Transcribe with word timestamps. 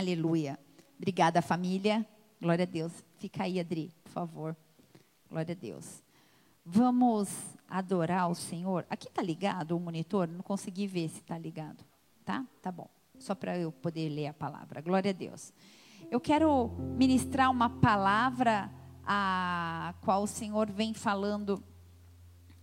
Aleluia. 0.00 0.58
Obrigada, 0.96 1.42
família. 1.42 2.08
Glória 2.40 2.62
a 2.62 2.66
Deus. 2.66 2.90
Fica 3.18 3.42
aí, 3.42 3.60
Adri, 3.60 3.92
por 4.02 4.10
favor. 4.10 4.56
Glória 5.28 5.52
a 5.52 5.54
Deus. 5.54 6.02
Vamos 6.64 7.28
adorar 7.68 8.30
o 8.30 8.34
Senhor. 8.34 8.86
Aqui 8.88 9.08
está 9.08 9.20
ligado 9.20 9.76
o 9.76 9.78
monitor? 9.78 10.26
Não 10.26 10.40
consegui 10.40 10.86
ver 10.86 11.10
se 11.10 11.18
está 11.18 11.36
ligado. 11.36 11.84
Tá? 12.24 12.46
Tá 12.62 12.72
bom. 12.72 12.88
Só 13.18 13.34
para 13.34 13.58
eu 13.58 13.70
poder 13.70 14.08
ler 14.08 14.28
a 14.28 14.32
palavra. 14.32 14.80
Glória 14.80 15.10
a 15.10 15.12
Deus. 15.12 15.52
Eu 16.10 16.18
quero 16.18 16.68
ministrar 16.96 17.50
uma 17.50 17.68
palavra 17.68 18.70
a 19.04 19.92
qual 20.00 20.22
o 20.22 20.26
Senhor 20.26 20.70
vem 20.70 20.94
falando 20.94 21.62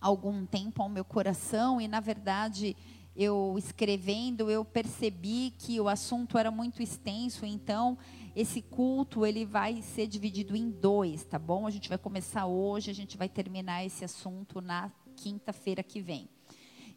algum 0.00 0.44
tempo 0.44 0.82
ao 0.82 0.88
meu 0.88 1.04
coração 1.04 1.80
e 1.80 1.86
na 1.86 2.00
verdade 2.00 2.76
eu 3.18 3.56
escrevendo 3.58 4.48
eu 4.48 4.64
percebi 4.64 5.52
que 5.58 5.80
o 5.80 5.88
assunto 5.88 6.38
era 6.38 6.52
muito 6.52 6.80
extenso, 6.80 7.44
então 7.44 7.98
esse 8.36 8.62
culto 8.62 9.26
ele 9.26 9.44
vai 9.44 9.82
ser 9.82 10.06
dividido 10.06 10.54
em 10.54 10.70
dois, 10.70 11.24
tá 11.24 11.36
bom? 11.36 11.66
A 11.66 11.70
gente 11.70 11.88
vai 11.88 11.98
começar 11.98 12.46
hoje, 12.46 12.92
a 12.92 12.94
gente 12.94 13.16
vai 13.16 13.28
terminar 13.28 13.84
esse 13.84 14.04
assunto 14.04 14.60
na 14.60 14.92
quinta-feira 15.16 15.82
que 15.82 16.00
vem. 16.00 16.28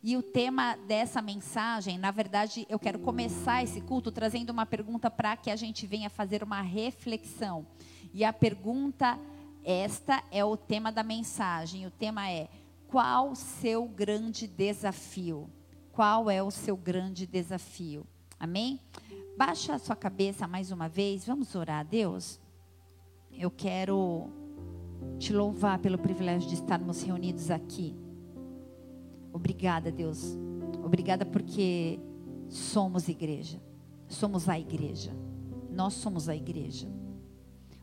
E 0.04 0.16
o 0.16 0.22
tema 0.22 0.76
dessa 0.88 1.24
mensagem, 1.24 1.98
na 1.98 2.12
verdade, 2.12 2.68
eu 2.70 2.78
quero 2.78 3.00
começar 3.00 3.64
esse 3.64 3.82
culto 3.82 4.12
trazendo 4.12 4.52
uma 4.52 4.66
pergunta 4.66 5.10
para 5.10 5.36
que 5.36 5.50
a 5.50 5.56
gente 5.56 5.88
venha 5.88 6.10
fazer 6.10 6.44
uma 6.44 6.62
reflexão. 6.62 7.66
E 8.14 8.24
a 8.24 8.32
pergunta, 8.32 9.20
esta 9.64 10.24
é 10.32 10.46
o 10.46 10.56
tema 10.56 10.92
da 10.92 11.02
mensagem. 11.02 11.88
O 11.88 11.92
tema 11.92 12.30
é: 12.30 12.48
qual 12.88 13.36
seu 13.36 13.88
grande 13.88 14.48
desafio? 14.48 15.50
Qual 15.92 16.30
é 16.30 16.42
o 16.42 16.50
seu 16.50 16.78
grande 16.78 17.28
desafio? 17.28 18.06
Amém? 18.40 18.80
Baixa 19.38 19.76
a 19.76 19.80
sua 19.80 19.96
cabeça 19.96 20.48
mais 20.48 20.72
uma 20.72 20.88
vez, 20.88 21.26
vamos 21.26 21.54
orar 21.54 21.82
a 21.82 21.84
Deus? 21.84 22.40
Eu 23.32 23.52
quero 23.52 24.30
te 25.20 25.34
louvar 25.34 25.80
pelo 25.80 25.98
privilégio 25.98 26.48
de 26.48 26.56
estarmos 26.56 27.04
reunidos 27.04 27.52
aqui. 27.52 27.94
Obrigada, 29.34 29.92
Deus. 29.92 30.38
Obrigada 30.84 31.26
porque 31.26 32.00
somos 32.48 33.10
igreja. 33.10 33.62
Somos 34.08 34.48
a 34.48 34.58
igreja. 34.58 35.12
Nós 35.70 35.94
somos 35.94 36.30
a 36.30 36.36
igreja. 36.36 36.88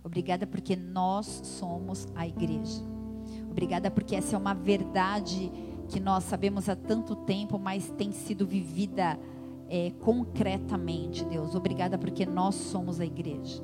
Obrigada 0.03 0.47
porque 0.47 0.75
nós 0.75 1.27
somos 1.27 2.09
a 2.14 2.27
igreja. 2.27 2.83
Obrigada 3.51 3.91
porque 3.91 4.17
essa 4.17 4.34
é 4.34 4.39
uma 4.39 4.55
verdade 4.55 5.53
que 5.89 5.98
nós 5.98 6.25
sabemos 6.25 6.69
há 6.69 6.77
tanto 6.77 7.17
tempo, 7.17 7.58
mas 7.58 7.91
tem 7.97 8.12
sido 8.12 8.47
vivida 8.47 9.19
é, 9.69 9.91
concretamente, 10.00 11.25
Deus. 11.25 11.55
Obrigada 11.55 11.98
porque 11.98 12.25
nós 12.27 12.55
somos 12.55 13.00
a 13.00 13.06
igreja. 13.06 13.62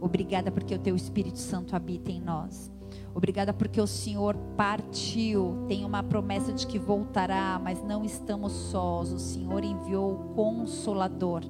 Obrigada 0.00 0.50
porque 0.50 0.74
o 0.74 0.78
Teu 0.78 0.94
Espírito 0.94 1.38
Santo 1.38 1.74
habita 1.74 2.10
em 2.10 2.20
nós. 2.20 2.70
Obrigada 3.14 3.52
porque 3.52 3.80
o 3.80 3.86
Senhor 3.86 4.36
partiu, 4.56 5.64
tem 5.66 5.84
uma 5.84 6.02
promessa 6.02 6.52
de 6.52 6.66
que 6.66 6.78
voltará, 6.78 7.60
mas 7.62 7.82
não 7.82 8.04
estamos 8.04 8.52
sós. 8.52 9.12
O 9.12 9.18
Senhor 9.18 9.64
enviou 9.64 10.12
o 10.12 10.34
Consolador 10.34 11.42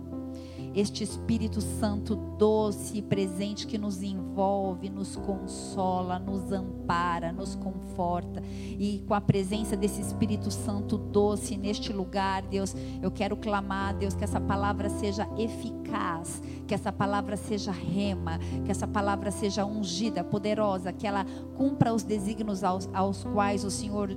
este 0.79 1.03
Espírito 1.03 1.61
Santo 1.61 2.15
doce 2.15 2.99
e 2.99 3.03
presente 3.03 3.67
que 3.67 3.77
nos 3.77 4.01
envolve, 4.01 4.89
nos 4.89 5.17
consola, 5.17 6.21
nos 6.21 6.53
ampara, 6.53 7.33
nos 7.33 7.57
conforta. 7.57 8.41
E 8.79 9.03
com 9.07 9.13
a 9.13 9.21
presença 9.21 9.77
desse 9.77 10.01
Espírito 10.01 10.53
Santo 10.53 10.97
doce 10.97 11.57
neste 11.57 11.93
lugar, 11.93 12.43
Deus, 12.43 12.77
eu 13.03 13.11
quero 13.11 13.37
clamar, 13.37 13.97
Deus, 13.97 14.15
que 14.15 14.23
essa 14.23 14.41
palavra 14.41 14.89
seja 14.89 15.29
eficaz, 15.37 16.41
que 16.67 16.75
essa 16.75 16.93
palavra 16.93 17.37
seja 17.37 17.73
rema, 17.73 18.39
que 18.65 18.71
essa 18.71 18.87
palavra 18.87 19.33
seja 19.33 19.65
ungida, 19.65 20.23
poderosa, 20.23 20.93
que 20.93 21.09
ela 21.09 21.27
cumpra 21.57 21.93
os 21.93 22.05
desígnios 22.05 22.63
aos, 22.63 22.89
aos 22.95 23.25
quais 23.25 23.65
o 23.65 23.71
Senhor 23.71 24.17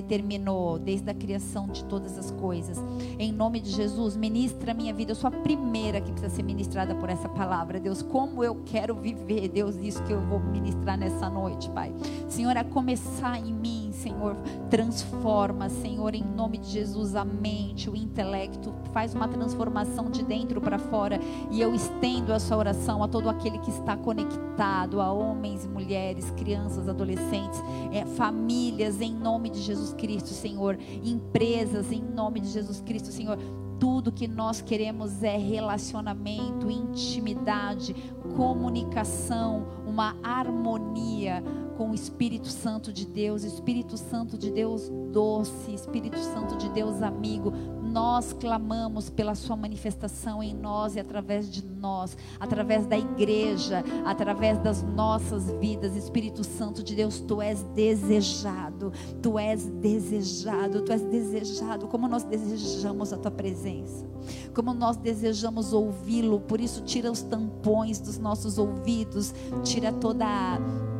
determinou 0.00 0.78
desde 0.78 1.10
a 1.10 1.14
criação 1.14 1.66
de 1.68 1.84
todas 1.84 2.16
as 2.18 2.30
coisas. 2.30 2.78
Em 3.18 3.32
nome 3.32 3.60
de 3.60 3.70
Jesus, 3.70 4.16
ministra 4.16 4.72
a 4.72 4.74
minha 4.74 4.94
vida. 4.94 5.12
Eu 5.12 5.16
sou 5.16 5.28
a 5.28 5.30
primeira 5.30 6.00
que 6.00 6.10
precisa 6.10 6.34
ser 6.34 6.42
ministrada 6.42 6.94
por 6.94 7.08
essa 7.08 7.28
palavra. 7.28 7.80
Deus, 7.80 8.02
como 8.02 8.42
eu 8.44 8.62
quero 8.64 8.94
viver, 8.94 9.48
Deus, 9.48 9.76
isso 9.76 10.02
que 10.04 10.12
eu 10.12 10.20
vou 10.20 10.40
ministrar 10.40 10.96
nessa 10.96 11.28
noite, 11.28 11.68
Pai. 11.70 11.92
Senhor, 12.28 12.56
a 12.56 12.64
começar 12.64 13.38
em 13.38 13.52
mim, 13.52 13.87
Senhor, 13.98 14.36
transforma, 14.70 15.68
Senhor, 15.68 16.14
em 16.14 16.22
nome 16.22 16.58
de 16.58 16.70
Jesus, 16.70 17.16
a 17.16 17.24
mente, 17.24 17.90
o 17.90 17.96
intelecto, 17.96 18.72
faz 18.92 19.12
uma 19.12 19.26
transformação 19.26 20.10
de 20.10 20.22
dentro 20.22 20.60
para 20.60 20.78
fora. 20.78 21.18
E 21.50 21.60
eu 21.60 21.74
estendo 21.74 22.32
essa 22.32 22.56
oração 22.56 23.02
a 23.02 23.08
todo 23.08 23.28
aquele 23.28 23.58
que 23.58 23.70
está 23.70 23.96
conectado, 23.96 25.00
a 25.00 25.12
homens, 25.12 25.66
mulheres, 25.66 26.30
crianças, 26.30 26.88
adolescentes, 26.88 27.62
é, 27.92 28.04
famílias, 28.04 29.00
em 29.00 29.12
nome 29.12 29.50
de 29.50 29.60
Jesus 29.60 29.92
Cristo, 29.92 30.28
Senhor. 30.28 30.78
Empresas, 31.04 31.90
em 31.90 32.02
nome 32.02 32.40
de 32.40 32.48
Jesus 32.48 32.80
Cristo, 32.80 33.08
Senhor. 33.08 33.36
Tudo 33.80 34.10
que 34.10 34.26
nós 34.26 34.60
queremos 34.60 35.22
é 35.22 35.36
relacionamento, 35.36 36.70
intimidade, 36.70 37.94
comunicação, 38.36 39.66
uma 39.86 40.16
harmonia 40.22 41.42
com 41.78 41.92
o 41.92 41.94
Espírito 41.94 42.48
Santo 42.48 42.92
de 42.92 43.06
Deus, 43.06 43.44
Espírito 43.44 43.96
Santo 43.96 44.36
de 44.36 44.50
Deus 44.50 44.90
doce, 45.12 45.72
Espírito 45.72 46.18
Santo 46.18 46.56
de 46.56 46.68
Deus 46.70 47.00
amigo, 47.00 47.52
nós 47.52 48.32
clamamos 48.32 49.08
pela 49.08 49.36
Sua 49.36 49.54
manifestação 49.54 50.42
em 50.42 50.52
nós 50.52 50.96
e 50.96 51.00
através 51.00 51.48
de 51.48 51.64
nós, 51.64 52.16
através 52.40 52.84
da 52.84 52.98
igreja, 52.98 53.84
através 54.04 54.58
das 54.58 54.82
nossas 54.82 55.52
vidas. 55.52 55.94
Espírito 55.94 56.42
Santo 56.42 56.82
de 56.82 56.96
Deus, 56.96 57.20
Tu 57.20 57.40
és 57.40 57.62
desejado, 57.76 58.92
Tu 59.22 59.38
és 59.38 59.64
desejado, 59.66 60.82
Tu 60.82 60.92
és 60.92 61.02
desejado. 61.02 61.86
Como 61.86 62.08
nós 62.08 62.24
desejamos 62.24 63.12
a 63.12 63.18
Tua 63.18 63.30
presença, 63.30 64.04
como 64.52 64.74
nós 64.74 64.96
desejamos 64.96 65.72
ouvi-lo. 65.72 66.40
Por 66.40 66.60
isso, 66.60 66.82
tira 66.82 67.08
os 67.08 67.22
tampões 67.22 68.00
dos 68.00 68.18
nossos 68.18 68.58
ouvidos, 68.58 69.32
tira 69.62 69.92
toda 69.92 70.26
a. 70.26 70.97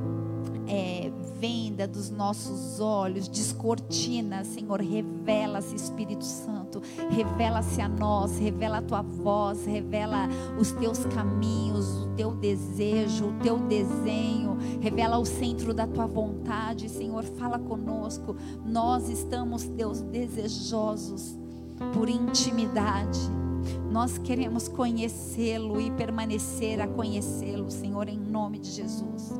É, 0.68 1.10
venda 1.40 1.86
dos 1.86 2.10
nossos 2.10 2.80
olhos, 2.80 3.28
descortina, 3.28 4.44
Senhor, 4.44 4.80
revela-se, 4.80 5.74
Espírito 5.74 6.24
Santo, 6.24 6.82
revela-se 7.10 7.80
a 7.80 7.88
nós, 7.88 8.38
revela 8.38 8.78
a 8.78 8.82
tua 8.82 9.02
voz, 9.02 9.64
revela 9.64 10.28
os 10.60 10.72
teus 10.72 11.04
caminhos, 11.06 12.02
o 12.02 12.08
teu 12.16 12.34
desejo, 12.34 13.28
o 13.28 13.38
teu 13.40 13.58
desenho, 13.58 14.58
revela 14.80 15.18
o 15.18 15.24
centro 15.24 15.72
da 15.72 15.86
tua 15.86 16.06
vontade, 16.06 16.88
Senhor, 16.88 17.22
fala 17.24 17.58
conosco. 17.58 18.36
Nós 18.66 19.08
estamos, 19.08 19.64
Deus, 19.64 20.02
desejosos 20.02 21.38
por 21.94 22.08
intimidade. 22.08 23.20
Nós 23.90 24.18
queremos 24.18 24.68
conhecê-lo 24.68 25.80
e 25.80 25.90
permanecer 25.90 26.80
a 26.80 26.86
conhecê-lo, 26.86 27.70
Senhor, 27.70 28.08
em 28.08 28.18
nome 28.18 28.58
de 28.58 28.70
Jesus. 28.70 29.32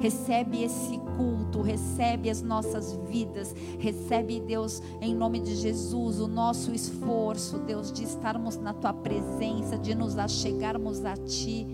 Recebe 0.00 0.62
esse 0.64 0.98
culto, 1.16 1.62
recebe 1.62 2.28
as 2.28 2.42
nossas 2.42 2.92
vidas, 3.08 3.54
recebe, 3.78 4.40
Deus, 4.40 4.82
em 5.00 5.14
nome 5.14 5.38
de 5.38 5.54
Jesus, 5.54 6.18
o 6.18 6.26
nosso 6.26 6.74
esforço, 6.74 7.58
Deus, 7.58 7.92
de 7.92 8.02
estarmos 8.02 8.56
na 8.56 8.72
tua 8.72 8.92
presença, 8.92 9.78
de 9.78 9.94
nos 9.94 10.18
achegarmos 10.18 11.04
a 11.04 11.16
ti. 11.16 11.66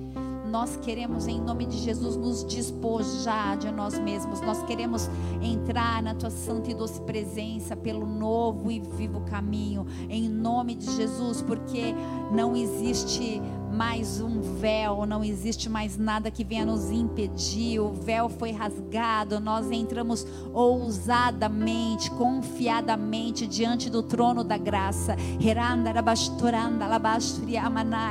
Nós 0.49 0.77
queremos, 0.77 1.27
em 1.27 1.41
nome 1.41 1.67
de 1.67 1.77
Jesus, 1.79 2.17
nos 2.17 2.43
despojar 2.43 3.59
de 3.59 3.71
nós 3.71 3.99
mesmos. 3.99 4.41
Nós 4.41 4.63
queremos 4.63 5.09
entrar 5.43 6.03
na 6.03 6.15
tua 6.15 6.31
santa 6.31 6.71
e 6.71 6.75
doce 6.75 7.01
presença 7.03 7.77
pelo 7.77 8.07
novo 8.07 8.71
e 8.71 8.81
vivo 8.81 9.21
caminho, 9.21 9.87
em 10.09 10.29
nome 10.29 10.75
de 10.75 10.91
Jesus, 10.97 11.43
porque 11.43 11.95
não 12.33 12.57
existe 12.57 13.43
mais 13.73 14.21
um 14.21 14.41
véu, 14.59 15.05
não 15.05 15.23
existe 15.23 15.69
mais 15.69 15.99
nada 15.99 16.31
que 16.31 16.43
venha 16.43 16.65
nos 16.65 16.91
impedir. 16.91 17.79
O 17.81 17.93
véu 17.93 18.29
foi 18.29 18.51
rasgado, 18.51 19.39
nós 19.39 19.71
entramos 19.71 20.27
ousadamente, 20.53 22.11
confiadamente 22.13 23.47
diante 23.47 23.91
do 23.91 24.03
trono 24.03 24.43
da 24.43 24.57
graça. 24.57 25.15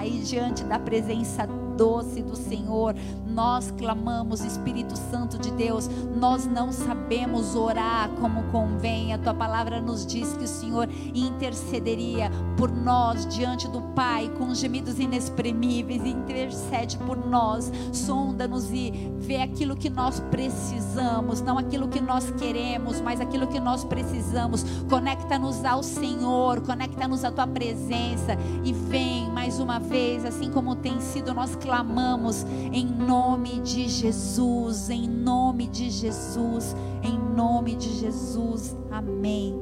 E 0.06 0.20
diante 0.20 0.64
da 0.64 0.80
presença 0.80 1.48
doce 1.78 2.22
do 2.22 2.36
Senhor 2.36 2.96
nós 3.38 3.72
clamamos, 3.78 4.44
Espírito 4.44 4.98
Santo 4.98 5.38
de 5.38 5.52
Deus, 5.52 5.88
nós 6.16 6.48
não 6.48 6.72
sabemos 6.72 7.56
orar 7.56 8.10
como 8.20 8.42
convém. 8.46 9.14
A 9.14 9.20
tua 9.20 9.34
palavra 9.36 9.80
nos 9.80 10.08
diz 10.08 10.34
que 10.34 10.46
o 10.46 10.48
Senhor 10.48 10.90
intercederia 11.14 12.32
por 12.58 12.72
nós 12.72 13.28
diante 13.28 13.68
do 13.68 13.80
Pai 13.94 14.28
com 14.40 14.56
gemidos 14.56 14.98
inexprimíveis, 14.98 16.04
intercede 16.04 16.98
por 16.98 17.16
nós, 17.16 17.72
sonda-nos 17.94 18.72
e 18.72 18.92
vê 19.20 19.38
aquilo 19.38 19.76
que 19.76 19.90
nós 19.90 20.20
precisamos, 20.32 21.40
não 21.40 21.60
aquilo 21.60 21.88
que 21.88 22.02
nós 22.02 22.32
queremos, 22.32 23.00
mas 23.02 23.22
aquilo 23.22 23.46
que 23.46 23.60
nós 23.60 23.84
precisamos. 23.84 24.66
Conecta-nos 24.90 25.64
ao 25.64 25.84
Senhor, 25.84 26.62
conecta-nos 26.62 27.24
à 27.24 27.32
tua 27.32 27.46
presença 27.46 28.36
e 28.64 28.74
vem 28.74 29.30
mais 29.30 29.60
uma 29.60 29.78
vez, 29.78 30.26
assim 30.26 30.50
como 30.50 30.76
tem 30.76 31.00
sido, 31.00 31.36
nós 31.36 31.56
clamamos 31.56 32.44
em 32.74 32.86
nome 32.86 33.27
de 33.68 33.90
Jesus, 33.90 34.90
em 34.90 35.08
nome 35.08 35.68
de 35.68 35.90
Jesus, 35.90 36.74
em 37.04 37.20
nome 37.36 37.76
de 37.76 37.90
Jesus. 37.90 38.76
Amém. 38.90 39.54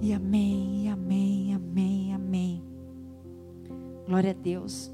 E 0.00 0.12
amém, 0.12 0.84
e 0.84 0.88
amém, 0.88 1.54
amém, 1.54 2.14
amém. 2.14 2.64
Glória 4.06 4.30
a 4.30 4.32
Deus. 4.32 4.90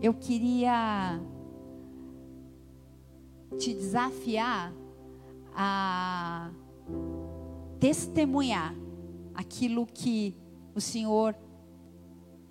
Eu 0.00 0.12
queria 0.12 1.18
te 3.58 3.72
desafiar 3.72 4.72
a 5.54 6.50
testemunhar 7.80 8.74
aquilo 9.34 9.86
que 9.86 10.36
o 10.74 10.80
Senhor 10.80 11.34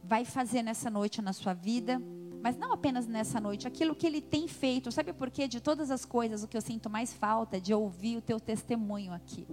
vai 0.03 0.25
fazer 0.25 0.63
nessa 0.63 0.89
noite 0.89 1.21
na 1.21 1.31
sua 1.31 1.53
vida, 1.53 2.01
mas 2.45 2.55
não 2.55 2.71
apenas 2.71 3.07
nessa 3.07 3.39
noite, 3.39 3.67
aquilo 3.67 3.95
que 3.95 4.05
Ele 4.05 4.21
tem 4.21 4.47
feito. 4.47 4.91
Sabe 4.91 5.11
por 5.11 5.31
quê? 5.31 5.47
De 5.47 5.59
todas 5.59 5.89
as 5.89 6.05
coisas, 6.05 6.43
o 6.43 6.47
que 6.47 6.55
eu 6.55 6.61
sinto 6.61 6.87
mais 6.91 7.11
falta 7.11 7.57
é 7.57 7.59
de 7.59 7.73
ouvir 7.73 8.17
o 8.17 8.21
teu 8.21 8.39
testemunho 8.39 9.11
aqui. 9.13 9.47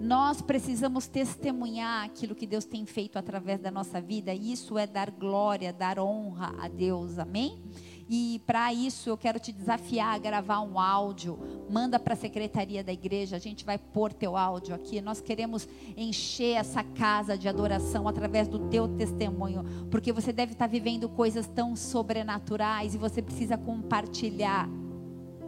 Nós 0.00 0.40
precisamos 0.40 1.08
testemunhar 1.08 2.04
aquilo 2.04 2.36
que 2.36 2.46
Deus 2.46 2.64
tem 2.64 2.86
feito 2.86 3.18
através 3.18 3.58
da 3.58 3.72
nossa 3.72 4.00
vida, 4.00 4.32
e 4.32 4.52
isso 4.52 4.78
é 4.78 4.86
dar 4.86 5.10
glória, 5.10 5.72
dar 5.72 5.98
honra 5.98 6.54
a 6.60 6.68
Deus, 6.68 7.18
amém? 7.18 7.60
E 8.08 8.40
para 8.46 8.72
isso 8.72 9.10
eu 9.10 9.16
quero 9.16 9.40
te 9.40 9.50
desafiar 9.50 10.14
a 10.14 10.18
gravar 10.18 10.60
um 10.60 10.78
áudio. 10.78 11.38
Manda 11.68 11.98
para 11.98 12.14
a 12.14 12.16
secretaria 12.16 12.84
da 12.84 12.92
igreja, 12.92 13.34
a 13.34 13.40
gente 13.40 13.64
vai 13.64 13.78
pôr 13.78 14.12
teu 14.12 14.36
áudio 14.36 14.74
aqui. 14.74 15.00
Nós 15.00 15.20
queremos 15.20 15.68
encher 15.96 16.56
essa 16.56 16.84
casa 16.84 17.36
de 17.36 17.48
adoração 17.48 18.06
através 18.06 18.46
do 18.46 18.68
teu 18.68 18.86
testemunho, 18.86 19.64
porque 19.90 20.12
você 20.12 20.32
deve 20.32 20.52
estar 20.52 20.66
tá 20.66 20.70
vivendo 20.70 21.08
coisas 21.08 21.48
tão 21.48 21.74
sobrenaturais 21.74 22.94
e 22.94 22.98
você 22.98 23.20
precisa 23.20 23.58
compartilhar 23.58 24.68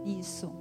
isso. 0.05 0.51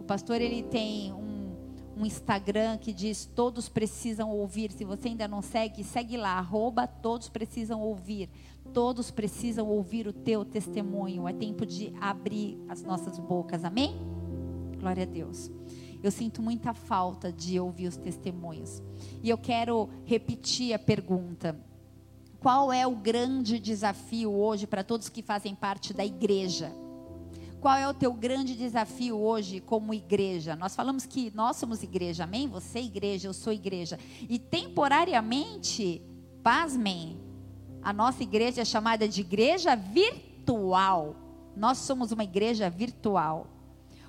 O 0.00 0.04
pastor 0.04 0.40
ele 0.40 0.64
tem 0.64 1.12
um, 1.12 1.54
um 1.96 2.04
Instagram 2.04 2.76
que 2.76 2.92
diz 2.92 3.24
todos 3.24 3.68
precisam 3.68 4.30
ouvir. 4.30 4.72
Se 4.72 4.84
você 4.84 5.08
ainda 5.08 5.28
não 5.28 5.42
segue, 5.42 5.84
segue 5.84 6.16
lá, 6.16 6.38
arroba 6.38 6.88
todos 6.88 7.28
precisam 7.28 7.80
ouvir. 7.80 8.28
Todos 8.76 9.10
precisam 9.10 9.66
ouvir 9.68 10.06
o 10.06 10.12
teu 10.12 10.44
testemunho. 10.44 11.26
É 11.26 11.32
tempo 11.32 11.64
de 11.64 11.94
abrir 11.98 12.58
as 12.68 12.82
nossas 12.82 13.18
bocas. 13.18 13.64
Amém? 13.64 13.96
Glória 14.78 15.04
a 15.04 15.06
Deus. 15.06 15.50
Eu 16.02 16.10
sinto 16.10 16.42
muita 16.42 16.74
falta 16.74 17.32
de 17.32 17.58
ouvir 17.58 17.86
os 17.86 17.96
testemunhos. 17.96 18.82
E 19.22 19.30
eu 19.30 19.38
quero 19.38 19.88
repetir 20.04 20.74
a 20.74 20.78
pergunta. 20.78 21.58
Qual 22.38 22.70
é 22.70 22.86
o 22.86 22.94
grande 22.94 23.58
desafio 23.58 24.30
hoje 24.30 24.66
para 24.66 24.84
todos 24.84 25.08
que 25.08 25.22
fazem 25.22 25.54
parte 25.54 25.94
da 25.94 26.04
igreja? 26.04 26.70
Qual 27.62 27.76
é 27.78 27.88
o 27.88 27.94
teu 27.94 28.12
grande 28.12 28.54
desafio 28.54 29.16
hoje 29.16 29.58
como 29.58 29.94
igreja? 29.94 30.54
Nós 30.54 30.76
falamos 30.76 31.06
que 31.06 31.32
nós 31.34 31.56
somos 31.56 31.82
igreja, 31.82 32.24
amém? 32.24 32.46
Você 32.48 32.80
é 32.80 32.82
igreja, 32.82 33.26
eu 33.26 33.32
sou 33.32 33.54
igreja. 33.54 33.98
E 34.28 34.38
temporariamente, 34.38 36.02
pasmem, 36.42 37.24
a 37.86 37.92
nossa 37.92 38.20
igreja 38.20 38.62
é 38.62 38.64
chamada 38.64 39.06
de 39.06 39.20
igreja 39.20 39.76
virtual. 39.76 41.14
Nós 41.56 41.78
somos 41.78 42.10
uma 42.10 42.24
igreja 42.24 42.68
virtual. 42.68 43.46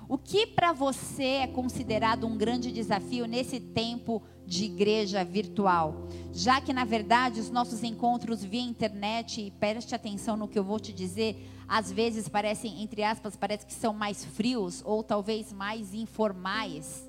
O 0.08 0.18
que 0.18 0.48
para 0.48 0.72
você 0.72 1.22
é 1.22 1.46
considerado 1.46 2.26
um 2.26 2.36
grande 2.36 2.72
desafio 2.72 3.24
nesse 3.24 3.60
tempo 3.60 4.20
de 4.44 4.64
igreja 4.64 5.22
virtual? 5.22 6.08
Já 6.32 6.60
que, 6.60 6.72
na 6.72 6.84
verdade, 6.84 7.38
os 7.38 7.50
nossos 7.50 7.84
encontros 7.84 8.42
via 8.42 8.60
internet, 8.60 9.40
e 9.42 9.52
preste 9.52 9.94
atenção 9.94 10.36
no 10.36 10.48
que 10.48 10.58
eu 10.58 10.64
vou 10.64 10.80
te 10.80 10.92
dizer, 10.92 11.48
às 11.68 11.92
vezes 11.92 12.28
parecem, 12.28 12.82
entre 12.82 13.04
aspas, 13.04 13.36
parece 13.36 13.64
que 13.64 13.74
são 13.74 13.94
mais 13.94 14.24
frios 14.24 14.82
ou 14.84 15.04
talvez 15.04 15.52
mais 15.52 15.94
informais. 15.94 17.08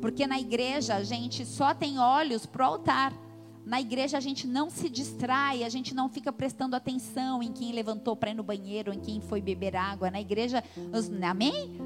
Porque 0.00 0.28
na 0.28 0.38
igreja 0.38 0.94
a 0.94 1.02
gente 1.02 1.44
só 1.44 1.74
tem 1.74 1.98
olhos 1.98 2.46
para 2.46 2.62
o 2.62 2.72
altar. 2.74 3.27
Na 3.68 3.82
igreja 3.82 4.16
a 4.16 4.20
gente 4.20 4.46
não 4.46 4.70
se 4.70 4.88
distrai, 4.88 5.62
a 5.62 5.68
gente 5.68 5.94
não 5.94 6.08
fica 6.08 6.32
prestando 6.32 6.74
atenção 6.74 7.42
em 7.42 7.52
quem 7.52 7.70
levantou 7.70 8.16
para 8.16 8.30
ir 8.30 8.34
no 8.34 8.42
banheiro, 8.42 8.94
em 8.94 8.98
quem 8.98 9.20
foi 9.20 9.42
beber 9.42 9.76
água. 9.76 10.10
Na 10.10 10.18
igreja, 10.18 10.64
os, 10.90 11.12
amém? 11.22 11.78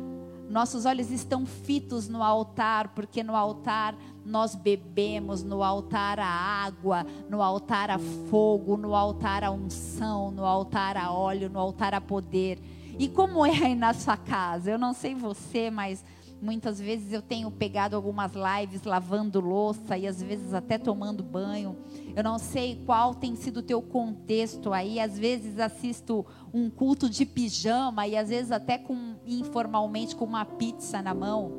Nossos 0.48 0.86
olhos 0.86 1.10
estão 1.10 1.44
fitos 1.44 2.08
no 2.08 2.22
altar, 2.22 2.90
porque 2.94 3.24
no 3.24 3.34
altar 3.34 3.96
nós 4.24 4.54
bebemos, 4.54 5.42
no 5.42 5.64
altar 5.64 6.20
a 6.20 6.24
água, 6.24 7.04
no 7.28 7.42
altar 7.42 7.90
a 7.90 7.98
fogo, 8.30 8.76
no 8.76 8.94
altar 8.94 9.42
a 9.42 9.50
unção, 9.50 10.30
no 10.30 10.46
altar 10.46 10.96
a 10.96 11.10
óleo, 11.10 11.50
no 11.50 11.58
altar 11.58 11.94
a 11.94 12.00
poder. 12.00 12.60
E 12.96 13.08
como 13.08 13.44
é 13.44 13.50
aí 13.50 13.74
na 13.74 13.92
sua 13.92 14.16
casa? 14.16 14.70
Eu 14.70 14.78
não 14.78 14.94
sei 14.94 15.16
você, 15.16 15.68
mas 15.68 16.04
Muitas 16.42 16.80
vezes 16.80 17.12
eu 17.12 17.22
tenho 17.22 17.48
pegado 17.52 17.94
algumas 17.94 18.32
lives 18.34 18.82
lavando 18.82 19.38
louça 19.38 19.96
e 19.96 20.08
às 20.08 20.20
vezes 20.20 20.52
até 20.52 20.76
tomando 20.76 21.22
banho. 21.22 21.76
Eu 22.16 22.24
não 22.24 22.36
sei 22.36 22.82
qual 22.84 23.14
tem 23.14 23.36
sido 23.36 23.58
o 23.58 23.62
teu 23.62 23.80
contexto 23.80 24.72
aí. 24.72 24.98
Às 24.98 25.16
vezes 25.16 25.60
assisto 25.60 26.26
um 26.52 26.68
culto 26.68 27.08
de 27.08 27.24
pijama 27.24 28.08
e 28.08 28.16
às 28.16 28.28
vezes 28.28 28.50
até 28.50 28.76
com 28.76 29.14
informalmente 29.24 30.16
com 30.16 30.24
uma 30.24 30.44
pizza 30.44 31.00
na 31.00 31.14
mão. 31.14 31.52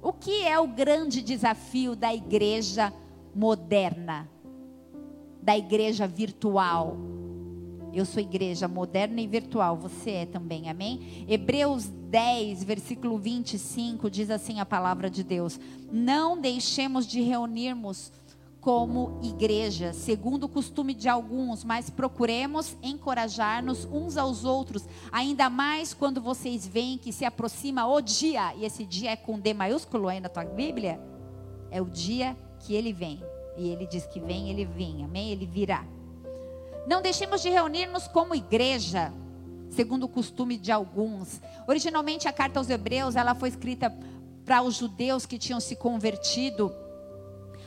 O 0.00 0.12
que 0.12 0.44
é 0.44 0.56
o 0.60 0.68
grande 0.68 1.20
desafio 1.20 1.96
da 1.96 2.14
igreja 2.14 2.92
moderna? 3.34 4.30
Da 5.42 5.58
igreja 5.58 6.06
virtual? 6.06 6.96
Eu 7.94 8.04
sou 8.04 8.20
igreja 8.20 8.66
moderna 8.66 9.20
e 9.20 9.26
virtual, 9.26 9.76
você 9.76 10.10
é 10.10 10.26
também, 10.26 10.68
amém? 10.68 11.24
Hebreus 11.28 11.86
10, 11.86 12.64
versículo 12.64 13.16
25, 13.18 14.10
diz 14.10 14.30
assim 14.30 14.58
a 14.58 14.66
palavra 14.66 15.08
de 15.08 15.22
Deus: 15.22 15.60
Não 15.92 16.40
deixemos 16.40 17.06
de 17.06 17.20
reunirmos 17.20 18.10
como 18.60 19.20
igreja, 19.22 19.92
segundo 19.92 20.44
o 20.44 20.48
costume 20.48 20.94
de 20.94 21.08
alguns, 21.08 21.62
mas 21.62 21.90
procuremos 21.90 22.74
encorajar-nos 22.82 23.84
uns 23.84 24.16
aos 24.16 24.44
outros, 24.44 24.88
ainda 25.12 25.50
mais 25.50 25.92
quando 25.92 26.20
vocês 26.20 26.66
veem 26.66 26.96
que 26.96 27.12
se 27.12 27.24
aproxima 27.24 27.86
o 27.86 28.00
dia, 28.00 28.54
e 28.56 28.64
esse 28.64 28.84
dia 28.84 29.10
é 29.10 29.16
com 29.16 29.38
D 29.38 29.52
maiúsculo 29.52 30.08
aí 30.08 30.18
na 30.18 30.30
tua 30.30 30.44
Bíblia, 30.44 30.98
é 31.70 31.80
o 31.80 31.84
dia 31.84 32.34
que 32.60 32.74
ele 32.74 32.92
vem. 32.92 33.22
E 33.56 33.68
ele 33.68 33.86
diz 33.86 34.06
que 34.06 34.18
vem, 34.18 34.50
ele 34.50 34.64
vem, 34.64 35.04
amém? 35.04 35.30
Ele 35.30 35.46
virá. 35.46 35.86
Não 36.86 37.00
deixemos 37.00 37.40
de 37.40 37.48
reunir-nos 37.48 38.06
como 38.06 38.34
igreja, 38.34 39.12
segundo 39.70 40.04
o 40.04 40.08
costume 40.08 40.56
de 40.56 40.70
alguns. 40.70 41.40
Originalmente 41.66 42.28
a 42.28 42.32
carta 42.32 42.58
aos 42.58 42.68
Hebreus, 42.68 43.16
ela 43.16 43.34
foi 43.34 43.48
escrita 43.48 43.92
para 44.44 44.62
os 44.62 44.76
judeus 44.76 45.24
que 45.24 45.38
tinham 45.38 45.60
se 45.60 45.74
convertido 45.74 46.72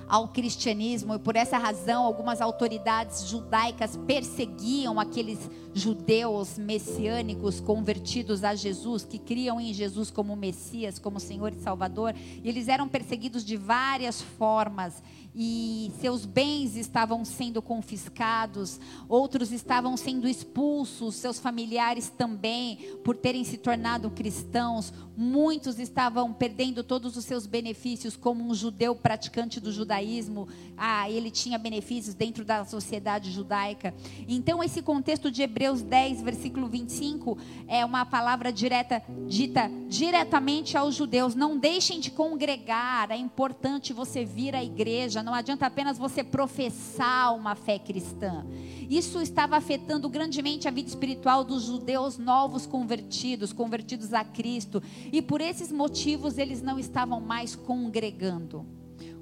ao 0.07 0.29
cristianismo 0.29 1.15
e 1.15 1.19
por 1.19 1.36
essa 1.36 1.57
razão 1.57 2.05
algumas 2.05 2.39
autoridades 2.39 3.27
judaicas 3.27 3.97
perseguiam 4.07 5.00
aqueles 5.00 5.38
judeus 5.74 6.57
messiânicos 6.57 7.59
convertidos 7.59 8.43
a 8.43 8.55
Jesus, 8.55 9.03
que 9.03 9.19
criam 9.19 9.59
em 9.59 9.74
Jesus 9.74 10.09
como 10.09 10.36
Messias, 10.36 10.97
como 10.97 11.19
Senhor 11.19 11.51
e 11.51 11.59
Salvador, 11.59 12.15
e 12.15 12.47
eles 12.47 12.67
eram 12.67 12.88
perseguidos 12.88 13.43
de 13.43 13.57
várias 13.57 14.21
formas 14.21 15.03
e 15.38 15.91
seus 16.01 16.25
bens 16.25 16.75
estavam 16.75 17.24
sendo 17.24 17.62
confiscados, 17.62 18.79
outros 19.08 19.51
estavam 19.51 19.96
sendo 19.96 20.27
expulsos, 20.27 21.13
seus 21.13 21.39
familiares 21.39 22.10
também, 22.10 22.77
por 23.03 23.15
terem 23.15 23.44
se 23.44 23.58
tornado 23.58 24.10
cristãos, 24.10 24.91
muitos 25.15 25.77
estavam 25.77 26.34
perdendo 26.34 26.84
todos 26.84 27.15
os 27.15 27.25
seus 27.25 27.46
benefícios, 27.46 28.17
como 28.17 28.44
um 28.44 28.53
judeu 28.56 28.96
praticante 28.96 29.60
do 29.60 29.72
judaísmo, 29.72 30.48
ah, 30.75 31.10
ele 31.10 31.29
tinha 31.29 31.60
benefícios 31.60 32.15
dentro 32.15 32.44
da 32.44 32.65
sociedade 32.65 33.32
judaica. 33.32 33.94
Então, 34.27 34.63
esse 34.63 34.82
contexto 34.82 35.29
de 35.29 35.44
Hebreu 35.44 35.67
Hebreus 35.67 35.82
10, 35.82 36.22
versículo 36.22 36.67
25, 36.67 37.38
é 37.67 37.84
uma 37.84 38.06
palavra 38.06 38.53
direta, 38.53 39.03
dita 39.27 39.70
diretamente 39.89 40.77
aos 40.77 40.96
judeus: 40.96 41.36
não 41.36 41.58
deixem 41.58 42.00
de 42.00 42.10
congregar, 42.10 43.12
é 43.12 43.17
importante 43.17 43.91
você 43.91 44.24
vir 44.24 44.56
à 44.56 44.63
igreja, 44.63 45.22
não 45.27 45.34
adianta 45.34 45.65
apenas 45.65 45.98
você 45.98 46.24
professar 46.24 47.36
uma 47.36 47.53
fé 47.53 47.77
cristã. 47.77 48.46
Isso 48.89 49.22
estava 49.22 49.57
afetando 49.57 50.07
grandemente 50.07 50.69
a 50.69 50.72
vida 50.72 50.88
espiritual 50.88 51.43
dos 51.43 51.63
judeus 51.63 52.17
novos 52.17 52.65
convertidos, 52.65 53.51
convertidos 53.51 54.13
a 54.13 54.24
Cristo, 54.24 54.81
e 55.12 55.22
por 55.22 55.41
esses 55.41 55.69
motivos 55.69 56.38
eles 56.38 56.62
não 56.62 56.79
estavam 56.79 57.19
mais 57.19 57.57
congregando. 57.57 58.65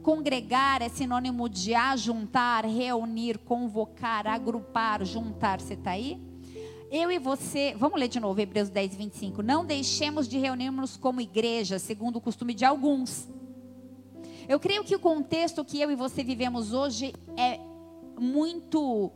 Congregar 0.04 0.84
é 0.84 0.90
sinônimo 0.90 1.50
de 1.50 1.74
ajuntar, 1.74 2.68
reunir, 2.68 3.40
convocar, 3.40 4.28
agrupar, 4.28 5.04
juntar. 5.04 5.60
Você 5.60 5.74
está 5.74 5.90
aí? 5.90 6.22
Eu 6.92 7.12
e 7.12 7.18
você, 7.18 7.76
vamos 7.76 8.00
ler 8.00 8.10
de 8.10 8.20
novo 8.20 8.40
Hebreus 8.40 8.70
10, 8.70 8.96
25. 8.96 9.42
Não 9.42 9.66
deixemos 9.66 10.28
de 10.28 10.38
reunirmos 10.38 10.98
como 10.98 11.20
igreja, 11.20 11.80
segundo 11.80 12.18
o 12.18 12.22
costume 12.22 12.54
de 12.54 12.64
alguns. 12.64 13.28
Eu 14.48 14.60
creio 14.60 14.84
que 14.84 14.96
o 14.96 15.00
contexto 15.00 15.66
que 15.66 15.80
eu 15.80 15.92
e 15.92 15.96
você 15.96 16.24
vivemos 16.24 16.74
hoje 16.74 17.14
é 17.38 17.60
muito 18.20 19.12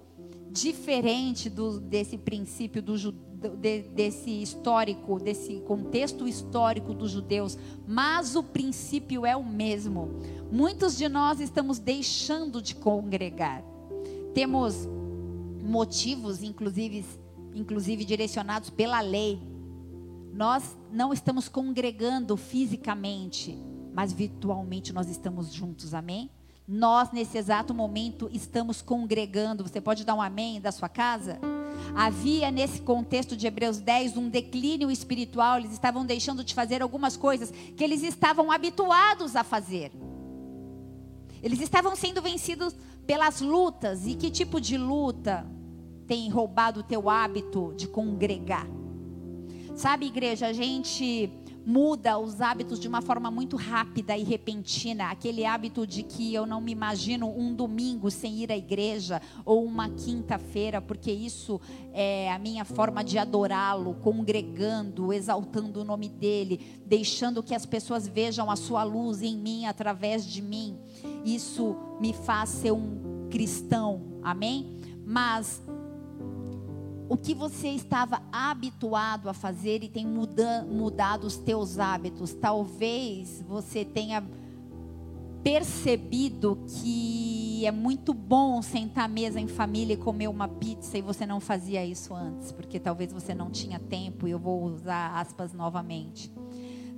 diferente 0.51 1.49
do, 1.49 1.79
desse 1.79 2.17
princípio 2.17 2.81
do, 2.81 2.97
de, 2.97 3.83
desse 3.83 4.41
histórico, 4.41 5.19
desse 5.19 5.61
contexto 5.61 6.27
histórico 6.27 6.93
dos 6.93 7.11
judeus, 7.11 7.57
mas 7.87 8.35
o 8.35 8.43
princípio 8.43 9.25
é 9.25 9.35
o 9.35 9.43
mesmo. 9.43 10.09
Muitos 10.51 10.97
de 10.97 11.07
nós 11.07 11.39
estamos 11.39 11.79
deixando 11.79 12.61
de 12.61 12.75
congregar. 12.75 13.63
Temos 14.33 14.87
motivos, 15.63 16.43
inclusive, 16.43 17.05
inclusive 17.53 18.03
direcionados 18.03 18.69
pela 18.69 18.99
lei. 19.01 19.39
Nós 20.33 20.77
não 20.91 21.13
estamos 21.13 21.47
congregando 21.47 22.35
fisicamente, 22.35 23.57
mas 23.93 24.13
virtualmente 24.13 24.93
nós 24.93 25.09
estamos 25.09 25.53
juntos, 25.53 25.93
amém? 25.93 26.29
Nós, 26.67 27.11
nesse 27.11 27.37
exato 27.37 27.73
momento, 27.73 28.29
estamos 28.31 28.81
congregando. 28.81 29.63
Você 29.63 29.81
pode 29.81 30.05
dar 30.05 30.13
um 30.13 30.21
amém 30.21 30.61
da 30.61 30.71
sua 30.71 30.87
casa? 30.87 31.39
Havia 31.95 32.51
nesse 32.51 32.81
contexto 32.81 33.35
de 33.35 33.47
Hebreus 33.47 33.79
10 33.79 34.17
um 34.17 34.29
declínio 34.29 34.91
espiritual, 34.91 35.57
eles 35.57 35.71
estavam 35.71 36.05
deixando 36.05 36.43
de 36.43 36.53
fazer 36.53 36.81
algumas 36.83 37.17
coisas 37.17 37.51
que 37.51 37.83
eles 37.83 38.03
estavam 38.03 38.51
habituados 38.51 39.35
a 39.35 39.43
fazer. 39.43 39.91
Eles 41.41 41.59
estavam 41.59 41.95
sendo 41.95 42.21
vencidos 42.21 42.75
pelas 43.07 43.41
lutas. 43.41 44.05
E 44.05 44.13
que 44.13 44.29
tipo 44.29 44.61
de 44.61 44.77
luta 44.77 45.47
tem 46.05 46.29
roubado 46.29 46.81
o 46.81 46.83
teu 46.83 47.09
hábito 47.09 47.73
de 47.75 47.87
congregar? 47.87 48.67
Sabe, 49.75 50.05
igreja, 50.05 50.47
a 50.47 50.53
gente 50.53 51.31
muda 51.65 52.17
os 52.17 52.41
hábitos 52.41 52.79
de 52.79 52.87
uma 52.87 53.01
forma 53.01 53.29
muito 53.29 53.55
rápida 53.55 54.17
e 54.17 54.23
repentina. 54.23 55.11
Aquele 55.11 55.45
hábito 55.45 55.85
de 55.85 56.03
que 56.03 56.33
eu 56.33 56.45
não 56.45 56.61
me 56.61 56.71
imagino 56.71 57.29
um 57.29 57.53
domingo 57.53 58.09
sem 58.09 58.39
ir 58.39 58.51
à 58.51 58.57
igreja 58.57 59.21
ou 59.45 59.63
uma 59.63 59.89
quinta-feira, 59.89 60.81
porque 60.81 61.11
isso 61.11 61.59
é 61.93 62.31
a 62.31 62.39
minha 62.39 62.65
forma 62.65 63.03
de 63.03 63.17
adorá-lo, 63.17 63.95
congregando, 63.95 65.13
exaltando 65.13 65.81
o 65.81 65.83
nome 65.83 66.09
dele, 66.09 66.81
deixando 66.85 67.43
que 67.43 67.55
as 67.55 67.65
pessoas 67.65 68.07
vejam 68.07 68.49
a 68.49 68.55
sua 68.55 68.83
luz 68.83 69.21
em 69.21 69.37
mim 69.37 69.65
através 69.65 70.25
de 70.25 70.41
mim. 70.41 70.77
Isso 71.23 71.75
me 71.99 72.13
faz 72.13 72.49
ser 72.49 72.71
um 72.71 73.27
cristão. 73.29 74.19
Amém? 74.23 74.79
Mas 75.05 75.61
o 77.09 77.17
que 77.17 77.33
você 77.33 77.69
estava 77.69 78.21
habituado 78.31 79.27
a 79.29 79.33
fazer 79.33 79.83
e 79.83 79.89
tem 79.89 80.05
muda, 80.05 80.63
mudado 80.69 81.25
os 81.25 81.37
teus 81.37 81.79
hábitos. 81.79 82.35
Talvez 82.35 83.43
você 83.47 83.83
tenha 83.83 84.23
percebido 85.43 86.63
que 86.67 87.65
é 87.65 87.71
muito 87.71 88.13
bom 88.13 88.61
sentar 88.61 89.05
à 89.05 89.07
mesa 89.07 89.39
em 89.39 89.47
família 89.47 89.95
e 89.95 89.97
comer 89.97 90.27
uma 90.27 90.47
pizza 90.47 90.99
e 90.99 91.01
você 91.01 91.25
não 91.25 91.39
fazia 91.39 91.83
isso 91.83 92.13
antes, 92.13 92.51
porque 92.51 92.79
talvez 92.79 93.11
você 93.11 93.33
não 93.33 93.49
tinha 93.49 93.79
tempo 93.79 94.27
e 94.27 94.31
eu 94.31 94.39
vou 94.39 94.63
usar 94.63 95.19
aspas 95.19 95.51
novamente. 95.51 96.31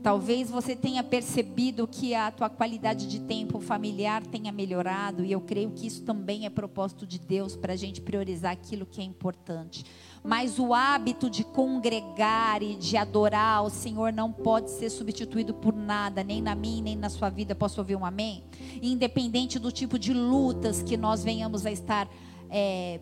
Talvez 0.04 0.50
você 0.50 0.76
tenha 0.76 1.04
percebido 1.04 1.88
que 1.88 2.16
a 2.16 2.32
tua 2.32 2.50
qualidade 2.50 3.08
de 3.08 3.20
tempo 3.20 3.60
familiar 3.60 4.26
tenha 4.26 4.52
melhorado, 4.52 5.24
e 5.24 5.32
eu 5.32 5.40
creio 5.40 5.70
que 5.72 5.86
isso 5.86 6.04
também 6.04 6.46
é 6.46 6.50
propósito 6.50 7.06
de 7.06 7.20
Deus 7.20 7.56
para 7.56 7.74
a 7.74 7.76
gente 7.76 8.02
priorizar 8.02 8.52
aquilo 8.52 8.86
que 8.86 9.00
é 9.00 9.04
importante. 9.04 9.86
Mas 10.24 10.58
o 10.58 10.74
hábito 10.74 11.30
de 11.30 11.44
congregar 11.44 12.64
e 12.64 12.76
de 12.76 12.98
adorar 12.98 13.64
o 13.64 13.70
Senhor 13.70 14.12
não 14.12 14.32
pode 14.32 14.72
ser 14.72 14.90
substituído 14.90 15.54
por 15.54 15.74
nada, 15.76 16.24
nem 16.24 16.42
na 16.42 16.56
minha, 16.56 16.82
nem 16.82 16.96
na 16.96 17.10
sua 17.10 17.30
vida. 17.30 17.54
Posso 17.54 17.80
ouvir 17.80 17.96
um 17.96 18.06
amém? 18.06 18.44
Independente 18.82 19.60
do 19.60 19.72
tipo 19.72 20.00
de 20.00 20.14
lutas 20.14 20.82
que 20.82 20.98
nós 20.98 21.24
venhamos 21.24 21.66
a 21.66 21.72
estar 21.72 22.10
é, 22.50 23.00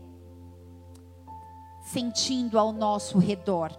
sentindo 1.93 2.59
ao 2.59 2.73
nosso 2.73 3.17
redor. 3.17 3.71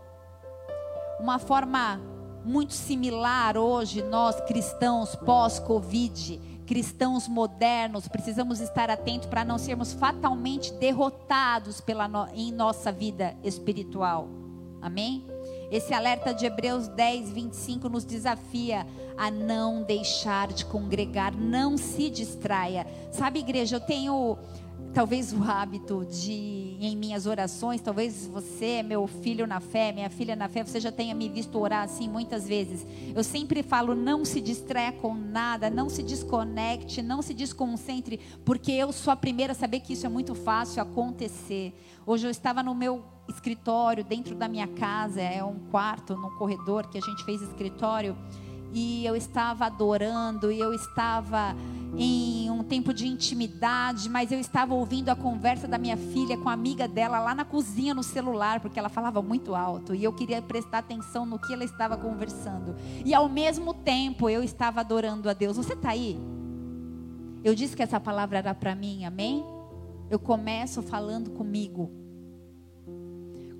Uma 1.21 1.39
forma 1.39 2.01
muito 2.45 2.73
similar 2.73 3.57
hoje, 3.57 4.03
nós 4.03 4.41
cristãos 4.43 5.15
pós-Covid, 5.17 6.41
cristãos 6.67 7.27
modernos, 7.27 8.07
precisamos 8.09 8.61
estar 8.61 8.91
atentos 8.91 9.29
para 9.29 9.45
não 9.45 9.59
sermos 9.59 9.93
fatalmente 9.93 10.73
derrotados 10.75 11.81
pela 11.81 12.07
no, 12.07 12.29
em 12.35 12.53
nossa 12.53 12.93
vida 12.93 13.37
espiritual. 13.43 14.29
Amém? 14.81 15.27
Esse 15.71 15.93
alerta 15.93 16.33
de 16.33 16.47
Hebreus 16.47 16.89
10, 16.89 17.31
25 17.31 17.89
nos 17.89 18.05
desafia 18.05 18.87
a 19.17 19.31
não 19.31 19.83
deixar 19.83 20.49
de 20.49 20.65
congregar, 20.65 21.35
não 21.37 21.77
se 21.77 22.09
distraia. 22.09 22.87
Sabe, 23.13 23.41
igreja, 23.41 23.77
eu 23.77 23.81
tenho 23.81 24.39
talvez 24.93 25.33
o 25.33 25.43
hábito 25.43 26.05
de, 26.05 26.77
em 26.81 26.97
minhas 26.97 27.27
orações, 27.27 27.81
talvez 27.81 28.27
você, 28.27 28.83
meu 28.83 29.07
filho 29.07 29.47
na 29.47 29.61
fé, 29.61 29.93
minha 29.93 30.11
filha 30.11 30.35
na 30.35 30.49
fé, 30.49 30.65
você 30.65 30.81
já 30.81 30.91
tenha 30.91 31.15
me 31.15 31.29
visto 31.29 31.59
orar 31.59 31.85
assim 31.85 32.09
muitas 32.09 32.47
vezes. 32.47 32.87
Eu 33.15 33.23
sempre 33.23 33.63
falo: 33.63 33.95
não 33.95 34.25
se 34.25 34.41
distraia 34.41 34.93
com 34.93 35.15
nada, 35.15 35.71
não 35.71 35.89
se 35.89 36.03
desconecte, 36.03 37.03
não 37.03 37.23
se 37.23 37.33
desconcentre, 37.33 38.21
porque 38.45 38.73
eu 38.73 38.93
sou 38.93 39.13
a 39.13 39.17
primeira 39.17 39.53
a 39.53 39.57
saber 39.57 39.81
que 39.81 39.93
isso 39.93 40.07
é 40.07 40.09
muito 40.09 40.35
fácil 40.35 40.83
acontecer. 40.83 41.75
Hoje 42.07 42.27
eu 42.27 42.31
estava 42.31 42.63
no 42.63 42.75
meu 42.75 43.05
escritório, 43.29 44.03
dentro 44.03 44.35
da 44.35 44.49
minha 44.49 44.67
casa, 44.67 45.21
é 45.21 45.43
um 45.45 45.59
quarto, 45.71 46.17
num 46.17 46.31
corredor 46.31 46.89
que 46.89 46.99
a 46.99 47.01
gente 47.01 47.25
fez 47.25 47.41
escritório 47.41 48.17
e 48.73 49.05
eu 49.05 49.17
estava 49.17 49.67
adorando, 49.67 50.51
e 50.51 50.59
eu 50.59 50.73
estava 50.73 51.55
em 51.97 52.49
um 52.51 52.63
tempo 52.63 52.95
de 52.95 53.07
intimidade, 53.07 54.09
mas 54.09 54.31
eu 54.31 54.39
estava 54.39 54.75
ouvindo 54.75 55.09
a 55.09 55.17
conversa 55.17 55.67
da 55.67 55.77
minha 55.77 55.97
filha 55.97 56.37
com 56.37 56.49
a 56.49 56.53
amiga 56.53 56.87
dela 56.87 57.19
lá 57.19 57.35
na 57.35 57.45
cozinha 57.45 57.93
no 57.93 58.03
celular, 58.03 58.61
porque 58.61 58.79
ela 58.79 58.89
falava 58.89 59.21
muito 59.21 59.55
alto, 59.55 59.95
e 59.95 60.05
eu 60.05 60.13
queria 60.13 60.41
prestar 60.41 60.79
atenção 60.79 61.27
no 61.27 61.39
que 61.39 61.53
ela 61.53 61.65
estava 61.65 61.97
conversando. 61.97 62.77
E 63.05 63.13
ao 63.13 63.29
mesmo 63.29 63.75
tempo 63.75 64.29
eu 64.29 64.43
estava 64.43 64.81
adorando 64.81 65.29
a 65.29 65.33
Deus. 65.33 65.57
Você 65.57 65.73
está 65.73 65.91
aí? 65.91 66.19
Eu 67.43 67.55
disse 67.55 67.75
que 67.75 67.83
essa 67.83 67.99
palavra 67.99 68.39
era 68.39 68.55
para 68.55 68.75
mim, 68.75 69.05
amém? 69.05 69.45
Eu 70.09 70.19
começo 70.19 70.83
falando 70.83 71.31
comigo. 71.31 71.91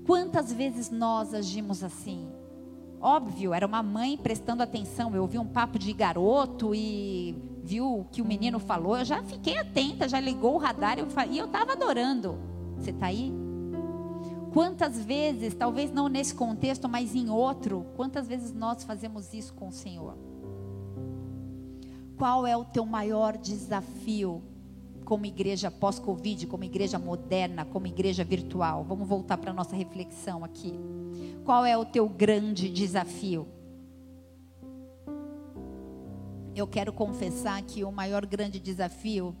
Quantas 0.05 0.51
vezes 0.51 0.89
nós 0.89 1.33
agimos 1.33 1.83
assim? 1.83 2.27
Óbvio, 3.01 3.51
era 3.51 3.65
uma 3.65 3.81
mãe 3.81 4.15
prestando 4.15 4.61
atenção. 4.61 5.15
Eu 5.15 5.23
ouvi 5.23 5.39
um 5.39 5.47
papo 5.47 5.79
de 5.79 5.91
garoto 5.91 6.75
e 6.75 7.35
viu 7.63 8.01
o 8.01 8.05
que 8.05 8.21
o 8.21 8.25
menino 8.25 8.59
falou. 8.59 8.95
Eu 8.95 9.05
já 9.05 9.23
fiquei 9.23 9.57
atenta, 9.57 10.07
já 10.07 10.19
ligou 10.19 10.53
o 10.53 10.57
radar 10.59 10.97
e 10.99 11.37
eu 11.37 11.45
estava 11.45 11.71
adorando. 11.71 12.37
Você 12.77 12.91
está 12.91 13.07
aí? 13.07 13.33
Quantas 14.53 15.03
vezes, 15.03 15.55
talvez 15.55 15.91
não 15.91 16.07
nesse 16.07 16.35
contexto, 16.35 16.87
mas 16.87 17.15
em 17.15 17.29
outro, 17.29 17.87
quantas 17.95 18.27
vezes 18.27 18.53
nós 18.53 18.83
fazemos 18.83 19.33
isso 19.33 19.53
com 19.53 19.69
o 19.69 19.71
Senhor? 19.71 20.15
Qual 22.17 22.45
é 22.45 22.55
o 22.55 22.65
teu 22.65 22.85
maior 22.85 23.35
desafio 23.35 24.43
como 25.05 25.25
igreja 25.25 25.71
pós-Covid, 25.71 26.45
como 26.45 26.63
igreja 26.65 26.99
moderna, 26.99 27.65
como 27.65 27.87
igreja 27.87 28.23
virtual? 28.23 28.83
Vamos 28.83 29.07
voltar 29.07 29.37
para 29.37 29.49
a 29.49 29.53
nossa 29.53 29.75
reflexão 29.75 30.43
aqui. 30.43 30.77
Qual 31.43 31.65
é 31.65 31.77
o 31.77 31.85
teu 31.85 32.07
grande 32.07 32.69
desafio? 32.69 33.47
Eu 36.55 36.67
quero 36.67 36.91
confessar 36.91 37.61
que 37.63 37.83
o 37.83 37.91
maior 37.91 38.25
grande 38.25 38.59
desafio 38.59 39.35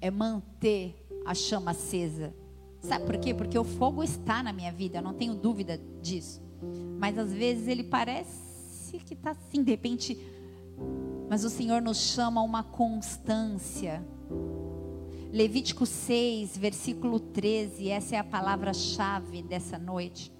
é 0.00 0.10
manter 0.10 1.06
a 1.24 1.34
chama 1.34 1.70
acesa. 1.70 2.34
Sabe 2.80 3.06
por 3.06 3.16
quê? 3.18 3.32
Porque 3.32 3.58
o 3.58 3.64
fogo 3.64 4.02
está 4.02 4.42
na 4.42 4.52
minha 4.52 4.72
vida, 4.72 4.98
eu 4.98 5.02
não 5.02 5.14
tenho 5.14 5.34
dúvida 5.34 5.80
disso. 6.02 6.42
Mas 6.98 7.18
às 7.18 7.32
vezes 7.32 7.68
ele 7.68 7.84
parece 7.84 8.98
que 9.04 9.14
está 9.14 9.30
assim, 9.30 9.62
de 9.62 9.70
repente. 9.70 10.18
Mas 11.28 11.44
o 11.44 11.50
Senhor 11.50 11.80
nos 11.80 11.98
chama 11.98 12.40
a 12.40 12.44
uma 12.44 12.62
constância 12.62 14.04
Levítico 15.32 15.84
6, 15.84 16.56
versículo 16.56 17.20
13, 17.20 17.90
essa 17.90 18.16
é 18.16 18.18
a 18.18 18.24
palavra-chave 18.24 19.42
dessa 19.42 19.78
noite. 19.78 20.32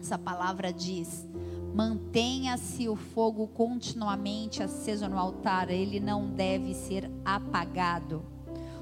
Essa 0.00 0.18
palavra 0.18 0.72
diz: 0.72 1.28
Mantenha-se 1.74 2.88
o 2.88 2.96
fogo 2.96 3.46
continuamente 3.48 4.62
aceso 4.62 5.08
no 5.08 5.18
altar, 5.18 5.70
ele 5.70 6.00
não 6.00 6.28
deve 6.28 6.74
ser 6.74 7.10
apagado. 7.24 8.22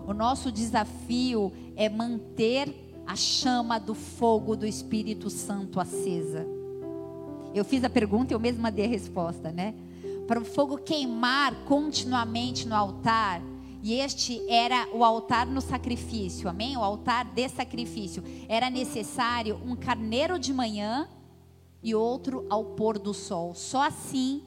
O 0.06 0.14
nosso 0.14 0.50
desafio 0.50 1.52
é 1.76 1.88
manter 1.88 2.74
a 3.06 3.14
chama 3.14 3.78
do 3.78 3.94
fogo 3.94 4.56
do 4.56 4.66
Espírito 4.66 5.28
Santo 5.28 5.80
acesa. 5.80 6.46
Eu 7.54 7.64
fiz 7.64 7.82
a 7.84 7.90
pergunta 7.90 8.32
e 8.32 8.34
eu 8.34 8.40
mesma 8.40 8.70
dei 8.70 8.86
a 8.86 8.88
resposta, 8.88 9.50
né? 9.50 9.74
Para 10.26 10.40
o 10.40 10.44
fogo 10.44 10.78
queimar 10.78 11.64
continuamente 11.64 12.68
no 12.68 12.74
altar, 12.74 13.42
e 13.82 13.94
este 13.94 14.44
era 14.50 14.88
o 14.92 15.04
altar 15.04 15.46
no 15.46 15.60
sacrifício, 15.60 16.48
amém? 16.48 16.76
O 16.76 16.82
altar 16.82 17.24
de 17.24 17.48
sacrifício. 17.48 18.22
Era 18.48 18.68
necessário 18.68 19.60
um 19.64 19.76
carneiro 19.76 20.38
de 20.38 20.52
manhã 20.52 21.08
e 21.82 21.94
outro 21.94 22.44
ao 22.50 22.64
pôr 22.64 22.98
do 22.98 23.14
sol. 23.14 23.54
Só 23.54 23.82
assim 23.82 24.42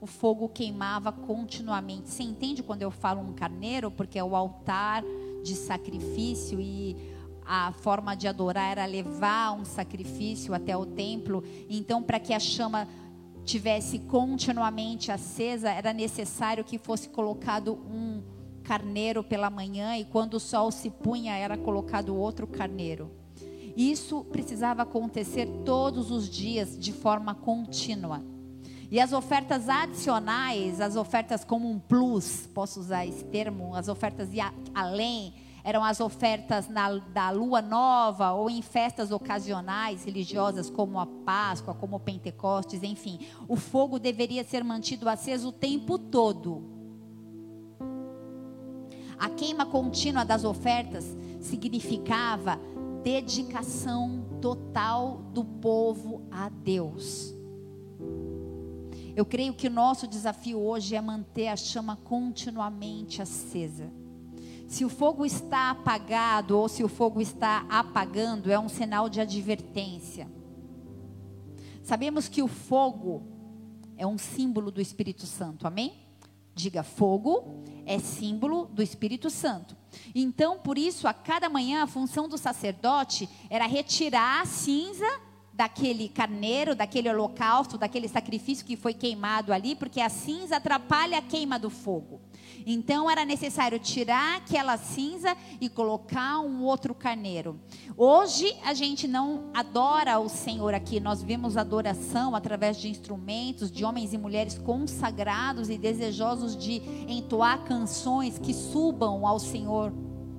o 0.00 0.06
fogo 0.06 0.48
queimava 0.48 1.10
continuamente. 1.10 2.10
Você 2.10 2.22
entende 2.22 2.62
quando 2.62 2.82
eu 2.82 2.90
falo 2.90 3.20
um 3.20 3.32
carneiro? 3.32 3.90
Porque 3.90 4.18
é 4.18 4.24
o 4.24 4.36
altar 4.36 5.02
de 5.42 5.54
sacrifício 5.56 6.60
e 6.60 6.96
a 7.44 7.72
forma 7.72 8.14
de 8.14 8.28
adorar 8.28 8.72
era 8.72 8.86
levar 8.86 9.52
um 9.52 9.64
sacrifício 9.64 10.54
até 10.54 10.76
o 10.76 10.86
templo. 10.86 11.42
Então, 11.68 12.02
para 12.02 12.20
que 12.20 12.32
a 12.32 12.40
chama 12.40 12.88
tivesse 13.44 14.00
continuamente 14.00 15.12
acesa, 15.12 15.70
era 15.70 15.92
necessário 15.92 16.64
que 16.64 16.78
fosse 16.78 17.08
colocado 17.08 17.74
um 17.88 18.35
carneiro 18.66 19.22
pela 19.22 19.48
manhã 19.48 19.96
e 19.96 20.04
quando 20.04 20.34
o 20.34 20.40
sol 20.40 20.72
se 20.72 20.90
punha, 20.90 21.36
era 21.36 21.56
colocado 21.56 22.16
outro 22.16 22.48
carneiro. 22.48 23.10
Isso 23.76 24.24
precisava 24.24 24.82
acontecer 24.82 25.46
todos 25.64 26.10
os 26.10 26.28
dias 26.28 26.76
de 26.76 26.92
forma 26.92 27.34
contínua. 27.34 28.24
E 28.90 28.98
as 28.98 29.12
ofertas 29.12 29.68
adicionais, 29.68 30.80
as 30.80 30.96
ofertas 30.96 31.44
como 31.44 31.70
um 31.70 31.78
plus, 31.78 32.48
posso 32.52 32.80
usar 32.80 33.06
esse 33.06 33.24
termo, 33.24 33.74
as 33.74 33.88
ofertas 33.88 34.30
além, 34.74 35.34
eram 35.62 35.84
as 35.84 36.00
ofertas 36.00 36.68
na, 36.68 36.98
da 36.98 37.30
lua 37.30 37.60
nova 37.60 38.32
ou 38.32 38.48
em 38.48 38.62
festas 38.62 39.10
ocasionais 39.10 40.04
religiosas 40.04 40.70
como 40.70 40.98
a 40.98 41.06
Páscoa, 41.06 41.74
como 41.74 41.96
o 41.96 42.00
Pentecostes, 42.00 42.82
enfim. 42.82 43.26
O 43.48 43.56
fogo 43.56 43.98
deveria 43.98 44.44
ser 44.44 44.64
mantido 44.64 45.08
aceso 45.08 45.48
o 45.48 45.52
tempo 45.52 45.98
todo. 45.98 46.75
A 49.18 49.28
queima 49.28 49.66
contínua 49.66 50.24
das 50.24 50.44
ofertas 50.44 51.04
significava 51.40 52.58
dedicação 53.02 54.26
total 54.40 55.22
do 55.32 55.44
povo 55.44 56.22
a 56.30 56.48
Deus. 56.48 57.34
Eu 59.14 59.24
creio 59.24 59.54
que 59.54 59.68
o 59.68 59.70
nosso 59.70 60.06
desafio 60.06 60.60
hoje 60.60 60.94
é 60.94 61.00
manter 61.00 61.48
a 61.48 61.56
chama 61.56 61.96
continuamente 61.96 63.22
acesa. 63.22 63.90
Se 64.68 64.84
o 64.84 64.88
fogo 64.88 65.24
está 65.24 65.70
apagado 65.70 66.58
ou 66.58 66.68
se 66.68 66.84
o 66.84 66.88
fogo 66.88 67.20
está 67.20 67.64
apagando, 67.68 68.50
é 68.50 68.58
um 68.58 68.68
sinal 68.68 69.08
de 69.08 69.20
advertência. 69.20 70.28
Sabemos 71.82 72.28
que 72.28 72.42
o 72.42 72.48
fogo 72.48 73.22
é 73.96 74.06
um 74.06 74.18
símbolo 74.18 74.70
do 74.70 74.80
Espírito 74.80 75.24
Santo, 75.24 75.66
amém? 75.66 76.05
Diga 76.56 76.82
fogo 76.82 77.62
é 77.84 77.98
símbolo 77.98 78.64
do 78.72 78.82
Espírito 78.82 79.28
Santo. 79.28 79.76
Então, 80.14 80.58
por 80.58 80.78
isso, 80.78 81.06
a 81.06 81.12
cada 81.12 81.50
manhã 81.50 81.82
a 81.82 81.86
função 81.86 82.26
do 82.26 82.38
sacerdote 82.38 83.28
era 83.50 83.66
retirar 83.66 84.40
a 84.40 84.46
cinza 84.46 85.06
daquele 85.52 86.08
carneiro, 86.08 86.74
daquele 86.74 87.10
holocausto, 87.10 87.76
daquele 87.76 88.08
sacrifício 88.08 88.64
que 88.64 88.74
foi 88.74 88.94
queimado 88.94 89.52
ali, 89.52 89.76
porque 89.76 90.00
a 90.00 90.08
cinza 90.08 90.56
atrapalha 90.56 91.18
a 91.18 91.22
queima 91.22 91.58
do 91.58 91.68
fogo. 91.68 92.22
Então 92.66 93.10
era 93.10 93.24
necessário 93.24 93.78
tirar 93.78 94.36
aquela 94.36 94.76
cinza 94.76 95.36
e 95.60 95.68
colocar 95.68 96.40
um 96.40 96.62
outro 96.62 96.94
carneiro. 96.94 97.60
Hoje 97.96 98.56
a 98.64 98.74
gente 98.74 99.06
não 99.06 99.50
adora 99.54 100.18
o 100.18 100.28
Senhor 100.28 100.74
aqui, 100.74 101.00
nós 101.00 101.22
vemos 101.22 101.56
adoração 101.56 102.34
através 102.34 102.76
de 102.78 102.88
instrumentos, 102.88 103.70
de 103.70 103.84
homens 103.84 104.12
e 104.12 104.18
mulheres 104.18 104.58
consagrados 104.58 105.70
e 105.70 105.78
desejosos 105.78 106.56
de 106.56 106.82
entoar 107.08 107.64
canções 107.64 108.38
que 108.38 108.52
subam 108.52 109.26
ao 109.26 109.38
Senhor 109.38 109.92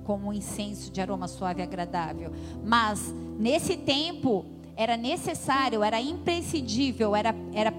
como 0.04 0.28
um 0.28 0.32
incenso 0.32 0.90
de 0.90 1.00
aroma 1.02 1.28
suave 1.28 1.60
e 1.60 1.62
agradável. 1.62 2.32
Mas 2.64 3.12
nesse 3.38 3.76
tempo 3.76 4.46
era 4.78 4.96
necessário, 4.96 5.82
era 5.82 6.00
imprescindível, 6.00 7.16
era, 7.16 7.34
era 7.52 7.74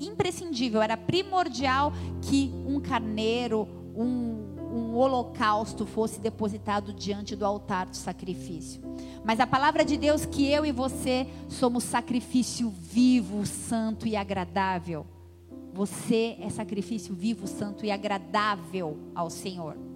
imprescindível, 0.00 0.80
era 0.80 0.96
primordial 0.96 1.92
que 2.22 2.50
um 2.66 2.80
carneiro, 2.80 3.68
um, 3.94 4.56
um 4.72 4.96
holocausto 4.96 5.84
fosse 5.84 6.18
depositado 6.18 6.94
diante 6.94 7.36
do 7.36 7.44
altar 7.44 7.84
do 7.84 7.94
sacrifício. 7.94 8.80
Mas 9.22 9.38
a 9.38 9.46
palavra 9.46 9.84
de 9.84 9.98
Deus 9.98 10.24
que 10.24 10.50
eu 10.50 10.64
e 10.64 10.72
você 10.72 11.26
somos 11.46 11.84
sacrifício 11.84 12.70
vivo, 12.70 13.44
santo 13.44 14.08
e 14.08 14.16
agradável. 14.16 15.04
Você 15.74 16.38
é 16.40 16.48
sacrifício 16.48 17.14
vivo, 17.14 17.46
santo 17.46 17.84
e 17.84 17.90
agradável 17.90 18.96
ao 19.14 19.28
Senhor. 19.28 19.89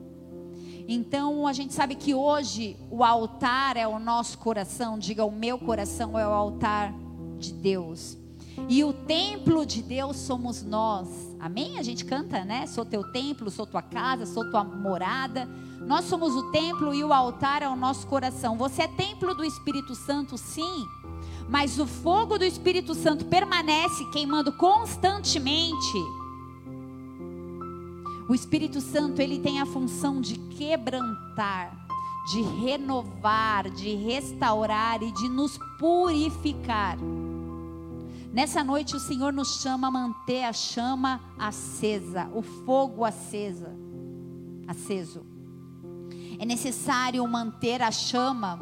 Então 0.86 1.46
a 1.46 1.52
gente 1.52 1.72
sabe 1.72 1.94
que 1.94 2.14
hoje 2.14 2.76
o 2.90 3.02
altar 3.02 3.76
é 3.76 3.86
o 3.88 3.98
nosso 3.98 4.38
coração, 4.38 4.98
diga 4.98 5.24
o 5.24 5.32
meu 5.32 5.58
coração 5.58 6.18
é 6.18 6.26
o 6.26 6.32
altar 6.32 6.92
de 7.38 7.52
Deus. 7.52 8.18
E 8.68 8.84
o 8.84 8.92
templo 8.92 9.66
de 9.66 9.82
Deus 9.82 10.16
somos 10.16 10.62
nós. 10.62 11.08
Amém? 11.40 11.78
A 11.78 11.82
gente 11.82 12.04
canta, 12.04 12.44
né? 12.44 12.66
Sou 12.66 12.84
teu 12.84 13.02
templo, 13.12 13.50
sou 13.50 13.66
tua 13.66 13.82
casa, 13.82 14.26
sou 14.26 14.48
tua 14.50 14.62
morada. 14.62 15.48
Nós 15.80 16.04
somos 16.04 16.34
o 16.34 16.50
templo 16.50 16.94
e 16.94 17.02
o 17.02 17.12
altar 17.12 17.62
é 17.62 17.68
o 17.68 17.76
nosso 17.76 18.06
coração. 18.06 18.56
Você 18.56 18.82
é 18.82 18.88
templo 18.88 19.34
do 19.34 19.44
Espírito 19.44 19.94
Santo, 19.94 20.38
sim. 20.38 20.86
Mas 21.48 21.78
o 21.78 21.86
fogo 21.86 22.38
do 22.38 22.44
Espírito 22.44 22.94
Santo 22.94 23.24
permanece 23.24 24.04
queimando 24.10 24.52
constantemente 24.52 25.98
o 28.28 28.34
Espírito 28.34 28.80
Santo, 28.80 29.20
ele 29.20 29.38
tem 29.38 29.60
a 29.60 29.66
função 29.66 30.20
de 30.20 30.38
quebrantar, 30.38 31.76
de 32.32 32.40
renovar, 32.40 33.70
de 33.70 33.94
restaurar 33.94 35.02
e 35.02 35.12
de 35.12 35.28
nos 35.28 35.58
purificar. 35.78 36.96
Nessa 38.32 38.64
noite 38.64 38.96
o 38.96 39.00
Senhor 39.00 39.32
nos 39.32 39.60
chama 39.62 39.88
a 39.88 39.90
manter 39.90 40.42
a 40.42 40.52
chama 40.52 41.20
acesa, 41.38 42.28
o 42.34 42.42
fogo 42.42 43.04
acesa, 43.04 43.70
aceso. 44.66 45.24
É 46.38 46.44
necessário 46.44 47.26
manter 47.28 47.80
a 47.82 47.92
chama, 47.92 48.58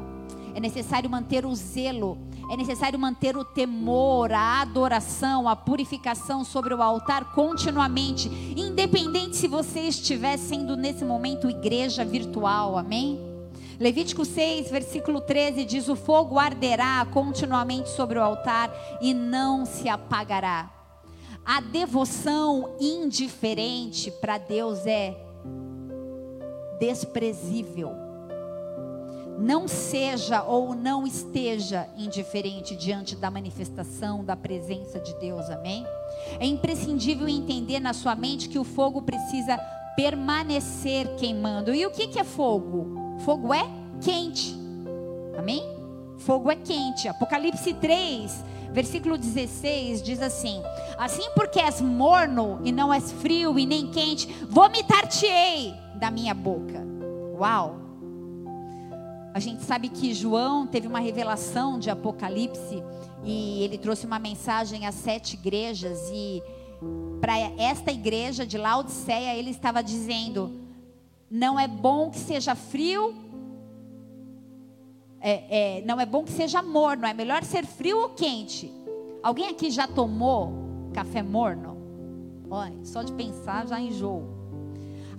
é 0.55 0.61
necessário 0.61 1.09
manter 1.09 1.47
o 1.47 1.55
zelo, 1.55 2.19
é 2.51 2.57
necessário 2.57 2.99
manter 2.99 3.37
o 3.37 3.45
temor, 3.45 4.33
a 4.33 4.61
adoração, 4.61 5.49
a 5.49 5.57
purificação 5.57 6.45
sobre 6.45 6.75
o 6.75 6.83
altar 6.83 7.33
continuamente, 7.33 8.29
independente 8.57 9.37
se 9.37 9.49
você 9.49 9.81
estiver 9.81 10.37
sendo 10.37 10.77
nesse 10.77 11.05
momento 11.05 11.49
igreja 11.49 12.05
virtual, 12.05 12.77
amém? 12.77 13.19
Levítico 13.79 14.25
6, 14.25 14.71
versículo 14.71 15.21
13 15.21 15.65
diz: 15.65 15.89
O 15.89 15.97
fogo 15.97 16.39
arderá 16.39 17.07
continuamente 17.13 17.89
sobre 17.91 18.19
o 18.19 18.23
altar 18.23 18.71
e 19.01 19.13
não 19.13 19.65
se 19.65 19.89
apagará. 19.89 20.71
A 21.45 21.61
devoção 21.61 22.77
indiferente 22.81 24.11
para 24.11 24.39
Deus 24.39 24.87
é 24.87 25.17
desprezível 26.79 28.02
não 29.43 29.67
seja 29.67 30.45
ou 30.45 30.73
não 30.73 31.05
esteja 31.05 31.89
indiferente 31.99 32.77
diante 32.77 33.17
da 33.17 33.29
manifestação 33.29 34.25
da 34.25 34.37
presença 34.37 35.01
de 35.01 35.13
Deus, 35.17 35.51
amém? 35.51 35.85
É 36.39 36.47
imprescindível 36.47 37.29
entender 37.29 37.81
na 37.81 37.93
sua 37.93 38.15
mente 38.15 38.49
que 38.49 38.59
o 38.59 38.65
fogo 38.65 39.03
precisa 39.03 39.59
permanecer 39.97 41.17
queimando. 41.17 41.75
E 41.75 41.85
o 41.85 41.91
que, 41.91 42.07
que 42.07 42.21
é 42.21 42.25
fogo? 42.25 43.19
Fogo 43.25 43.53
é 43.53 43.69
quente, 44.01 44.57
amém? 45.37 45.65
Fogo 46.19 46.49
é 46.49 46.55
quente. 46.55 47.09
Apocalipse 47.09 47.75
3, 47.75 48.45
versículo 48.73 49.19
16 49.19 50.03
diz 50.03 50.23
assim: 50.23 50.63
Assim 50.97 51.29
porque 51.35 51.59
és 51.59 51.81
morno 51.81 52.61
e 52.63 52.71
não 52.71 52.95
és 52.95 53.11
frio 53.11 53.59
e 53.59 53.67
nem 53.67 53.89
quente, 53.91 54.29
vomitar-te-ei 54.49 55.75
da 55.97 56.13
minha 56.13 56.33
boca. 56.33 56.87
Uau! 57.37 57.92
A 59.35 59.39
gente 59.39 59.63
sabe 59.63 59.89
que 59.89 60.13
João 60.13 60.67
teve 60.67 60.87
uma 60.87 61.01
revelação 61.01 61.79
de 61.79 61.89
Apocalipse 61.89 62.83
e 63.25 63.63
ele 63.63 63.79
trouxe 63.79 64.05
uma 64.05 64.19
mensagem 64.19 64.87
às 64.87 64.95
sete 64.95 65.35
igrejas 65.35 65.99
e 66.13 66.43
para 67.21 67.39
esta 67.57 67.91
igreja 67.91 68.45
de 68.45 68.59
Laodiceia 68.59 69.35
ele 69.35 69.51
estava 69.51 69.83
dizendo: 69.83 70.61
Não 71.31 71.59
é 71.59 71.67
bom 71.67 72.11
que 72.11 72.19
seja 72.19 72.55
frio. 72.55 73.15
É, 75.19 75.79
é, 75.79 75.83
não 75.87 76.01
é 76.01 76.05
bom 76.05 76.25
que 76.25 76.33
seja 76.33 76.63
morno. 76.63 77.07
É 77.07 77.15
melhor 77.15 77.43
ser 77.43 77.65
frio 77.65 78.03
ou 78.03 78.09
quente. 78.11 78.71
Alguém 79.23 79.49
aqui 79.49 79.71
já 79.71 79.87
tomou 79.87 80.53
café 80.93 81.23
morno? 81.23 81.79
Olha, 82.51 82.85
só 82.85 83.03
de 83.03 83.13
pensar 83.13 83.67
já 83.67 83.81
enjoo. 83.81 84.42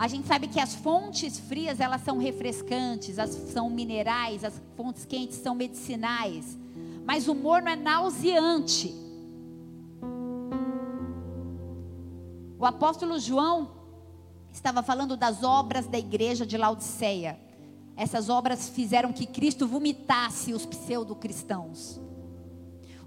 A 0.03 0.07
gente 0.09 0.27
sabe 0.27 0.49
que 0.49 0.59
as 0.59 0.75
fontes 0.75 1.39
frias 1.39 1.79
elas 1.79 2.01
são 2.01 2.17
refrescantes, 2.17 3.17
as, 3.17 3.29
são 3.29 3.69
minerais, 3.69 4.43
as 4.43 4.61
fontes 4.75 5.05
quentes 5.05 5.37
são 5.37 5.55
medicinais. 5.55 6.57
Mas 7.05 7.29
o 7.29 7.33
morno 7.33 7.69
é 7.69 7.75
nauseante. 7.77 8.93
O 12.59 12.65
apóstolo 12.65 13.17
João 13.17 13.71
estava 14.51 14.83
falando 14.83 15.15
das 15.15 15.41
obras 15.41 15.87
da 15.87 15.97
igreja 15.97 16.45
de 16.45 16.57
Laodiceia. 16.57 17.39
Essas 17.95 18.27
obras 18.27 18.67
fizeram 18.67 19.13
que 19.13 19.25
Cristo 19.25 19.65
vomitasse 19.65 20.51
os 20.51 20.65
pseudo-cristãos. 20.65 22.02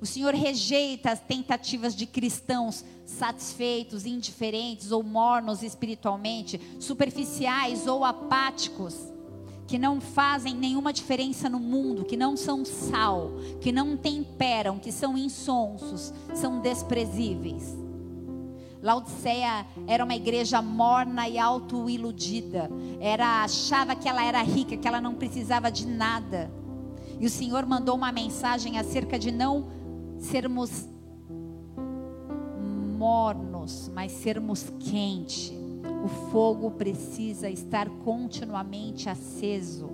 O 0.00 0.06
Senhor 0.06 0.35
rejeita 0.35 1.11
as 1.11 1.20
tentativas 1.20 1.94
de 1.94 2.06
cristãos 2.06 2.85
satisfeitos, 3.04 4.04
indiferentes 4.04 4.92
ou 4.92 5.02
mornos 5.02 5.62
espiritualmente, 5.62 6.61
superficiais 6.78 7.87
ou 7.87 8.04
apáticos, 8.04 8.94
que 9.66 9.78
não 9.78 10.00
fazem 10.00 10.54
nenhuma 10.54 10.92
diferença 10.92 11.48
no 11.48 11.59
mundo, 11.59 12.04
que 12.04 12.16
não 12.16 12.37
são 12.37 12.64
sal, 12.64 13.32
que 13.61 13.72
não 13.72 13.96
temperam, 13.96 14.78
que 14.78 14.92
são 14.92 15.16
insonsos, 15.16 16.12
são 16.35 16.61
desprezíveis. 16.61 17.76
Laodiceia 18.82 19.66
era 19.87 20.04
uma 20.04 20.14
igreja 20.14 20.62
morna 20.62 21.28
e 21.28 21.38
autoiludida. 21.38 22.70
Era 23.00 23.42
achava 23.42 23.96
que 23.96 24.09
ela 24.09 24.24
era 24.24 24.42
rica, 24.42 24.76
que 24.76 24.87
ela 24.87 25.00
não 25.00 25.14
precisava 25.14 25.72
de 25.72 25.87
nada. 25.87 26.50
E 27.18 27.26
o 27.26 27.30
Senhor 27.30 27.66
mandou 27.66 27.96
uma 27.96 28.12
mensagem 28.12 28.78
acerca 28.78 29.18
de 29.18 29.32
não 29.32 29.66
sermos 30.18 30.88
mornos, 32.96 33.90
mas 33.94 34.12
sermos 34.12 34.72
quente. 34.81 35.57
O 36.05 36.09
fogo 36.31 36.70
precisa 36.72 37.48
estar 37.50 37.88
continuamente 38.05 39.09
aceso. 39.09 39.90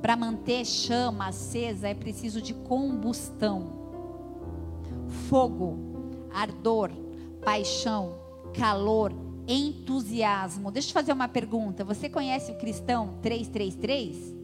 Para 0.00 0.16
manter 0.16 0.64
chama 0.64 1.28
acesa 1.28 1.88
é 1.88 1.94
preciso 1.94 2.40
de 2.40 2.54
combustão. 2.54 3.78
Fogo, 5.28 5.78
ardor, 6.32 6.90
paixão, 7.44 8.14
calor, 8.54 9.12
entusiasmo. 9.46 10.70
Deixa 10.70 10.88
eu 10.88 10.94
fazer 10.94 11.12
uma 11.12 11.28
pergunta. 11.28 11.84
Você 11.84 12.08
conhece 12.08 12.52
o 12.52 12.58
cristão 12.58 13.18
333? 13.20 14.34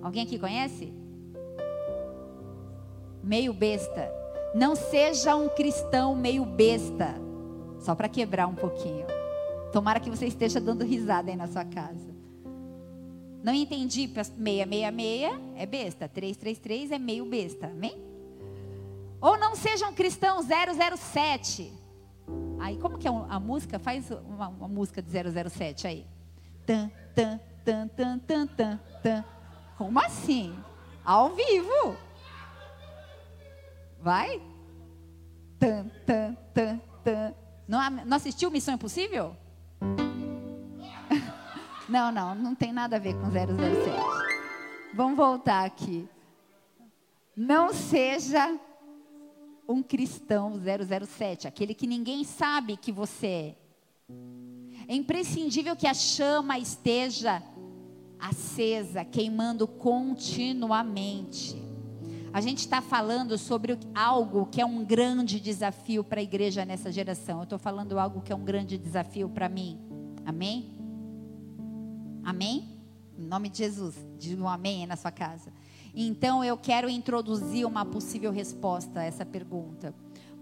Alguém 0.00 0.22
aqui 0.22 0.38
conhece? 0.38 0.92
Meio 3.22 3.52
besta. 3.52 4.23
Não 4.54 4.76
seja 4.76 5.34
um 5.34 5.48
cristão 5.48 6.14
meio 6.14 6.44
besta. 6.44 7.16
Só 7.80 7.94
para 7.94 8.08
quebrar 8.08 8.46
um 8.46 8.54
pouquinho. 8.54 9.06
Tomara 9.72 9.98
que 9.98 10.08
você 10.08 10.26
esteja 10.26 10.60
dando 10.60 10.84
risada 10.84 11.30
aí 11.30 11.36
na 11.36 11.48
sua 11.48 11.64
casa. 11.64 12.14
Não 13.42 13.52
entendi. 13.52 14.06
666 14.06 15.32
é 15.56 15.66
besta. 15.66 16.08
333 16.08 16.92
é 16.92 16.98
meio 16.98 17.26
besta. 17.26 17.66
Amém? 17.66 18.00
Ou 19.20 19.36
não 19.36 19.56
seja 19.56 19.88
um 19.88 19.92
cristão 19.92 20.38
007. 20.40 21.72
Aí, 22.60 22.78
como 22.78 22.96
que 22.96 23.08
é 23.08 23.10
a 23.10 23.40
música? 23.40 23.78
Faz 23.78 24.08
uma, 24.10 24.48
uma 24.48 24.68
música 24.68 25.02
de 25.02 25.10
007 25.50 25.86
aí. 25.86 26.06
Tan, 26.64 26.90
tan, 27.14 27.40
tan, 27.64 27.88
tan, 27.88 28.18
tan, 28.46 28.80
tan. 29.02 29.24
Como 29.76 29.98
assim? 29.98 30.56
Ao 31.04 31.34
vivo. 31.34 31.96
Vai? 34.04 34.38
Tan, 35.58 35.90
tan, 36.04 36.36
tan, 36.52 36.78
tan. 37.02 37.34
Não, 37.66 37.90
não 38.04 38.18
assistiu 38.18 38.50
Missão 38.50 38.74
Impossível? 38.74 39.34
Não, 41.88 42.10
não, 42.10 42.34
não 42.34 42.54
tem 42.54 42.72
nada 42.72 42.96
a 42.96 42.98
ver 42.98 43.14
com 43.14 43.30
007. 43.30 43.44
Vamos 44.94 45.18
voltar 45.18 45.66
aqui. 45.66 46.08
Não 47.36 47.74
seja 47.74 48.58
um 49.68 49.82
cristão 49.82 50.58
007, 50.58 51.46
aquele 51.46 51.74
que 51.74 51.86
ninguém 51.86 52.24
sabe 52.24 52.78
que 52.78 52.90
você 52.90 53.26
é. 53.26 53.54
É 54.88 54.94
imprescindível 54.94 55.76
que 55.76 55.86
a 55.86 55.92
chama 55.92 56.58
esteja 56.58 57.42
acesa, 58.18 59.04
queimando 59.04 59.68
continuamente. 59.68 61.63
A 62.34 62.40
gente 62.40 62.58
está 62.58 62.82
falando 62.82 63.38
sobre 63.38 63.78
algo 63.94 64.46
que 64.46 64.60
é 64.60 64.66
um 64.66 64.84
grande 64.84 65.38
desafio 65.38 66.02
para 66.02 66.18
a 66.18 66.22
igreja 66.24 66.64
nessa 66.64 66.90
geração. 66.90 67.38
Eu 67.38 67.44
estou 67.44 67.60
falando 67.60 67.96
algo 67.96 68.22
que 68.22 68.32
é 68.32 68.34
um 68.34 68.42
grande 68.42 68.76
desafio 68.76 69.28
para 69.28 69.48
mim. 69.48 69.78
Amém? 70.26 70.68
Amém? 72.24 72.70
Em 73.16 73.24
nome 73.24 73.48
de 73.48 73.58
Jesus. 73.58 73.94
Diga 74.18 74.42
um 74.42 74.48
amém 74.48 74.80
aí 74.80 74.86
na 74.88 74.96
sua 74.96 75.12
casa. 75.12 75.52
Então 75.94 76.42
eu 76.42 76.56
quero 76.56 76.90
introduzir 76.90 77.64
uma 77.64 77.84
possível 77.84 78.32
resposta 78.32 78.98
a 78.98 79.04
essa 79.04 79.24
pergunta. 79.24 79.94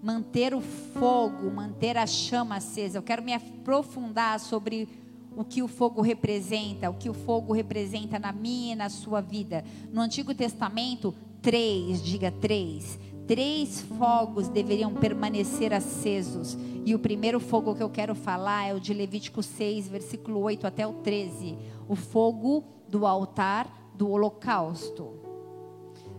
Manter 0.03 0.55
o 0.55 0.63
fogo, 0.63 1.51
manter 1.51 1.99
a 1.99 2.07
chama 2.07 2.57
acesa. 2.57 2.97
Eu 2.97 3.03
quero 3.03 3.23
me 3.23 3.35
aprofundar 3.35 4.41
sobre 4.41 4.89
o 5.37 5.45
que 5.45 5.63
o 5.63 5.69
fogo 5.69 6.01
representa, 6.01 6.89
o 6.89 6.95
que 6.95 7.11
o 7.11 7.15
fogo 7.15 7.53
representa 7.53 8.19
na 8.19 8.33
minha 8.33 8.73
e 8.73 8.77
na 8.77 8.89
sua 8.89 9.21
vida. 9.21 9.63
No 9.93 10.01
Antigo 10.01 10.35
Testamento, 10.35 11.15
três, 11.43 12.03
diga 12.03 12.31
três, 12.31 12.99
três 13.27 13.81
fogos 13.99 14.49
deveriam 14.49 14.95
permanecer 14.95 15.75
acesos. 15.75 16.57
E 16.87 16.95
o 16.95 16.99
primeiro 16.99 17.41
fogo 17.41 17.75
que 17.75 17.83
eu 17.83 17.91
quero 17.91 18.15
falar 18.15 18.69
é 18.69 18.75
o 18.75 18.81
de 18.81 18.95
Levítico 18.95 19.43
6, 19.43 19.89
versículo 19.89 20.41
8 20.41 20.67
até 20.67 20.87
o 20.87 20.95
13. 20.95 21.59
O 21.89 21.97
fogo 21.97 22.65
do 22.89 23.07
altar 23.07 23.93
do 23.95 24.09
holocausto. 24.09 25.21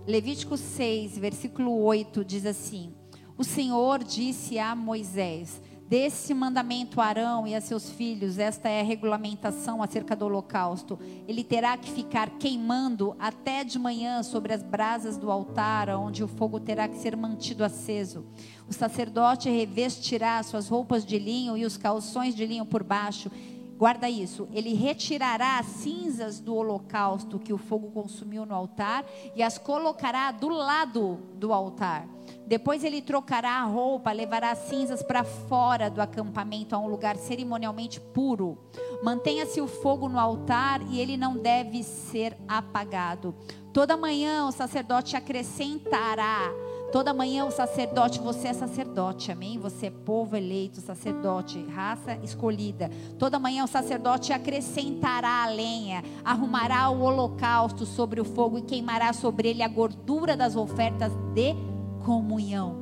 Levítico 0.06 0.58
6, 0.58 1.18
versículo 1.18 1.82
8 1.82 2.26
diz 2.26 2.46
assim: 2.46 2.94
O 3.38 3.44
Senhor 3.44 4.04
disse 4.04 4.60
a 4.60 4.76
Moisés: 4.76 5.62
Desse 5.94 6.34
mandamento 6.34 7.00
a 7.00 7.06
Arão 7.06 7.46
e 7.46 7.54
a 7.54 7.62
seus 7.62 7.92
filhos, 7.92 8.40
esta 8.40 8.68
é 8.68 8.82
a 8.82 8.84
regulamentação 8.84 9.84
acerca 9.84 10.16
do 10.16 10.26
holocausto. 10.26 10.98
Ele 11.28 11.44
terá 11.44 11.78
que 11.78 11.88
ficar 11.92 12.32
queimando 12.40 13.16
até 13.20 13.64
de 13.64 13.78
manhã 13.78 14.24
sobre 14.24 14.54
as 14.56 14.64
brasas 14.64 15.18
do 15.18 15.30
altar, 15.30 15.90
onde 15.90 16.24
o 16.24 16.28
fogo 16.28 16.60
terá 16.60 16.88
que 16.88 16.98
ser 16.98 17.16
mantido 17.16 17.64
aceso. 17.64 18.26
O 18.68 18.74
sacerdote 18.74 19.52
revestirá 19.52 20.42
suas 20.42 20.68
roupas 20.68 21.06
de 21.06 21.20
linho 21.20 21.56
e 21.56 21.64
os 21.64 21.78
calções 21.78 22.34
de 22.34 22.44
linho 22.44 22.66
por 22.66 22.82
baixo 22.82 23.30
Guarda 23.78 24.10
isso. 24.10 24.48
Ele 24.54 24.74
retirará 24.74 25.60
as 25.60 25.66
cinzas 25.66 26.40
do 26.40 26.56
holocausto 26.56 27.38
que 27.38 27.52
o 27.52 27.58
fogo 27.58 27.92
consumiu 27.92 28.46
no 28.46 28.56
altar 28.56 29.04
e 29.36 29.44
as 29.44 29.58
colocará 29.58 30.32
do 30.32 30.48
lado 30.48 31.20
do 31.36 31.52
altar. 31.52 32.08
Depois 32.46 32.84
ele 32.84 33.02
trocará 33.02 33.62
a 33.62 33.64
roupa, 33.64 34.12
levará 34.12 34.52
as 34.52 34.60
cinzas 34.60 35.02
para 35.02 35.24
fora 35.24 35.90
do 35.90 36.02
acampamento 36.02 36.76
a 36.76 36.80
um 36.80 36.88
lugar 36.88 37.16
cerimonialmente 37.16 38.00
puro. 38.00 38.58
Mantenha-se 39.02 39.62
o 39.62 39.68
fogo 39.68 40.08
no 40.10 40.20
altar 40.20 40.82
e 40.90 41.00
ele 41.00 41.18
não 41.18 41.38
deve 41.38 41.84
ser 41.84 42.38
apagado. 42.48 43.36
Toda 43.72 43.98
manhã 43.98 44.46
o 44.46 44.52
sacerdote 44.52 45.16
acrescentará 45.16 46.52
Toda 46.94 47.12
manhã 47.12 47.44
o 47.46 47.50
sacerdote, 47.50 48.20
você 48.20 48.50
é 48.50 48.54
sacerdote, 48.54 49.32
amém? 49.32 49.58
Você 49.58 49.88
é 49.88 49.90
povo 49.90 50.36
eleito, 50.36 50.80
sacerdote, 50.80 51.60
raça 51.74 52.20
escolhida. 52.22 52.88
Toda 53.18 53.40
manhã 53.40 53.64
o 53.64 53.68
sacerdote 53.68 54.32
acrescentará 54.32 55.42
a 55.42 55.48
lenha, 55.48 56.04
arrumará 56.24 56.92
o 56.92 57.02
holocausto 57.02 57.84
sobre 57.84 58.22
o 58.22 58.24
fogo 58.24 58.60
e 58.60 58.62
queimará 58.62 59.12
sobre 59.12 59.50
ele 59.50 59.64
a 59.64 59.68
gordura 59.68 60.38
das 60.38 60.56
ofertas 60.56 61.12
de 61.34 61.56
comunhão, 62.04 62.76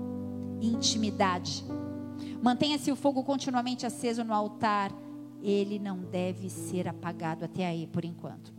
intimidade. 0.61 1.63
Mantenha-se 2.41 2.91
o 2.91 2.95
fogo 2.95 3.23
continuamente 3.23 3.85
aceso 3.85 4.23
no 4.23 4.33
altar, 4.33 4.91
ele 5.41 5.79
não 5.79 5.99
deve 5.99 6.49
ser 6.49 6.87
apagado 6.87 7.45
até 7.45 7.65
aí 7.65 7.87
por 7.87 8.03
enquanto. 8.03 8.53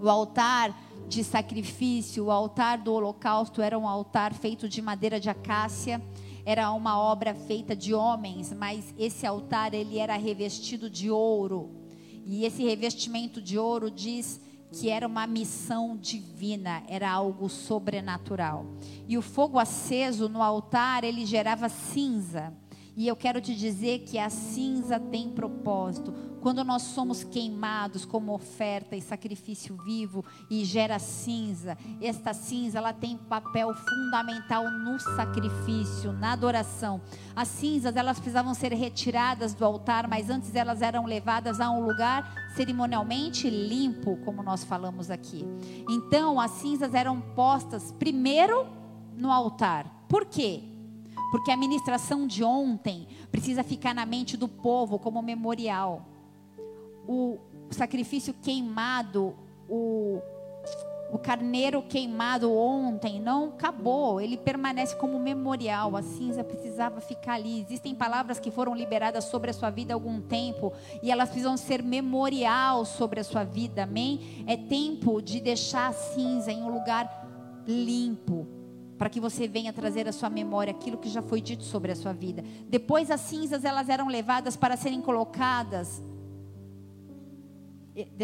O 0.00 0.08
altar 0.08 0.76
de 1.08 1.22
sacrifício, 1.22 2.24
o 2.24 2.30
altar 2.30 2.78
do 2.78 2.92
holocausto 2.92 3.60
era 3.60 3.78
um 3.78 3.86
altar 3.86 4.32
feito 4.34 4.68
de 4.68 4.80
madeira 4.80 5.20
de 5.20 5.28
acácia, 5.28 6.02
era 6.44 6.72
uma 6.72 6.98
obra 6.98 7.34
feita 7.34 7.76
de 7.76 7.94
homens, 7.94 8.52
mas 8.52 8.94
esse 8.98 9.26
altar 9.26 9.74
ele 9.74 9.98
era 9.98 10.16
revestido 10.16 10.90
de 10.90 11.10
ouro. 11.10 11.70
E 12.24 12.44
esse 12.44 12.64
revestimento 12.64 13.40
de 13.40 13.58
ouro 13.58 13.90
diz 13.90 14.40
que 14.72 14.88
era 14.88 15.06
uma 15.06 15.26
missão 15.26 15.96
divina, 15.96 16.82
era 16.88 17.10
algo 17.10 17.48
sobrenatural. 17.48 18.66
E 19.06 19.18
o 19.18 19.22
fogo 19.22 19.58
aceso 19.58 20.28
no 20.28 20.42
altar, 20.42 21.04
ele 21.04 21.26
gerava 21.26 21.68
cinza. 21.68 22.52
E 22.94 23.08
eu 23.08 23.16
quero 23.16 23.40
te 23.40 23.54
dizer 23.54 24.00
que 24.00 24.18
a 24.18 24.28
cinza 24.28 25.00
tem 25.00 25.30
propósito. 25.30 26.12
Quando 26.42 26.64
nós 26.64 26.82
somos 26.82 27.22
queimados 27.22 28.04
como 28.04 28.34
oferta 28.34 28.96
e 28.96 29.00
sacrifício 29.00 29.76
vivo 29.84 30.24
e 30.50 30.64
gera 30.64 30.98
cinza, 30.98 31.78
esta 32.00 32.34
cinza 32.34 32.78
ela 32.78 32.92
tem 32.92 33.16
papel 33.16 33.72
fundamental 33.72 34.68
no 34.70 34.98
sacrifício, 34.98 36.12
na 36.12 36.32
adoração. 36.32 37.00
As 37.34 37.48
cinzas 37.48 37.96
elas 37.96 38.18
precisavam 38.18 38.52
ser 38.54 38.72
retiradas 38.72 39.54
do 39.54 39.64
altar, 39.64 40.08
mas 40.08 40.28
antes 40.28 40.54
elas 40.54 40.82
eram 40.82 41.06
levadas 41.06 41.60
a 41.60 41.70
um 41.70 41.86
lugar 41.86 42.50
cerimonialmente 42.56 43.48
limpo, 43.48 44.18
como 44.24 44.42
nós 44.42 44.64
falamos 44.64 45.10
aqui. 45.10 45.44
Então 45.88 46.40
as 46.40 46.50
cinzas 46.50 46.92
eram 46.92 47.20
postas 47.20 47.92
primeiro 47.92 48.66
no 49.16 49.30
altar. 49.30 50.04
Por 50.08 50.26
quê? 50.26 50.71
Porque 51.32 51.50
a 51.50 51.56
ministração 51.56 52.26
de 52.26 52.44
ontem 52.44 53.08
precisa 53.30 53.64
ficar 53.64 53.94
na 53.94 54.04
mente 54.04 54.36
do 54.36 54.46
povo 54.46 54.98
como 54.98 55.22
memorial. 55.22 56.06
O 57.08 57.38
sacrifício 57.70 58.34
queimado, 58.34 59.34
o, 59.66 60.20
o 61.10 61.18
carneiro 61.18 61.82
queimado 61.84 62.52
ontem 62.52 63.18
não 63.18 63.46
acabou, 63.46 64.20
ele 64.20 64.36
permanece 64.36 64.94
como 64.94 65.18
memorial. 65.18 65.96
A 65.96 66.02
cinza 66.02 66.44
precisava 66.44 67.00
ficar 67.00 67.36
ali. 67.36 67.62
Existem 67.62 67.94
palavras 67.94 68.38
que 68.38 68.50
foram 68.50 68.74
liberadas 68.74 69.24
sobre 69.24 69.48
a 69.50 69.54
sua 69.54 69.70
vida 69.70 69.94
há 69.94 69.96
algum 69.96 70.20
tempo 70.20 70.70
e 71.02 71.10
elas 71.10 71.30
precisam 71.30 71.56
ser 71.56 71.82
memorial 71.82 72.84
sobre 72.84 73.20
a 73.20 73.24
sua 73.24 73.42
vida, 73.42 73.84
amém? 73.84 74.44
É 74.46 74.54
tempo 74.54 75.22
de 75.22 75.40
deixar 75.40 75.88
a 75.88 75.92
cinza 75.94 76.52
em 76.52 76.62
um 76.62 76.68
lugar 76.68 77.22
limpo, 77.66 78.46
para 78.98 79.08
que 79.08 79.20
você 79.20 79.48
venha 79.48 79.72
trazer 79.72 80.06
à 80.06 80.12
sua 80.12 80.30
memória 80.30 80.70
aquilo 80.70 80.96
que 80.96 81.08
já 81.08 81.22
foi 81.22 81.40
dito 81.40 81.64
sobre 81.64 81.92
a 81.92 81.96
sua 81.96 82.12
vida. 82.12 82.44
Depois 82.68 83.10
as 83.10 83.20
cinzas 83.20 83.64
elas 83.64 83.88
eram 83.88 84.08
levadas 84.08 84.56
para 84.56 84.76
serem 84.76 85.00
colocadas. 85.00 86.02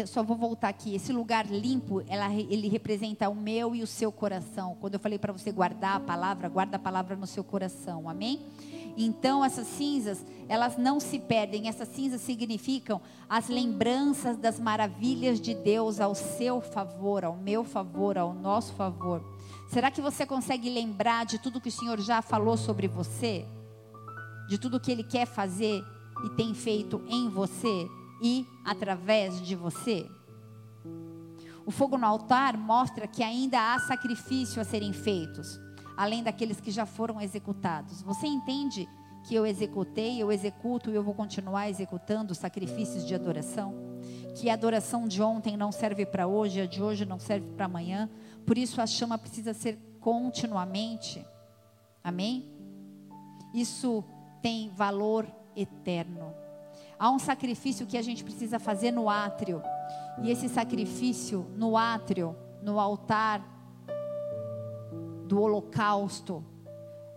Só 0.07 0.23
vou 0.23 0.35
voltar 0.35 0.69
aqui. 0.69 0.95
Esse 0.95 1.13
lugar 1.13 1.45
limpo, 1.45 2.01
ela, 2.07 2.33
ele 2.33 2.67
representa 2.67 3.29
o 3.29 3.35
meu 3.35 3.75
e 3.75 3.83
o 3.83 3.87
seu 3.87 4.11
coração. 4.11 4.75
Quando 4.81 4.95
eu 4.95 4.99
falei 4.99 5.19
para 5.19 5.31
você 5.31 5.51
guardar 5.51 5.97
a 5.97 5.99
palavra, 5.99 6.49
guarda 6.49 6.77
a 6.77 6.79
palavra 6.79 7.15
no 7.15 7.27
seu 7.27 7.43
coração. 7.43 8.09
Amém? 8.09 8.39
Então 8.97 9.45
essas 9.45 9.67
cinzas, 9.67 10.25
elas 10.47 10.77
não 10.77 10.99
se 10.99 11.19
perdem. 11.19 11.67
Essas 11.67 11.87
cinzas 11.89 12.21
significam 12.21 12.99
as 13.29 13.47
lembranças 13.47 14.37
das 14.37 14.59
maravilhas 14.59 15.39
de 15.39 15.53
Deus 15.53 15.99
ao 15.99 16.15
seu 16.15 16.61
favor, 16.61 17.23
ao 17.23 17.37
meu 17.37 17.63
favor, 17.63 18.17
ao 18.17 18.33
nosso 18.33 18.73
favor. 18.73 19.38
Será 19.69 19.91
que 19.91 20.01
você 20.01 20.25
consegue 20.25 20.67
lembrar 20.67 21.27
de 21.27 21.37
tudo 21.37 21.61
que 21.61 21.69
o 21.69 21.71
Senhor 21.71 21.99
já 21.99 22.23
falou 22.23 22.57
sobre 22.57 22.87
você? 22.87 23.45
De 24.47 24.57
tudo 24.57 24.79
que 24.79 24.91
Ele 24.91 25.03
quer 25.03 25.27
fazer 25.27 25.83
e 26.25 26.29
tem 26.31 26.55
feito 26.55 27.03
em 27.07 27.29
você 27.29 27.87
e 28.19 28.47
através 28.65 29.39
de 29.39 29.55
você? 29.55 30.09
O 31.67 31.69
fogo 31.69 31.99
no 31.99 32.07
altar 32.07 32.57
mostra 32.57 33.05
que 33.05 33.21
ainda 33.21 33.75
há 33.75 33.77
sacrifício 33.77 34.59
a 34.59 34.65
serem 34.65 34.91
feitos, 34.91 35.59
além 35.95 36.23
daqueles 36.23 36.59
que 36.59 36.71
já 36.71 36.87
foram 36.87 37.21
executados. 37.21 38.01
Você 38.01 38.25
entende 38.25 38.89
que 39.27 39.35
eu 39.35 39.45
executei, 39.45 40.19
eu 40.19 40.31
executo 40.31 40.89
e 40.89 40.95
eu 40.95 41.03
vou 41.03 41.13
continuar 41.13 41.69
executando 41.69 42.33
sacrifícios 42.33 43.05
de 43.05 43.13
adoração? 43.13 43.75
Que 44.35 44.49
a 44.49 44.53
adoração 44.53 45.07
de 45.07 45.21
ontem 45.21 45.55
não 45.55 45.71
serve 45.71 46.07
para 46.07 46.25
hoje, 46.25 46.59
a 46.59 46.65
de 46.65 46.81
hoje 46.81 47.05
não 47.05 47.19
serve 47.19 47.47
para 47.49 47.65
amanhã, 47.65 48.09
por 48.45 48.57
isso 48.57 48.81
a 48.81 48.87
chama 48.87 49.17
precisa 49.17 49.53
ser 49.53 49.77
continuamente. 49.99 51.25
Amém? 52.03 52.49
Isso 53.53 54.03
tem 54.41 54.69
valor 54.69 55.27
eterno. 55.55 56.33
Há 56.97 57.09
um 57.09 57.19
sacrifício 57.19 57.87
que 57.87 57.97
a 57.97 58.01
gente 58.01 58.23
precisa 58.23 58.59
fazer 58.59 58.91
no 58.91 59.09
átrio. 59.09 59.61
E 60.21 60.29
esse 60.29 60.49
sacrifício 60.49 61.45
no 61.55 61.77
átrio, 61.77 62.35
no 62.61 62.79
altar 62.79 63.41
do 65.25 65.41
holocausto, 65.41 66.43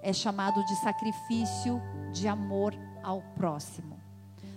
é 0.03 0.13
chamado 0.13 0.65
de 0.65 0.77
sacrifício 0.77 1.81
de 2.13 2.29
amor 2.29 2.75
ao 3.03 3.23
próximo. 3.35 4.01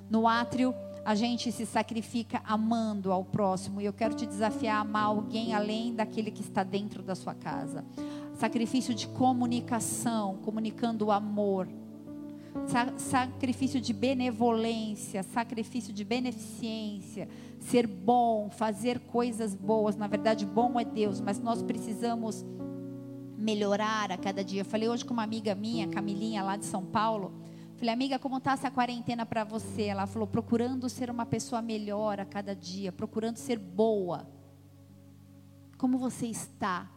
No 0.09 0.27
átrio, 0.27 0.75
a 1.05 1.13
gente 1.13 1.51
se 1.51 1.67
sacrifica 1.67 2.41
amando 2.43 3.11
ao 3.11 3.23
próximo. 3.23 3.79
E 3.79 3.85
eu 3.85 3.93
quero 3.93 4.15
te 4.15 4.25
desafiar 4.25 4.77
a 4.77 4.81
amar 4.81 5.03
alguém 5.03 5.53
além 5.53 5.93
daquele 5.93 6.31
que 6.31 6.41
está 6.41 6.63
dentro 6.63 7.03
da 7.03 7.13
sua 7.13 7.35
casa. 7.35 7.85
Sacrifício 8.33 8.93
de 8.93 9.07
comunicação, 9.09 10.37
comunicando 10.37 11.05
o 11.05 11.11
amor. 11.11 11.69
Sacrifício 12.97 13.79
de 13.79 13.93
benevolência, 13.93 15.21
sacrifício 15.21 15.93
de 15.93 16.03
beneficência, 16.03 17.27
ser 17.59 17.85
bom, 17.85 18.49
fazer 18.49 18.99
coisas 19.01 19.53
boas. 19.53 19.95
Na 19.95 20.07
verdade, 20.07 20.45
bom 20.45 20.79
é 20.79 20.85
Deus, 20.85 21.21
mas 21.21 21.39
nós 21.39 21.61
precisamos 21.61 22.43
melhorar 23.37 24.11
a 24.11 24.17
cada 24.17 24.43
dia. 24.43 24.61
Eu 24.61 24.65
falei 24.65 24.89
hoje 24.89 25.05
com 25.05 25.13
uma 25.13 25.23
amiga 25.23 25.53
minha, 25.53 25.87
Camilinha, 25.87 26.41
lá 26.41 26.57
de 26.57 26.65
São 26.65 26.83
Paulo. 26.83 27.31
Falei, 27.85 27.93
amiga, 27.93 28.17
como 28.17 28.37
está 28.37 28.53
essa 28.53 28.71
quarentena 28.71 29.27
para 29.27 29.43
você? 29.43 29.83
Ela 29.83 30.07
falou, 30.07 30.27
procurando 30.27 30.89
ser 30.89 31.11
uma 31.11 31.23
pessoa 31.23 31.61
melhor 31.61 32.19
a 32.19 32.25
cada 32.25 32.55
dia, 32.55 32.91
procurando 32.91 33.37
ser 33.37 33.59
boa. 33.59 34.27
Como 35.77 35.99
você 35.99 36.25
está 36.25 36.89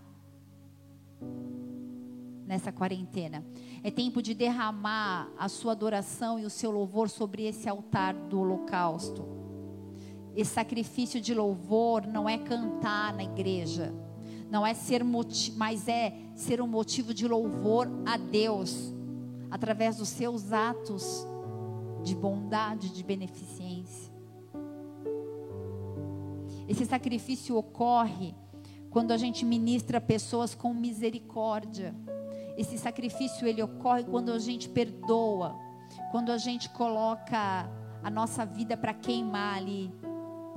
nessa 2.47 2.73
quarentena? 2.73 3.45
É 3.83 3.91
tempo 3.91 4.23
de 4.23 4.33
derramar 4.33 5.31
a 5.37 5.47
sua 5.47 5.73
adoração 5.73 6.39
e 6.39 6.47
o 6.47 6.51
seu 6.51 6.71
louvor 6.71 7.11
sobre 7.11 7.43
esse 7.43 7.69
altar 7.69 8.15
do 8.15 8.41
holocausto. 8.41 9.29
Esse 10.35 10.55
sacrifício 10.55 11.21
de 11.21 11.35
louvor 11.35 12.07
não 12.07 12.27
é 12.27 12.39
cantar 12.39 13.13
na 13.13 13.25
igreja, 13.25 13.93
não 14.51 14.67
é 14.67 14.73
ser 14.73 15.05
mas 15.55 15.87
é 15.87 16.15
ser 16.35 16.63
um 16.63 16.67
motivo 16.67 17.13
de 17.13 17.29
louvor 17.29 17.87
a 18.07 18.17
Deus 18.17 18.97
através 19.51 19.97
dos 19.97 20.09
seus 20.09 20.53
atos 20.53 21.27
de 22.03 22.15
bondade, 22.15 22.91
de 22.91 23.03
beneficência. 23.03 24.13
Esse 26.69 26.85
sacrifício 26.85 27.57
ocorre 27.57 28.35
quando 28.91 29.13
a 29.13 29.17
gente 29.17 29.45
ministra 29.45 30.01
pessoas 30.01 30.55
com 30.55 30.73
misericórdia. 30.73 31.95
Esse 32.57 32.77
sacrifício 32.77 33.47
ele 33.47 33.63
ocorre 33.63 34.05
quando 34.05 34.33
a 34.33 34.39
gente 34.39 34.69
perdoa, 34.69 35.57
quando 36.11 36.31
a 36.31 36.37
gente 36.37 36.69
coloca 36.71 37.71
a 38.03 38.11
nossa 38.11 38.45
vida 38.45 38.77
para 38.77 38.93
queimar 38.93 39.57
ali 39.57 39.91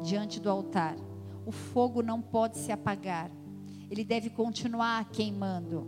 diante 0.02 0.40
do 0.40 0.50
altar. 0.50 0.96
O 1.46 1.52
fogo 1.52 2.02
não 2.02 2.22
pode 2.22 2.58
se 2.58 2.72
apagar. 2.72 3.32
Ele 3.90 4.04
deve 4.04 4.30
continuar 4.30 5.10
queimando. 5.10 5.88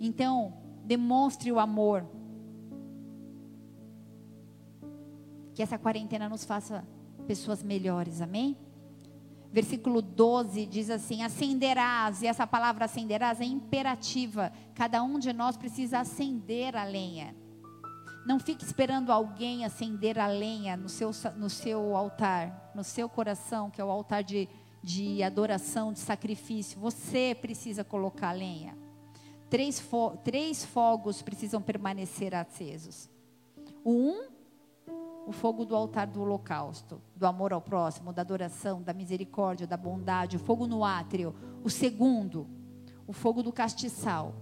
Então, 0.00 0.52
demonstre 0.86 1.50
o 1.50 1.58
amor. 1.58 2.06
Que 5.54 5.62
essa 5.62 5.76
quarentena 5.76 6.28
nos 6.28 6.44
faça 6.44 6.86
pessoas 7.26 7.62
melhores, 7.62 8.20
amém? 8.20 8.56
Versículo 9.52 10.00
12 10.00 10.66
diz 10.66 10.90
assim: 10.90 11.22
acenderás, 11.22 12.22
e 12.22 12.26
essa 12.26 12.46
palavra 12.46 12.84
acenderás 12.84 13.40
é 13.40 13.44
imperativa. 13.44 14.52
Cada 14.74 15.02
um 15.02 15.18
de 15.18 15.32
nós 15.32 15.56
precisa 15.56 16.00
acender 16.00 16.76
a 16.76 16.84
lenha. 16.84 17.34
Não 18.26 18.38
fique 18.38 18.64
esperando 18.64 19.10
alguém 19.10 19.64
acender 19.64 20.18
a 20.18 20.26
lenha 20.26 20.76
no 20.76 20.88
seu, 20.88 21.10
no 21.36 21.48
seu 21.48 21.96
altar, 21.96 22.72
no 22.74 22.82
seu 22.82 23.08
coração, 23.08 23.70
que 23.70 23.80
é 23.80 23.84
o 23.84 23.90
altar 23.90 24.22
de, 24.24 24.48
de 24.82 25.22
adoração, 25.22 25.92
de 25.92 26.00
sacrifício. 26.00 26.78
Você 26.80 27.36
precisa 27.40 27.84
colocar 27.84 28.30
a 28.30 28.32
lenha. 28.32 28.85
Três, 29.48 29.78
fo 29.78 30.16
três 30.24 30.64
fogos 30.64 31.22
precisam 31.22 31.62
permanecer 31.62 32.34
acesos. 32.34 33.08
O 33.84 33.92
um, 33.92 34.36
o 35.26 35.32
fogo 35.32 35.64
do 35.64 35.74
altar 35.74 36.06
do 36.06 36.22
holocausto, 36.22 37.02
do 37.16 37.26
amor 37.26 37.52
ao 37.52 37.60
próximo, 37.60 38.12
da 38.12 38.22
adoração, 38.22 38.80
da 38.80 38.94
misericórdia, 38.94 39.66
da 39.66 39.76
bondade, 39.76 40.36
o 40.36 40.40
fogo 40.40 40.68
no 40.68 40.84
átrio. 40.84 41.34
O 41.64 41.70
segundo, 41.70 42.46
o 43.08 43.12
fogo 43.12 43.42
do 43.42 43.52
castiçal, 43.52 44.34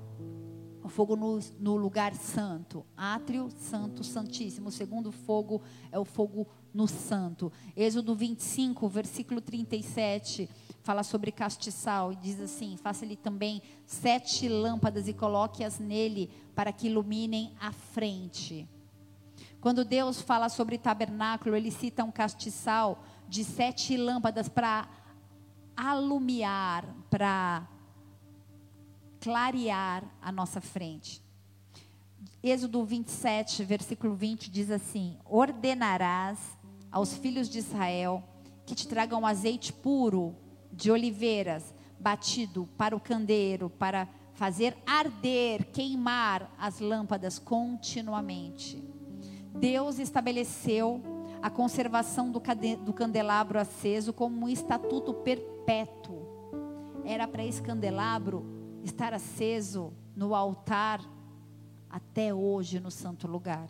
o 0.82 0.88
fogo 0.88 1.16
no, 1.16 1.38
no, 1.58 1.76
lugar 1.76 2.14
santo, 2.14 2.84
átrio, 2.94 3.48
santo, 3.50 4.04
santíssimo. 4.04 4.68
O 4.68 4.72
segundo 4.72 5.10
fogo 5.10 5.62
é 5.90 5.98
o 5.98 6.04
fogo 6.04 6.46
no 6.74 6.86
santo. 6.86 7.50
Êxodo 7.74 8.14
25, 8.14 8.86
versículo 8.86 9.40
37 9.40 10.50
fala 10.85 11.03
sobre 11.03 11.33
castiçal 11.33 12.12
e 12.12 12.16
diz 12.16 12.38
assim: 12.38 12.77
faça-lhe 12.77 13.16
também 13.16 13.62
sete 13.87 14.49
lâmpadas 14.49 15.09
e 15.09 15.14
coloque-as 15.14 15.79
nele 15.79 16.31
para 16.55 16.73
que 16.73 16.87
iluminem 16.87 17.53
a 17.59 17.73
frente. 17.73 18.68
Quando 19.61 19.83
Deus 19.83 20.20
fala 20.20 20.51
sobre 20.51 20.77
tabernáculo, 20.77 21.57
ele 21.57 21.70
cita 21.70 22.05
um 22.05 22.12
castiçal 22.12 23.03
de 23.27 23.42
sete 23.42 23.97
lâmpadas 23.97 24.47
para 24.47 24.87
alumiar, 25.75 26.85
para 27.09 27.66
clarear 29.18 30.05
a 30.20 30.31
nossa 30.31 30.61
frente. 30.61 31.25
Êxodo 32.42 32.85
27, 32.85 33.64
versículo 33.64 34.14
20 34.14 34.51
diz 34.51 34.70
assim: 34.70 35.16
Ordenarás 35.25 36.38
aos 36.92 37.14
filhos 37.14 37.49
de 37.49 37.59
Israel 37.59 38.23
que 38.66 38.75
te 38.75 38.87
tragam 38.87 39.27
azeite 39.27 39.73
puro 39.73 40.43
de 40.74 40.90
oliveiras, 40.90 41.74
batido 41.98 42.68
para 42.76 42.96
o 42.96 43.00
candeeiro, 43.00 43.70
para 43.70 44.08
fazer 44.34 44.76
arder, 44.84 45.70
queimar 45.72 46.52
as 46.58 46.80
lâmpadas 46.80 47.38
continuamente. 47.38 48.82
Deus 49.54 49.98
estabeleceu 49.98 51.00
a 51.40 51.48
conservação 51.48 52.30
do, 52.30 52.42
do 52.84 52.92
candelabro 52.92 53.58
aceso 53.58 54.12
como 54.12 54.46
um 54.46 54.48
estatuto 54.48 55.14
perpétuo. 55.14 56.24
Era 57.04 57.28
para 57.28 57.44
esse 57.44 57.62
candelabro 57.62 58.44
estar 58.82 59.14
aceso 59.14 59.92
no 60.16 60.34
altar 60.34 61.00
até 61.88 62.34
hoje 62.34 62.80
no 62.80 62.90
santo 62.90 63.28
lugar. 63.28 63.68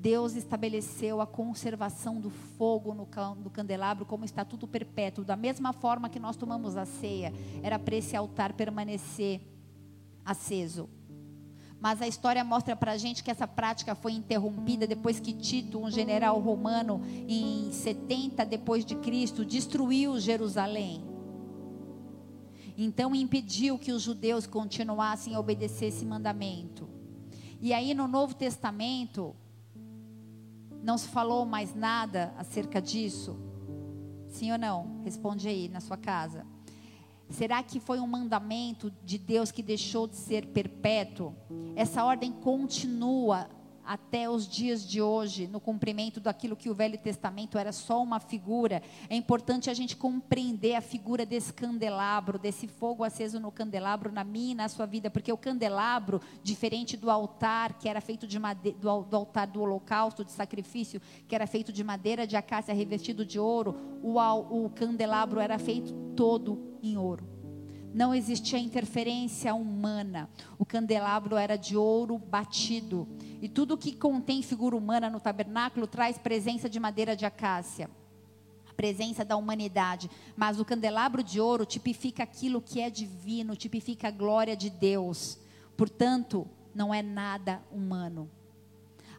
Deus 0.00 0.36
estabeleceu 0.36 1.20
a 1.20 1.26
conservação 1.26 2.20
do 2.20 2.30
fogo 2.30 2.94
no, 2.94 3.04
candelabro 3.50 4.06
como 4.06 4.24
estatuto 4.24 4.64
perpétuo, 4.64 5.24
da 5.24 5.34
mesma 5.34 5.72
forma 5.72 6.08
que 6.08 6.20
nós 6.20 6.36
tomamos 6.36 6.76
a 6.76 6.84
ceia, 6.84 7.32
era 7.64 7.80
para 7.80 7.96
esse 7.96 8.14
altar 8.14 8.52
permanecer 8.52 9.40
aceso. 10.24 10.88
Mas 11.80 12.00
a 12.00 12.06
história 12.06 12.44
mostra 12.44 12.76
para 12.76 12.92
a 12.92 12.96
gente 12.96 13.24
que 13.24 13.30
essa 13.30 13.46
prática 13.46 13.96
foi 13.96 14.12
interrompida 14.12 14.86
depois 14.86 15.18
que 15.18 15.32
Tito, 15.32 15.80
um 15.80 15.90
general 15.90 16.38
romano, 16.38 17.02
em 17.26 17.72
70 17.72 18.46
depois 18.46 18.84
de 18.84 18.94
Cristo, 18.94 19.44
destruiu 19.44 20.20
Jerusalém. 20.20 21.02
Então 22.76 23.16
impediu 23.16 23.76
que 23.76 23.90
os 23.90 24.02
judeus 24.02 24.46
continuassem 24.46 25.34
a 25.34 25.40
obedecer 25.40 25.86
esse 25.86 26.06
mandamento. 26.06 26.88
E 27.60 27.72
aí 27.72 27.94
no 27.94 28.06
Novo 28.06 28.34
Testamento, 28.34 29.34
não 30.82 30.96
se 30.96 31.08
falou 31.08 31.44
mais 31.44 31.74
nada 31.74 32.32
acerca 32.38 32.80
disso? 32.80 33.38
Sim 34.28 34.52
ou 34.52 34.58
não? 34.58 35.00
Responde 35.02 35.48
aí 35.48 35.68
na 35.68 35.80
sua 35.80 35.96
casa. 35.96 36.46
Será 37.30 37.62
que 37.62 37.78
foi 37.78 38.00
um 38.00 38.06
mandamento 38.06 38.90
de 39.04 39.18
Deus 39.18 39.50
que 39.50 39.62
deixou 39.62 40.06
de 40.06 40.16
ser 40.16 40.46
perpétuo? 40.46 41.34
Essa 41.76 42.04
ordem 42.04 42.32
continua 42.32 43.48
até 43.88 44.28
os 44.28 44.46
dias 44.46 44.86
de 44.86 45.00
hoje, 45.00 45.46
no 45.46 45.58
cumprimento 45.58 46.20
daquilo 46.20 46.54
que 46.54 46.68
o 46.68 46.74
Velho 46.74 46.98
Testamento 46.98 47.56
era 47.56 47.72
só 47.72 48.02
uma 48.02 48.20
figura, 48.20 48.82
é 49.08 49.16
importante 49.16 49.70
a 49.70 49.74
gente 49.74 49.96
compreender 49.96 50.74
a 50.74 50.82
figura 50.82 51.24
desse 51.24 51.54
candelabro, 51.54 52.38
desse 52.38 52.68
fogo 52.68 53.02
aceso 53.02 53.40
no 53.40 53.50
candelabro, 53.50 54.12
na 54.12 54.22
minha 54.22 54.52
e 54.52 54.54
na 54.54 54.68
sua 54.68 54.84
vida, 54.84 55.08
porque 55.08 55.32
o 55.32 55.38
candelabro, 55.38 56.20
diferente 56.42 56.98
do 56.98 57.10
altar, 57.10 57.78
que 57.78 57.88
era 57.88 58.02
feito 58.02 58.26
de 58.26 58.38
madeira, 58.38 58.76
do, 58.78 59.04
do 59.04 59.16
altar 59.16 59.46
do 59.46 59.62
holocausto, 59.62 60.22
de 60.22 60.32
sacrifício, 60.32 61.00
que 61.26 61.34
era 61.34 61.46
feito 61.46 61.72
de 61.72 61.82
madeira 61.82 62.26
de 62.26 62.36
acácia 62.36 62.74
revestido 62.74 63.24
de 63.24 63.40
ouro, 63.40 63.74
o, 64.02 64.18
o 64.18 64.68
candelabro 64.68 65.40
era 65.40 65.58
feito 65.58 65.94
todo 66.14 66.76
em 66.82 66.98
ouro 66.98 67.37
não 67.98 68.14
existia 68.14 68.60
interferência 68.60 69.52
humana. 69.52 70.30
O 70.56 70.64
candelabro 70.64 71.34
era 71.34 71.56
de 71.56 71.76
ouro 71.76 72.16
batido. 72.16 73.08
E 73.42 73.48
tudo 73.48 73.76
que 73.76 73.90
contém 73.90 74.40
figura 74.40 74.76
humana 74.76 75.10
no 75.10 75.18
tabernáculo 75.18 75.84
traz 75.84 76.16
presença 76.16 76.68
de 76.68 76.78
madeira 76.78 77.16
de 77.16 77.26
acácia. 77.26 77.90
Presença 78.76 79.24
da 79.24 79.36
humanidade. 79.36 80.08
Mas 80.36 80.60
o 80.60 80.64
candelabro 80.64 81.24
de 81.24 81.40
ouro 81.40 81.66
tipifica 81.66 82.22
aquilo 82.22 82.62
que 82.62 82.80
é 82.80 82.88
divino, 82.88 83.56
tipifica 83.56 84.06
a 84.06 84.12
glória 84.12 84.56
de 84.56 84.70
Deus. 84.70 85.36
Portanto, 85.76 86.46
não 86.72 86.94
é 86.94 87.02
nada 87.02 87.60
humano. 87.68 88.30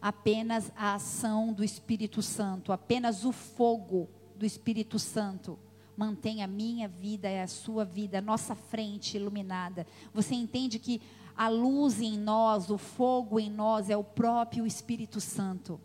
Apenas 0.01 0.71
a 0.77 0.93
ação 0.93 1.51
do 1.51 1.65
Espírito 1.65 2.21
Santo, 2.21 2.71
apenas 2.71 3.25
o 3.25 3.33
fogo 3.33 4.07
do 4.37 4.45
Espírito 4.45 4.97
Santo 4.97 5.59
mantém 5.99 6.41
a 6.41 6.47
minha 6.47 6.87
vida 6.87 7.29
e 7.29 7.41
a 7.41 7.47
sua 7.47 7.83
vida, 7.83 8.19
a 8.19 8.21
nossa 8.21 8.55
frente 8.55 9.17
iluminada. 9.17 9.85
Você 10.13 10.33
entende 10.33 10.79
que 10.79 11.01
a 11.35 11.49
luz 11.49 11.99
em 11.99 12.17
nós, 12.17 12.69
o 12.69 12.77
fogo 12.77 13.37
em 13.37 13.49
nós 13.49 13.89
é 13.89 13.97
o 13.97 14.03
próprio 14.03 14.65
Espírito 14.65 15.19
Santo. 15.19 15.77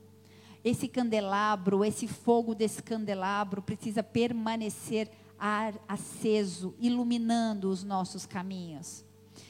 Esse 0.62 0.86
candelabro, 0.86 1.84
esse 1.84 2.06
fogo 2.06 2.54
desse 2.54 2.80
candelabro 2.80 3.60
precisa 3.60 4.04
permanecer 4.04 5.10
aceso, 5.88 6.76
iluminando 6.78 7.68
os 7.68 7.82
nossos 7.82 8.24
caminhos. 8.24 9.04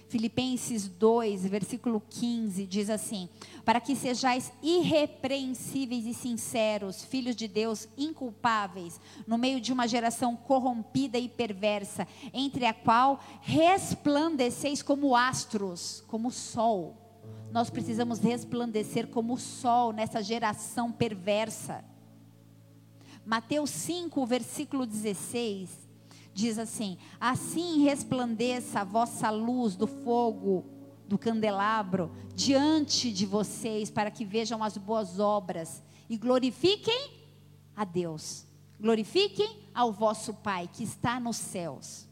Filipenses 0.08 0.86
2, 0.86 1.46
versículo 1.46 2.02
15, 2.08 2.66
diz 2.66 2.90
assim: 2.90 3.28
Para 3.64 3.80
que 3.80 3.96
sejais 3.96 4.52
irrepreensíveis 4.62 6.06
e 6.06 6.14
sinceros, 6.14 7.04
filhos 7.04 7.34
de 7.34 7.48
Deus, 7.48 7.88
inculpáveis, 7.96 9.00
no 9.26 9.38
meio 9.38 9.60
de 9.60 9.72
uma 9.72 9.88
geração 9.88 10.36
corrompida 10.36 11.18
e 11.18 11.28
perversa, 11.28 12.06
entre 12.32 12.66
a 12.66 12.74
qual 12.74 13.20
resplandeceis 13.40 14.82
como 14.82 15.16
astros, 15.16 16.04
como 16.06 16.30
sol. 16.30 16.96
Nós 17.50 17.70
precisamos 17.70 18.18
resplandecer 18.18 19.08
como 19.08 19.38
sol 19.38 19.92
nessa 19.92 20.22
geração 20.22 20.92
perversa. 20.92 21.84
Mateus 23.24 23.70
5, 23.70 24.26
versículo 24.26 24.84
16 24.84 25.83
diz 26.34 26.58
assim: 26.58 26.98
Assim 27.20 27.84
resplandeça 27.84 28.80
a 28.80 28.84
vossa 28.84 29.30
luz 29.30 29.76
do 29.76 29.86
fogo 29.86 30.66
do 31.06 31.16
candelabro 31.16 32.10
diante 32.34 33.12
de 33.12 33.24
vocês, 33.24 33.90
para 33.90 34.10
que 34.10 34.24
vejam 34.24 34.62
as 34.62 34.76
boas 34.76 35.20
obras 35.20 35.82
e 36.08 36.16
glorifiquem 36.16 37.10
a 37.76 37.84
Deus. 37.84 38.46
Glorifiquem 38.80 39.60
ao 39.74 39.92
vosso 39.92 40.34
Pai 40.34 40.68
que 40.70 40.82
está 40.82 41.20
nos 41.20 41.36
céus. 41.36 42.08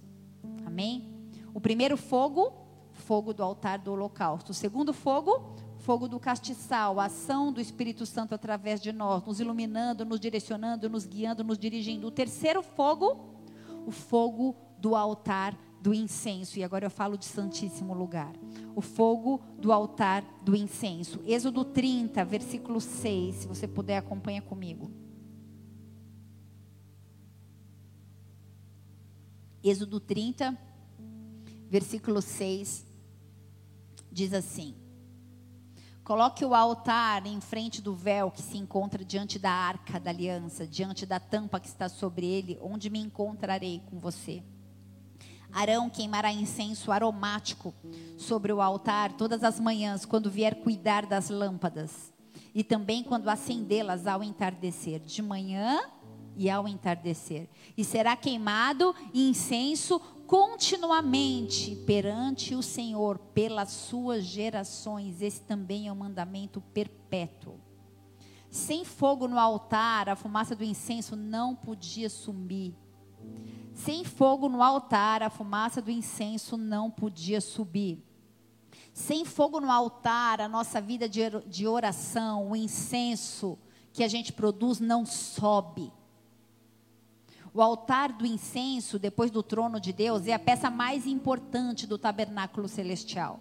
Amém? 0.64 1.30
O 1.52 1.61
primeiro 1.61 1.96
fogo, 1.96 2.52
fogo 2.92 3.35
do 3.35 3.42
altar 3.42 3.78
do 3.78 3.92
holocausto. 3.92 4.52
O 4.52 4.54
segundo 4.54 4.92
fogo, 4.92 5.54
fogo 5.78 6.08
do 6.08 6.18
castiçal, 6.20 6.98
a 7.00 7.06
ação 7.06 7.52
do 7.52 7.61
Espírito 7.61 8.06
Santo 8.06 8.35
através 8.35 8.80
de 8.80 8.92
nós, 8.92 9.24
nos 9.24 9.40
iluminando, 9.40 10.04
nos 10.04 10.20
direcionando, 10.20 10.88
nos 10.88 11.04
guiando, 11.04 11.44
nos 11.44 11.58
dirigindo. 11.58 12.06
O 12.06 12.11
terceiro 12.11 12.62
fogo, 12.62 13.32
o 13.87 13.90
fogo 13.90 14.57
do 14.79 14.95
altar 14.95 15.57
do 15.81 15.92
incenso. 15.92 16.59
E 16.59 16.64
agora 16.64 16.87
eu 16.87 16.90
falo 16.90 17.16
de 17.16 17.25
Santíssimo 17.25 17.92
Lugar. 17.92 18.33
O 18.75 18.81
fogo 18.81 19.42
do 19.59 19.73
altar 19.73 20.25
do 20.42 20.55
incenso. 20.55 21.21
Êxodo 21.25 21.64
30, 21.64 22.25
versículo 22.25 22.81
6. 22.81 23.35
Se 23.35 23.47
você 23.47 23.66
puder, 23.66 23.99
acompanha 23.99 24.40
comigo. 24.40 24.90
Êxodo 29.62 30.01
30, 30.01 30.59
versículo 31.71 32.21
6, 32.21 32.85
diz 34.11 34.33
assim: 34.35 34.75
Coloque 36.04 36.44
o 36.44 36.52
altar 36.52 37.26
em 37.26 37.40
frente 37.40 37.80
do 37.80 37.94
véu 37.94 38.28
que 38.28 38.42
se 38.42 38.58
encontra 38.58 39.04
diante 39.04 39.38
da 39.38 39.52
arca 39.52 40.00
da 40.00 40.10
aliança, 40.10 40.66
diante 40.66 41.06
da 41.06 41.20
tampa 41.20 41.60
que 41.60 41.68
está 41.68 41.88
sobre 41.88 42.26
ele, 42.26 42.58
onde 42.60 42.90
me 42.90 42.98
encontrarei 42.98 43.80
com 43.86 44.00
você. 44.00 44.42
Arão 45.52 45.88
queimará 45.88 46.32
incenso 46.32 46.90
aromático 46.90 47.72
sobre 48.18 48.52
o 48.52 48.60
altar 48.60 49.12
todas 49.12 49.44
as 49.44 49.60
manhãs, 49.60 50.04
quando 50.04 50.28
vier 50.28 50.56
cuidar 50.56 51.06
das 51.06 51.28
lâmpadas, 51.30 52.12
e 52.52 52.64
também 52.64 53.04
quando 53.04 53.28
acendê-las 53.28 54.04
ao 54.04 54.24
entardecer, 54.24 54.98
de 54.98 55.22
manhã 55.22 55.80
e 56.36 56.50
ao 56.50 56.66
entardecer. 56.66 57.48
E 57.76 57.84
será 57.84 58.16
queimado 58.16 58.92
incenso 59.14 60.00
continuamente 60.26 61.76
perante 61.87 62.54
o 62.54 62.62
Senhor 62.62 63.18
pelas 63.18 63.70
suas 63.70 64.24
gerações. 64.24 65.20
Esse 65.22 65.40
também 65.42 65.88
é 65.88 65.92
um 65.92 65.96
mandamento 65.96 66.61
perpétuo. 66.61 67.61
Sem 68.50 68.85
fogo 68.85 69.26
no 69.26 69.38
altar, 69.38 70.08
a 70.08 70.16
fumaça 70.16 70.54
do 70.54 70.62
incenso 70.64 71.16
não 71.16 71.54
podia 71.54 72.11
sumir. 72.11 72.74
Sem 73.72 74.04
fogo 74.04 74.48
no 74.48 74.62
altar, 74.62 75.22
a 75.22 75.30
fumaça 75.30 75.80
do 75.80 75.90
incenso 75.90 76.56
não 76.56 76.90
podia 76.90 77.40
subir. 77.40 78.04
Sem 78.92 79.24
fogo 79.24 79.61
no 79.61 79.70
altar, 79.70 80.40
a 80.40 80.48
nossa 80.48 80.80
vida 80.80 81.08
de 81.08 81.66
oração, 81.66 82.50
o 82.50 82.56
incenso 82.56 83.58
que 83.92 84.04
a 84.04 84.08
gente 84.08 84.32
produz 84.32 84.80
não 84.80 85.06
sobe. 85.06 85.92
O 87.54 87.60
altar 87.60 88.12
do 88.12 88.24
incenso, 88.24 88.98
depois 88.98 89.30
do 89.30 89.42
trono 89.42 89.78
de 89.78 89.92
Deus, 89.92 90.26
é 90.26 90.32
a 90.32 90.38
peça 90.38 90.70
mais 90.70 91.06
importante 91.06 91.86
do 91.86 91.98
tabernáculo 91.98 92.66
celestial. 92.66 93.40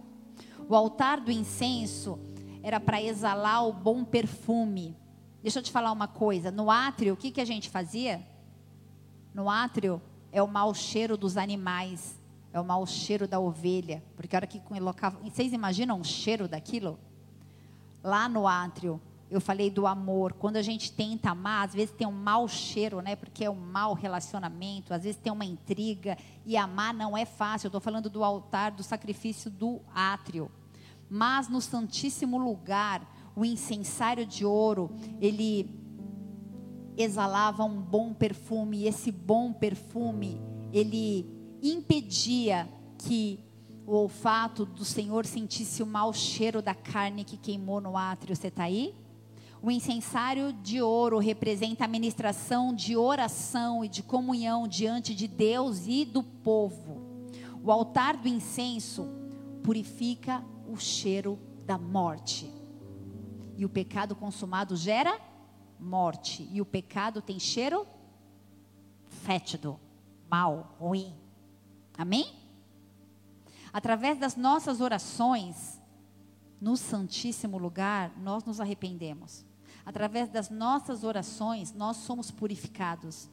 O 0.67 0.75
altar 0.75 1.21
do 1.21 1.31
incenso 1.31 2.19
era 2.61 2.79
para 2.79 3.01
exalar 3.01 3.65
o 3.65 3.71
bom 3.71 4.03
perfume. 4.03 4.97
Deixa 5.41 5.59
eu 5.59 5.63
te 5.63 5.71
falar 5.71 5.91
uma 5.93 6.07
coisa: 6.07 6.51
no 6.51 6.69
átrio, 6.69 7.13
o 7.13 7.17
que, 7.17 7.31
que 7.31 7.39
a 7.39 7.45
gente 7.45 7.69
fazia? 7.69 8.25
No 9.33 9.49
átrio 9.49 10.01
é 10.31 10.43
o 10.43 10.47
mau 10.47 10.73
cheiro 10.73 11.15
dos 11.15 11.37
animais. 11.37 12.19
É 12.53 12.59
o 12.59 12.65
mau 12.65 12.85
cheiro 12.85 13.29
da 13.29 13.39
ovelha. 13.39 14.03
Porque 14.17 14.35
a 14.35 14.39
hora 14.39 14.47
que 14.47 14.59
colocava. 14.59 15.17
Vocês 15.19 15.53
imaginam 15.53 16.01
o 16.01 16.03
cheiro 16.03 16.49
daquilo? 16.49 16.99
Lá 18.03 18.27
no 18.27 18.45
átrio, 18.45 18.99
eu 19.31 19.39
falei 19.39 19.71
do 19.71 19.87
amor. 19.87 20.33
Quando 20.33 20.57
a 20.57 20.61
gente 20.61 20.91
tenta 20.91 21.29
amar, 21.29 21.69
às 21.69 21.73
vezes 21.73 21.95
tem 21.95 22.05
um 22.05 22.11
mau 22.11 22.49
cheiro, 22.49 23.01
né? 23.01 23.15
Porque 23.15 23.45
é 23.45 23.49
um 23.49 23.55
mau 23.55 23.93
relacionamento, 23.93 24.93
às 24.93 25.03
vezes 25.03 25.21
tem 25.21 25.31
uma 25.31 25.45
intriga. 25.45 26.17
E 26.45 26.57
amar 26.57 26.93
não 26.93 27.17
é 27.17 27.23
fácil. 27.23 27.67
Eu 27.67 27.69
estou 27.69 27.79
falando 27.79 28.09
do 28.09 28.25
altar, 28.25 28.71
do 28.71 28.83
sacrifício 28.83 29.49
do 29.49 29.79
átrio. 29.95 30.51
Mas 31.09 31.47
no 31.47 31.61
Santíssimo 31.61 32.37
Lugar, 32.37 33.09
o 33.33 33.45
incensário 33.45 34.25
de 34.25 34.45
ouro, 34.45 34.91
ele 35.21 35.79
exalava 36.97 37.63
um 37.63 37.81
bom 37.81 38.13
perfume. 38.13 38.79
E 38.79 38.87
esse 38.87 39.13
bom 39.13 39.53
perfume, 39.53 40.41
ele 40.73 41.25
impedia 41.63 42.67
que 42.97 43.39
o 43.87 43.93
olfato 43.93 44.65
do 44.65 44.83
Senhor 44.83 45.25
sentisse 45.25 45.81
o 45.81 45.85
mau 45.85 46.11
cheiro 46.11 46.61
da 46.61 46.75
carne 46.75 47.23
que 47.23 47.37
queimou 47.37 47.79
no 47.79 47.95
átrio. 47.95 48.35
Você 48.35 48.47
está 48.47 48.63
aí? 48.63 48.93
O 49.63 49.69
incensário 49.69 50.51
de 50.51 50.81
ouro 50.81 51.19
representa 51.19 51.85
a 51.85 51.87
ministração 51.87 52.73
de 52.73 52.97
oração 52.97 53.85
e 53.85 53.87
de 53.87 54.01
comunhão 54.01 54.67
diante 54.67 55.13
de 55.13 55.27
Deus 55.27 55.85
e 55.85 56.03
do 56.03 56.23
povo. 56.23 57.29
O 57.63 57.71
altar 57.71 58.17
do 58.17 58.27
incenso 58.27 59.07
purifica 59.63 60.43
o 60.67 60.77
cheiro 60.77 61.37
da 61.63 61.77
morte. 61.77 62.51
E 63.55 63.63
o 63.63 63.69
pecado 63.69 64.15
consumado 64.15 64.75
gera 64.75 65.19
morte. 65.79 66.49
E 66.51 66.59
o 66.59 66.65
pecado 66.65 67.21
tem 67.21 67.39
cheiro 67.39 67.85
fétido, 69.07 69.79
mal, 70.27 70.75
ruim. 70.79 71.13
Amém? 71.95 72.33
Através 73.71 74.17
das 74.17 74.35
nossas 74.35 74.81
orações, 74.81 75.79
no 76.59 76.75
Santíssimo 76.75 77.59
Lugar, 77.59 78.11
nós 78.17 78.43
nos 78.43 78.59
arrependemos. 78.59 79.50
Através 79.85 80.29
das 80.29 80.49
nossas 80.49 81.03
orações, 81.03 81.73
nós 81.73 81.97
somos 81.97 82.31
purificados. 82.31 83.29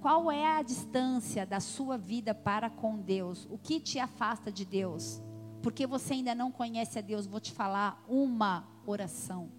Qual 0.00 0.30
é 0.30 0.46
a 0.46 0.62
distância 0.62 1.44
da 1.44 1.60
sua 1.60 1.98
vida 1.98 2.34
para 2.34 2.70
com 2.70 2.96
Deus? 2.96 3.46
O 3.50 3.58
que 3.58 3.80
te 3.80 3.98
afasta 3.98 4.50
de 4.50 4.64
Deus? 4.64 5.20
Porque 5.62 5.86
você 5.86 6.14
ainda 6.14 6.34
não 6.34 6.52
conhece 6.52 6.98
a 6.98 7.02
Deus, 7.02 7.26
vou 7.26 7.40
te 7.40 7.52
falar 7.52 8.04
uma 8.08 8.64
oração 8.86 9.50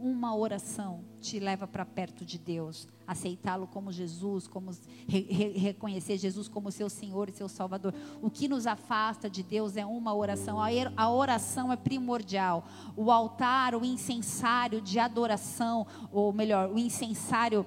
uma 0.00 0.34
oração 0.34 1.04
te 1.20 1.38
leva 1.38 1.66
para 1.66 1.84
perto 1.84 2.24
de 2.24 2.38
Deus, 2.38 2.88
aceitá-lo 3.06 3.66
como 3.66 3.92
Jesus, 3.92 4.48
como 4.48 4.70
re, 5.06 5.20
re, 5.30 5.58
reconhecer 5.58 6.16
Jesus 6.16 6.48
como 6.48 6.72
seu 6.72 6.88
Senhor 6.88 7.28
e 7.28 7.32
seu 7.32 7.48
Salvador. 7.48 7.94
O 8.22 8.30
que 8.30 8.48
nos 8.48 8.66
afasta 8.66 9.28
de 9.28 9.42
Deus 9.42 9.76
é 9.76 9.84
uma 9.84 10.14
oração. 10.14 10.58
A 10.96 11.10
oração 11.10 11.70
é 11.70 11.76
primordial. 11.76 12.64
O 12.96 13.10
altar, 13.10 13.74
o 13.74 13.84
incensário 13.84 14.80
de 14.80 14.98
adoração, 14.98 15.86
ou 16.10 16.32
melhor, 16.32 16.70
o 16.70 16.78
incensário 16.78 17.66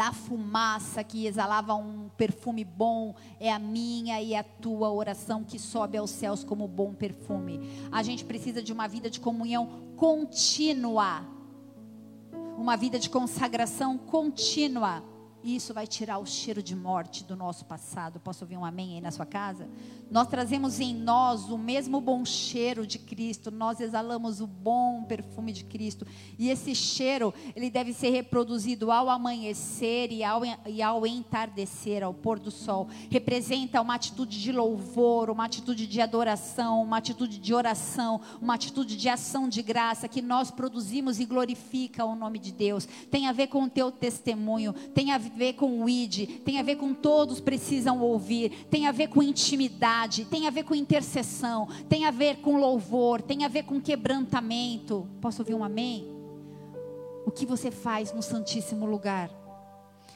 da 0.00 0.14
fumaça 0.14 1.04
que 1.04 1.26
exalava 1.26 1.74
um 1.74 2.08
perfume 2.16 2.64
bom, 2.64 3.14
é 3.38 3.52
a 3.52 3.58
minha 3.58 4.22
e 4.22 4.34
a 4.34 4.42
tua 4.42 4.90
oração 4.90 5.44
que 5.44 5.58
sobe 5.58 5.98
aos 5.98 6.08
céus 6.08 6.42
como 6.42 6.66
bom 6.66 6.94
perfume. 6.94 7.60
A 7.92 8.02
gente 8.02 8.24
precisa 8.24 8.62
de 8.62 8.72
uma 8.72 8.88
vida 8.88 9.10
de 9.10 9.20
comunhão 9.20 9.89
contínua, 10.00 11.26
uma 12.56 12.74
vida 12.74 12.98
de 12.98 13.10
consagração 13.10 13.98
contínua. 13.98 15.04
Isso 15.42 15.72
vai 15.72 15.86
tirar 15.86 16.18
o 16.18 16.26
cheiro 16.26 16.62
de 16.62 16.76
morte 16.76 17.24
do 17.24 17.34
nosso 17.34 17.64
passado. 17.64 18.20
Posso 18.20 18.44
ouvir 18.44 18.58
um 18.58 18.64
amém 18.64 18.94
aí 18.94 19.00
na 19.00 19.10
sua 19.10 19.24
casa? 19.24 19.66
Nós 20.10 20.26
trazemos 20.26 20.80
em 20.80 20.94
nós 20.94 21.50
o 21.50 21.56
mesmo 21.56 22.00
bom 22.00 22.24
cheiro 22.24 22.86
de 22.86 22.98
Cristo, 22.98 23.50
nós 23.50 23.80
exalamos 23.80 24.40
o 24.40 24.46
bom 24.46 25.04
perfume 25.04 25.52
de 25.52 25.64
Cristo. 25.64 26.06
E 26.38 26.50
esse 26.50 26.74
cheiro, 26.74 27.32
ele 27.54 27.70
deve 27.70 27.92
ser 27.92 28.10
reproduzido 28.10 28.90
ao 28.90 29.08
amanhecer 29.08 30.12
e 30.12 30.24
ao, 30.24 30.42
e 30.66 30.82
ao 30.82 31.06
entardecer, 31.06 32.02
ao 32.02 32.12
pôr 32.12 32.38
do 32.38 32.50
sol. 32.50 32.88
Representa 33.08 33.80
uma 33.80 33.94
atitude 33.94 34.40
de 34.40 34.52
louvor, 34.52 35.30
uma 35.30 35.44
atitude 35.44 35.86
de 35.86 36.00
adoração, 36.00 36.82
uma 36.82 36.98
atitude 36.98 37.38
de 37.38 37.54
oração, 37.54 38.20
uma 38.42 38.54
atitude 38.54 38.96
de 38.96 39.08
ação 39.08 39.48
de 39.48 39.62
graça 39.62 40.08
que 40.08 40.20
nós 40.20 40.50
produzimos 40.50 41.20
e 41.20 41.24
glorifica 41.24 42.04
o 42.04 42.16
nome 42.16 42.38
de 42.38 42.52
Deus. 42.52 42.86
Tem 43.10 43.28
a 43.28 43.32
ver 43.32 43.46
com 43.46 43.62
o 43.62 43.70
teu 43.70 43.92
testemunho, 43.92 44.72
tem 44.72 45.12
a 45.12 45.29
ver 45.36 45.54
com 45.54 45.82
o 45.82 45.88
ID, 45.88 46.42
tem 46.44 46.58
a 46.58 46.62
ver 46.62 46.76
com 46.76 46.92
todos 46.94 47.40
precisam 47.40 48.00
ouvir, 48.00 48.66
tem 48.70 48.86
a 48.86 48.92
ver 48.92 49.08
com 49.08 49.22
intimidade 49.22 49.70
tem 50.30 50.46
a 50.46 50.50
ver 50.50 50.64
com 50.64 50.74
intercessão, 50.74 51.68
tem 51.88 52.04
a 52.04 52.10
ver 52.10 52.36
com 52.36 52.58
louvor, 52.58 53.20
tem 53.22 53.44
a 53.44 53.48
ver 53.48 53.64
com 53.64 53.80
quebrantamento. 53.80 55.08
Posso 55.20 55.42
ouvir 55.42 55.54
um 55.54 55.64
amém? 55.64 56.06
O 57.26 57.30
que 57.30 57.46
você 57.46 57.70
faz 57.70 58.12
no 58.12 58.22
Santíssimo 58.22 58.86
Lugar? 58.86 59.30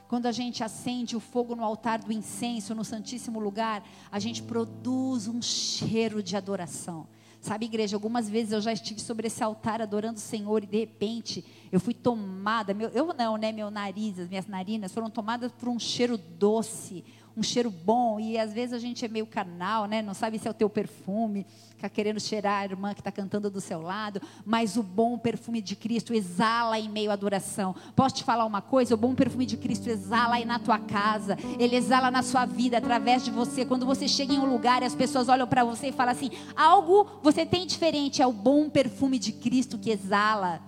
Quando 0.08 0.26
a 0.26 0.32
gente 0.32 0.62
acende 0.62 1.16
o 1.16 1.20
fogo 1.20 1.56
no 1.56 1.64
altar 1.64 1.98
do 1.98 2.12
incenso, 2.12 2.74
no 2.74 2.84
Santíssimo 2.84 3.40
Lugar, 3.40 3.82
a 4.10 4.18
gente 4.18 4.42
produz 4.42 5.26
um 5.26 5.40
cheiro 5.40 6.22
de 6.22 6.36
adoração. 6.36 7.06
Sabe, 7.44 7.66
igreja, 7.66 7.94
algumas 7.94 8.26
vezes 8.26 8.52
eu 8.52 8.60
já 8.62 8.72
estive 8.72 8.98
sobre 8.98 9.26
esse 9.26 9.44
altar 9.44 9.82
adorando 9.82 10.16
o 10.16 10.22
Senhor 10.22 10.64
e 10.64 10.66
de 10.66 10.78
repente 10.78 11.44
eu 11.70 11.78
fui 11.78 11.92
tomada, 11.92 12.72
meu, 12.72 12.88
eu 12.88 13.12
não, 13.12 13.36
né, 13.36 13.52
meu 13.52 13.70
nariz, 13.70 14.18
as 14.18 14.30
minhas 14.30 14.46
narinas 14.46 14.94
foram 14.94 15.10
tomadas 15.10 15.52
por 15.52 15.68
um 15.68 15.78
cheiro 15.78 16.16
doce, 16.16 17.04
um 17.36 17.42
cheiro 17.42 17.70
bom, 17.70 18.20
e 18.20 18.38
às 18.38 18.52
vezes 18.52 18.72
a 18.72 18.78
gente 18.78 19.04
é 19.04 19.08
meio 19.08 19.26
carnal, 19.26 19.86
né? 19.86 20.00
Não 20.00 20.14
sabe 20.14 20.38
se 20.38 20.46
é 20.46 20.50
o 20.50 20.54
teu 20.54 20.70
perfume, 20.70 21.44
fica 21.70 21.88
querendo 21.88 22.20
cheirar 22.20 22.60
a 22.60 22.64
irmã 22.64 22.94
que 22.94 23.00
está 23.00 23.10
cantando 23.10 23.50
do 23.50 23.60
seu 23.60 23.80
lado, 23.80 24.22
mas 24.44 24.76
o 24.76 24.82
bom 24.82 25.18
perfume 25.18 25.60
de 25.60 25.74
Cristo 25.74 26.14
exala 26.14 26.78
em 26.78 26.88
meio 26.88 27.10
à 27.10 27.14
adoração. 27.14 27.74
Posso 27.96 28.14
te 28.16 28.24
falar 28.24 28.44
uma 28.44 28.62
coisa? 28.62 28.94
O 28.94 28.98
bom 28.98 29.14
perfume 29.14 29.46
de 29.46 29.56
Cristo 29.56 29.88
exala 29.88 30.36
aí 30.36 30.44
na 30.44 30.60
tua 30.60 30.78
casa, 30.78 31.36
ele 31.58 31.74
exala 31.74 32.10
na 32.10 32.22
sua 32.22 32.46
vida, 32.46 32.78
através 32.78 33.24
de 33.24 33.32
você. 33.32 33.64
Quando 33.64 33.84
você 33.84 34.06
chega 34.06 34.32
em 34.32 34.38
um 34.38 34.46
lugar 34.46 34.82
e 34.82 34.86
as 34.86 34.94
pessoas 34.94 35.28
olham 35.28 35.46
para 35.46 35.64
você 35.64 35.88
e 35.88 35.92
falam 35.92 36.12
assim: 36.12 36.30
algo 36.56 37.06
você 37.22 37.44
tem 37.44 37.66
diferente, 37.66 38.22
é 38.22 38.26
o 38.26 38.32
bom 38.32 38.70
perfume 38.70 39.18
de 39.18 39.32
Cristo 39.32 39.76
que 39.76 39.90
exala. 39.90 40.60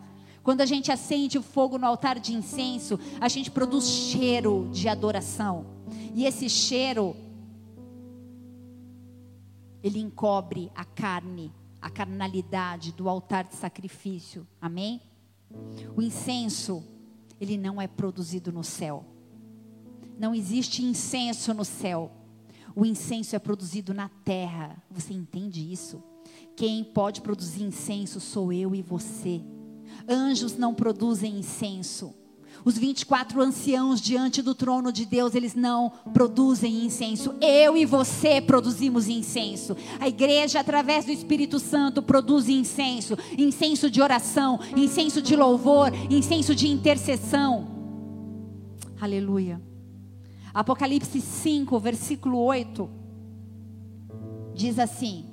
Quando 0.43 0.61
a 0.61 0.67
gente 0.67 0.93
acende 0.93 1.39
o 1.39 1.43
fogo 1.43 1.77
no 1.77 1.87
altar 1.87 2.21
de 2.21 2.33
incenso, 2.33 2.99
a 3.21 3.29
gente 3.29 3.51
produz 3.51 3.89
cheiro 3.89 4.69
de 4.73 4.89
adoração. 4.89 5.76
E 6.17 6.25
esse 6.25 6.49
cheiro, 6.49 7.14
ele 9.83 9.99
encobre 9.99 10.73
a 10.75 10.83
carne, 10.83 11.53
a 11.79 11.91
carnalidade 11.91 12.91
do 12.91 13.07
altar 13.07 13.45
de 13.45 13.55
sacrifício. 13.55 14.47
Amém? 14.59 15.03
O 15.95 16.01
incenso, 16.01 16.83
ele 17.39 17.59
não 17.59 17.83
é 17.83 17.87
produzido 17.87 18.51
no 18.51 18.64
céu. 18.64 19.05
Não 20.19 20.35
existe 20.35 20.83
incenso 20.83 21.53
no 21.53 21.67
céu. 21.67 22.11
O 22.75 22.87
incenso 22.87 23.37
é 23.37 23.39
produzido 23.39 23.93
na 23.93 24.09
terra. 24.09 24.83
Você 24.91 25.12
entende 25.12 25.71
isso? 25.71 26.03
Quem 26.57 26.83
pode 26.83 27.21
produzir 27.21 27.62
incenso 27.62 28.21
sou 28.21 28.51
eu 28.51 28.75
e 28.75 28.81
você. 28.81 29.43
Anjos 30.09 30.57
não 30.57 30.73
produzem 30.73 31.39
incenso. 31.39 32.14
Os 32.65 32.77
24 32.77 33.41
anciãos 33.41 34.01
diante 34.01 34.43
do 34.43 34.55
trono 34.55 34.93
de 34.93 35.05
Deus, 35.05 35.35
eles 35.35 35.55
não 35.55 35.93
produzem 36.13 36.85
incenso. 36.85 37.35
Eu 37.41 37.77
e 37.77 37.85
você 37.85 38.41
produzimos 38.41 39.09
incenso. 39.09 39.77
A 40.01 40.09
igreja, 40.09 40.61
através 40.61 41.05
do 41.05 41.13
Espírito 41.13 41.59
Santo, 41.59 42.03
produz 42.03 42.49
incenso. 42.49 43.17
Incenso 43.37 43.91
de 43.91 44.01
oração, 44.01 44.59
incenso 44.77 45.21
de 45.23 45.37
louvor, 45.37 45.93
incenso 46.11 46.55
de 46.55 46.69
intercessão. 46.69 47.69
Aleluia. 49.01 49.61
Apocalipse 50.53 51.21
5, 51.21 51.79
versículo 51.79 52.39
8, 52.39 52.89
diz 54.55 54.79
assim: 54.79 55.26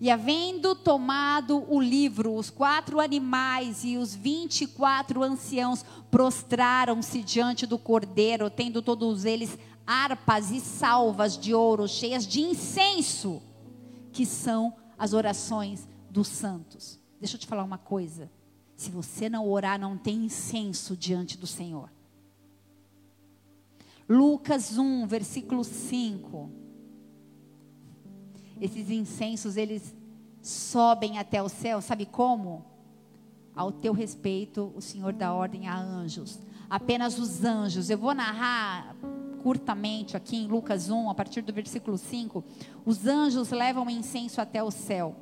e 0.00 0.10
havendo 0.10 0.74
tomado 0.74 1.62
o 1.68 1.78
livro, 1.78 2.34
os 2.34 2.48
quatro 2.48 2.98
animais 2.98 3.84
e 3.84 3.98
os 3.98 4.14
vinte 4.14 4.62
e 4.62 4.66
quatro 4.66 5.22
anciãos 5.22 5.84
prostraram-se 6.10 7.22
diante 7.22 7.66
do 7.66 7.78
cordeiro, 7.78 8.48
tendo 8.48 8.80
todos 8.80 9.26
eles 9.26 9.58
harpas 9.86 10.50
e 10.50 10.58
salvas 10.58 11.36
de 11.36 11.52
ouro 11.52 11.86
cheias 11.86 12.26
de 12.26 12.40
incenso, 12.40 13.42
que 14.10 14.24
são 14.24 14.74
as 14.96 15.12
orações 15.12 15.86
dos 16.08 16.28
santos. 16.28 16.98
Deixa 17.20 17.36
eu 17.36 17.40
te 17.40 17.46
falar 17.46 17.62
uma 17.62 17.78
coisa. 17.78 18.30
Se 18.74 18.90
você 18.90 19.28
não 19.28 19.46
orar, 19.46 19.78
não 19.78 19.98
tem 19.98 20.24
incenso 20.24 20.96
diante 20.96 21.36
do 21.36 21.46
Senhor. 21.46 21.92
Lucas 24.08 24.78
1, 24.78 25.06
versículo 25.06 25.62
5 25.62 26.59
esses 28.60 28.90
incensos, 28.90 29.56
eles 29.56 29.94
sobem 30.42 31.18
até 31.18 31.42
o 31.42 31.48
céu, 31.48 31.80
sabe 31.80 32.06
como? 32.06 32.64
Ao 33.54 33.72
teu 33.72 33.92
respeito, 33.92 34.72
o 34.76 34.80
Senhor 34.80 35.12
dá 35.12 35.32
ordem 35.32 35.68
a 35.68 35.78
anjos. 35.78 36.38
Apenas 36.68 37.18
os 37.18 37.44
anjos. 37.44 37.90
Eu 37.90 37.98
vou 37.98 38.14
narrar 38.14 38.94
curtamente 39.42 40.16
aqui 40.16 40.36
em 40.36 40.46
Lucas 40.46 40.90
1, 40.90 41.10
a 41.10 41.14
partir 41.14 41.40
do 41.42 41.52
versículo 41.52 41.96
5, 41.96 42.44
os 42.84 43.06
anjos 43.06 43.50
levam 43.50 43.86
o 43.86 43.90
incenso 43.90 44.40
até 44.40 44.62
o 44.62 44.70
céu. 44.70 45.16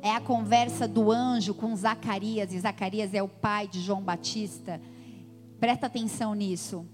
É 0.00 0.10
a 0.10 0.20
conversa 0.20 0.88
do 0.88 1.12
anjo 1.12 1.54
com 1.54 1.76
Zacarias, 1.76 2.52
e 2.52 2.58
Zacarias 2.58 3.14
é 3.14 3.22
o 3.22 3.28
pai 3.28 3.68
de 3.68 3.80
João 3.80 4.02
Batista. 4.02 4.80
Presta 5.60 5.86
atenção 5.86 6.34
nisso. 6.34 6.84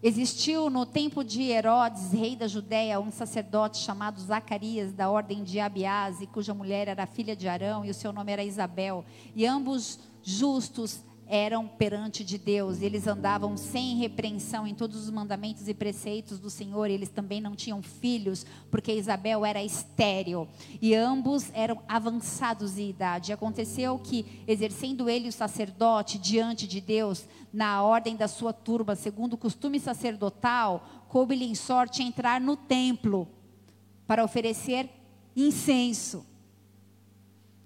Existiu 0.00 0.70
no 0.70 0.86
tempo 0.86 1.24
de 1.24 1.50
Herodes, 1.50 2.12
rei 2.12 2.36
da 2.36 2.46
Judéia, 2.46 3.00
um 3.00 3.10
sacerdote 3.10 3.78
chamado 3.78 4.20
Zacarias, 4.20 4.92
da 4.92 5.10
ordem 5.10 5.42
de 5.42 5.58
Abiás, 5.58 6.20
cuja 6.32 6.54
mulher 6.54 6.86
era 6.86 7.04
filha 7.04 7.34
de 7.34 7.48
Arão, 7.48 7.84
e 7.84 7.90
o 7.90 7.94
seu 7.94 8.12
nome 8.12 8.30
era 8.30 8.44
Isabel. 8.44 9.04
E 9.34 9.44
ambos 9.44 9.98
justos 10.22 11.02
eram 11.28 11.68
perante 11.68 12.24
de 12.24 12.38
Deus, 12.38 12.80
eles 12.80 13.06
andavam 13.06 13.56
sem 13.56 13.96
repreensão 13.96 14.66
em 14.66 14.74
todos 14.74 15.04
os 15.04 15.10
mandamentos 15.10 15.68
e 15.68 15.74
preceitos 15.74 16.38
do 16.38 16.48
Senhor, 16.48 16.90
eles 16.90 17.10
também 17.10 17.40
não 17.40 17.54
tinham 17.54 17.82
filhos, 17.82 18.46
porque 18.70 18.92
Isabel 18.92 19.44
era 19.44 19.62
estéril, 19.62 20.48
e 20.80 20.94
ambos 20.94 21.50
eram 21.52 21.82
avançados 21.86 22.78
em 22.78 22.88
idade. 22.88 23.32
Aconteceu 23.32 23.98
que, 23.98 24.42
exercendo 24.46 25.08
ele 25.08 25.28
o 25.28 25.32
sacerdote 25.32 26.18
diante 26.18 26.66
de 26.66 26.80
Deus, 26.80 27.26
na 27.52 27.82
ordem 27.82 28.16
da 28.16 28.26
sua 28.26 28.52
turma, 28.52 28.94
segundo 28.94 29.34
o 29.34 29.38
costume 29.38 29.78
sacerdotal, 29.78 30.86
coube-lhe 31.08 31.44
em 31.44 31.54
sorte 31.54 32.02
entrar 32.02 32.40
no 32.40 32.56
templo 32.56 33.28
para 34.06 34.24
oferecer 34.24 34.88
incenso. 35.36 36.26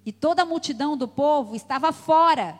E 0.04 0.10
toda 0.10 0.42
a 0.42 0.46
multidão 0.46 0.96
do 0.96 1.06
povo 1.06 1.54
estava 1.54 1.92
fora 1.92 2.58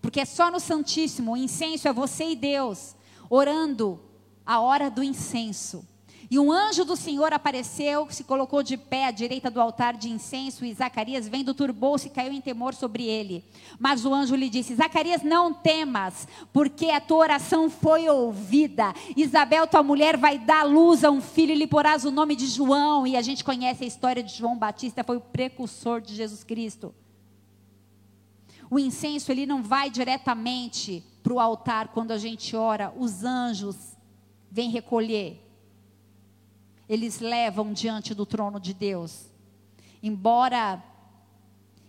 porque 0.00 0.20
é 0.20 0.24
só 0.24 0.50
no 0.50 0.60
Santíssimo, 0.60 1.32
o 1.32 1.36
incenso 1.36 1.88
é 1.88 1.92
você 1.92 2.30
e 2.30 2.36
Deus, 2.36 2.94
orando 3.28 4.00
a 4.44 4.60
hora 4.60 4.90
do 4.90 5.02
incenso. 5.02 5.86
E 6.30 6.38
um 6.38 6.52
anjo 6.52 6.84
do 6.84 6.94
Senhor 6.94 7.32
apareceu, 7.32 8.06
se 8.08 8.22
colocou 8.22 8.62
de 8.62 8.76
pé 8.76 9.06
à 9.06 9.10
direita 9.10 9.50
do 9.50 9.60
altar 9.60 9.96
de 9.96 10.08
incenso, 10.08 10.64
e 10.64 10.72
Zacarias, 10.72 11.26
vendo, 11.26 11.52
turbou-se 11.52 12.06
e 12.06 12.10
caiu 12.10 12.32
em 12.32 12.40
temor 12.40 12.72
sobre 12.72 13.04
ele. 13.04 13.44
Mas 13.80 14.04
o 14.04 14.14
anjo 14.14 14.36
lhe 14.36 14.48
disse: 14.48 14.76
Zacarias, 14.76 15.24
não 15.24 15.52
temas, 15.52 16.28
porque 16.52 16.86
a 16.90 17.00
tua 17.00 17.18
oração 17.18 17.68
foi 17.68 18.08
ouvida. 18.08 18.94
Isabel, 19.16 19.66
tua 19.66 19.82
mulher, 19.82 20.16
vai 20.16 20.38
dar 20.38 20.62
luz 20.62 21.02
a 21.02 21.10
um 21.10 21.20
filho 21.20 21.50
e 21.50 21.56
lhe 21.56 21.66
porás 21.66 22.04
o 22.04 22.12
nome 22.12 22.36
de 22.36 22.46
João. 22.46 23.04
E 23.08 23.16
a 23.16 23.22
gente 23.22 23.42
conhece 23.42 23.82
a 23.82 23.88
história 23.88 24.22
de 24.22 24.32
João 24.32 24.56
Batista, 24.56 25.02
foi 25.02 25.16
o 25.16 25.20
precursor 25.20 26.00
de 26.00 26.14
Jesus 26.14 26.44
Cristo. 26.44 26.94
O 28.70 28.78
incenso 28.78 29.32
ele 29.32 29.44
não 29.44 29.62
vai 29.62 29.90
diretamente 29.90 31.04
para 31.22 31.32
o 31.32 31.40
altar 31.40 31.88
quando 31.88 32.12
a 32.12 32.18
gente 32.18 32.54
ora, 32.54 32.94
os 32.96 33.24
anjos 33.24 33.76
vêm 34.48 34.70
recolher. 34.70 35.44
Eles 36.88 37.18
levam 37.18 37.72
diante 37.72 38.14
do 38.14 38.24
trono 38.24 38.60
de 38.60 38.72
Deus. 38.72 39.26
Embora 40.02 40.82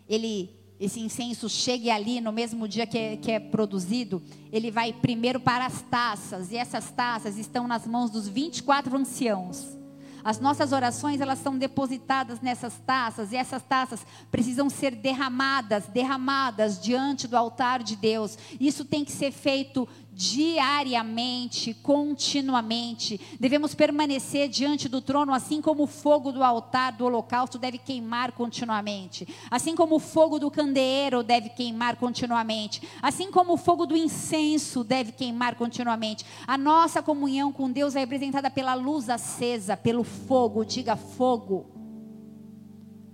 ele 0.10 0.50
esse 0.80 1.00
incenso 1.00 1.48
chegue 1.48 1.92
ali 1.92 2.20
no 2.20 2.32
mesmo 2.32 2.68
dia 2.68 2.88
que 2.88 2.98
é, 2.98 3.16
que 3.16 3.32
é, 3.32 3.40
produzido, 3.40 4.20
ele 4.52 4.72
vai 4.72 4.92
primeiro 4.92 5.40
para 5.40 5.64
as 5.64 5.84
taças, 5.84 6.52
e 6.52 6.58
essas 6.58 6.90
taças 6.90 7.38
estão 7.38 7.68
nas 7.68 7.86
mãos 7.86 8.10
dos 8.10 8.28
24 8.28 8.98
anciãos. 8.98 9.78
As 10.24 10.40
nossas 10.40 10.72
orações, 10.72 11.22
elas 11.22 11.40
são 11.40 11.58
depositadas 11.58 12.40
nessas 12.42 12.78
taças, 12.86 13.32
e 13.32 13.36
essas 13.36 13.64
taças 13.64 14.06
precisam 14.30 14.70
ser 14.70 14.96
derramadas, 14.96 15.88
derramadas 15.88 16.80
diante 16.80 17.28
do 17.28 17.38
altar 17.38 17.82
de 17.84 17.96
Deus. 17.96 18.38
Isso 18.60 18.86
tem 18.86 19.04
que 19.04 19.12
ser 19.12 19.32
feito 19.32 19.88
diariamente, 20.14 21.74
continuamente. 21.74 23.20
Devemos 23.40 23.74
permanecer 23.74 24.50
diante 24.50 24.90
do 24.90 25.02
trono, 25.02 25.34
assim 25.34 25.62
como 25.62 25.84
o 25.84 25.88
fogo 25.88 26.32
do 26.32 26.44
altar 26.44 26.92
do 26.92 27.06
holocausto 27.06 27.58
deve 27.58 27.78
queimar 27.78 28.34
continuamente, 28.34 29.28
assim 29.50 29.76
como 29.76 29.96
o 29.96 30.00
fogo 30.00 30.38
do 30.38 30.52
candeeiro 30.52 31.24
deve 31.24 31.50
queimar 31.50 31.96
continuamente, 31.96 32.82
assim 33.02 33.32
como 33.32 33.54
o 33.54 33.58
fogo 33.58 33.86
do 33.86 33.96
incenso 33.96 34.84
deve 34.84 35.14
queimar 35.14 35.56
continuamente. 35.56 36.26
A 36.46 36.58
nossa 36.58 37.02
comunhão 37.02 37.52
com 37.52 37.72
Deus 37.72 37.96
é 37.96 38.00
representada 38.00 38.52
pela 38.52 38.74
luz 38.74 39.10
acesa, 39.10 39.78
pelo 39.78 40.04
fogo. 40.04 40.66
Diga 40.66 40.96
fogo. 40.96 41.72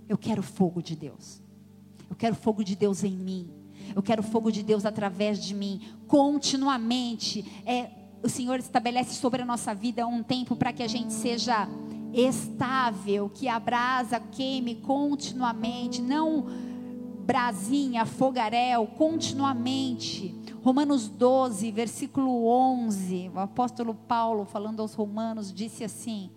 Eu 0.10 0.18
quero 0.18 0.42
fogo 0.42 0.82
de 0.82 0.96
Deus. 0.96 1.42
Eu 2.10 2.16
quero 2.16 2.36
fogo 2.36 2.64
de 2.64 2.76
Deus 2.76 3.04
em 3.04 3.16
mim. 3.16 3.57
Eu 3.96 4.02
quero 4.02 4.24
fogo 4.24 4.52
de 4.52 4.64
Deus 4.64 4.86
através 4.86 5.44
de 5.44 5.54
mim, 5.54 5.82
continuamente. 6.08 7.46
É, 7.66 7.90
o 8.24 8.30
Senhor 8.30 8.60
estabelece 8.60 9.16
sobre 9.16 9.42
a 9.42 9.46
nossa 9.46 9.74
vida 9.74 10.08
um 10.08 10.24
tempo 10.24 10.56
para 10.56 10.74
que 10.74 10.84
a 10.84 10.88
gente 10.88 11.14
seja 11.14 11.68
estável, 12.14 13.30
que 13.30 13.48
a 13.48 13.60
brasa 13.60 14.20
queime 14.20 14.76
continuamente, 14.76 16.02
não 16.02 16.46
brasinha, 17.26 18.06
fogaréu, 18.06 18.88
continuamente. 18.88 20.34
Romanos 20.64 21.10
12, 21.10 21.72
versículo 21.72 22.46
11, 22.46 23.32
o 23.36 23.40
apóstolo 23.40 23.94
Paulo, 23.94 24.46
falando 24.46 24.82
aos 24.82 24.94
Romanos, 24.94 25.54
disse 25.54 25.84
assim: 25.84 26.30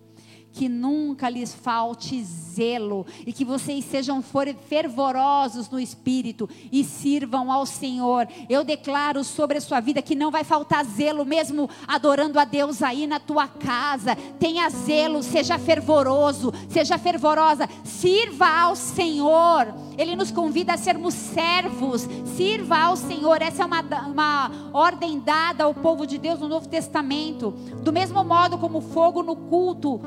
que 0.52 0.68
nunca 0.68 1.28
lhes 1.28 1.54
falte 1.54 2.22
zelo 2.22 3.06
e 3.26 3.32
que 3.32 3.44
vocês 3.44 3.84
sejam 3.84 4.22
fervorosos 4.68 5.68
no 5.70 5.78
espírito 5.78 6.48
e 6.72 6.82
sirvam 6.82 7.50
ao 7.52 7.64
Senhor. 7.64 8.26
Eu 8.48 8.64
declaro 8.64 9.22
sobre 9.22 9.58
a 9.58 9.60
sua 9.60 9.80
vida 9.80 10.02
que 10.02 10.14
não 10.14 10.30
vai 10.30 10.44
faltar 10.44 10.84
zelo, 10.84 11.24
mesmo 11.24 11.70
adorando 11.86 12.38
a 12.38 12.44
Deus 12.44 12.82
aí 12.82 13.06
na 13.06 13.20
tua 13.20 13.46
casa. 13.46 14.16
Tenha 14.38 14.68
zelo, 14.68 15.22
seja 15.22 15.58
fervoroso, 15.58 16.52
seja 16.68 16.98
fervorosa, 16.98 17.68
sirva 17.84 18.48
ao 18.48 18.74
Senhor. 18.76 19.72
Ele 19.96 20.16
nos 20.16 20.30
convida 20.30 20.72
a 20.72 20.78
sermos 20.78 21.14
servos, 21.14 22.08
sirva 22.36 22.78
ao 22.78 22.96
Senhor. 22.96 23.42
Essa 23.42 23.62
é 23.62 23.66
uma, 23.66 23.82
uma 24.06 24.50
ordem 24.72 25.20
dada 25.20 25.64
ao 25.64 25.74
povo 25.74 26.06
de 26.06 26.16
Deus 26.18 26.40
no 26.40 26.48
Novo 26.48 26.68
Testamento. 26.68 27.50
Do 27.82 27.92
mesmo 27.92 28.24
modo 28.24 28.58
como 28.58 28.80
fogo 28.80 29.22
no 29.22 29.36
culto 29.36 30.00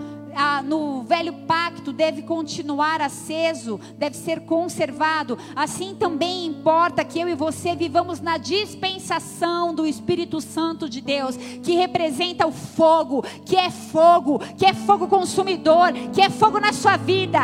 no 0.63 1.03
velho 1.03 1.33
pacto 1.47 1.91
deve 1.93 2.21
continuar 2.21 3.01
aceso, 3.01 3.79
deve 3.97 4.15
ser 4.15 4.41
conservado. 4.41 5.37
Assim 5.55 5.95
também 5.95 6.45
importa 6.45 7.03
que 7.03 7.19
eu 7.19 7.29
e 7.29 7.35
você 7.35 7.75
vivamos 7.75 8.19
na 8.19 8.37
dispensação 8.37 9.73
do 9.73 9.85
Espírito 9.85 10.41
Santo 10.41 10.89
de 10.89 11.01
Deus, 11.01 11.37
que 11.37 11.75
representa 11.75 12.47
o 12.47 12.51
fogo, 12.51 13.23
que 13.45 13.55
é 13.55 13.69
fogo, 13.69 14.39
que 14.57 14.65
é 14.65 14.73
fogo 14.73 15.07
consumidor, 15.07 15.93
que 16.13 16.21
é 16.21 16.29
fogo 16.29 16.59
na 16.59 16.73
sua 16.73 16.97
vida. 16.97 17.39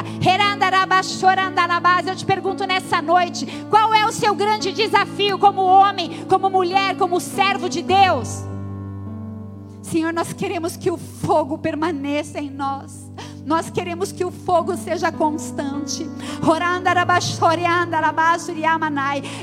Eu 2.06 2.16
te 2.16 2.26
pergunto 2.26 2.66
nessa 2.66 3.02
noite: 3.02 3.46
qual 3.70 3.94
é 3.94 4.06
o 4.06 4.12
seu 4.12 4.34
grande 4.36 4.72
desafio 4.72 5.38
como 5.38 5.62
homem, 5.62 6.26
como 6.28 6.50
mulher, 6.50 6.98
como 6.98 7.20
servo 7.20 7.70
de 7.70 7.82
Deus? 7.82 8.59
Senhor, 9.92 10.14
nós 10.14 10.34
queremos 10.34 10.78
que 10.78 10.92
o 10.92 10.98
fogo 10.98 11.58
permaneça 11.58 12.40
em 12.40 12.50
nós. 12.50 13.10
Nós 13.46 13.70
queremos 13.70 14.12
que 14.12 14.24
o 14.24 14.30
fogo 14.30 14.78
seja 14.78 15.12
constante. 15.12 16.08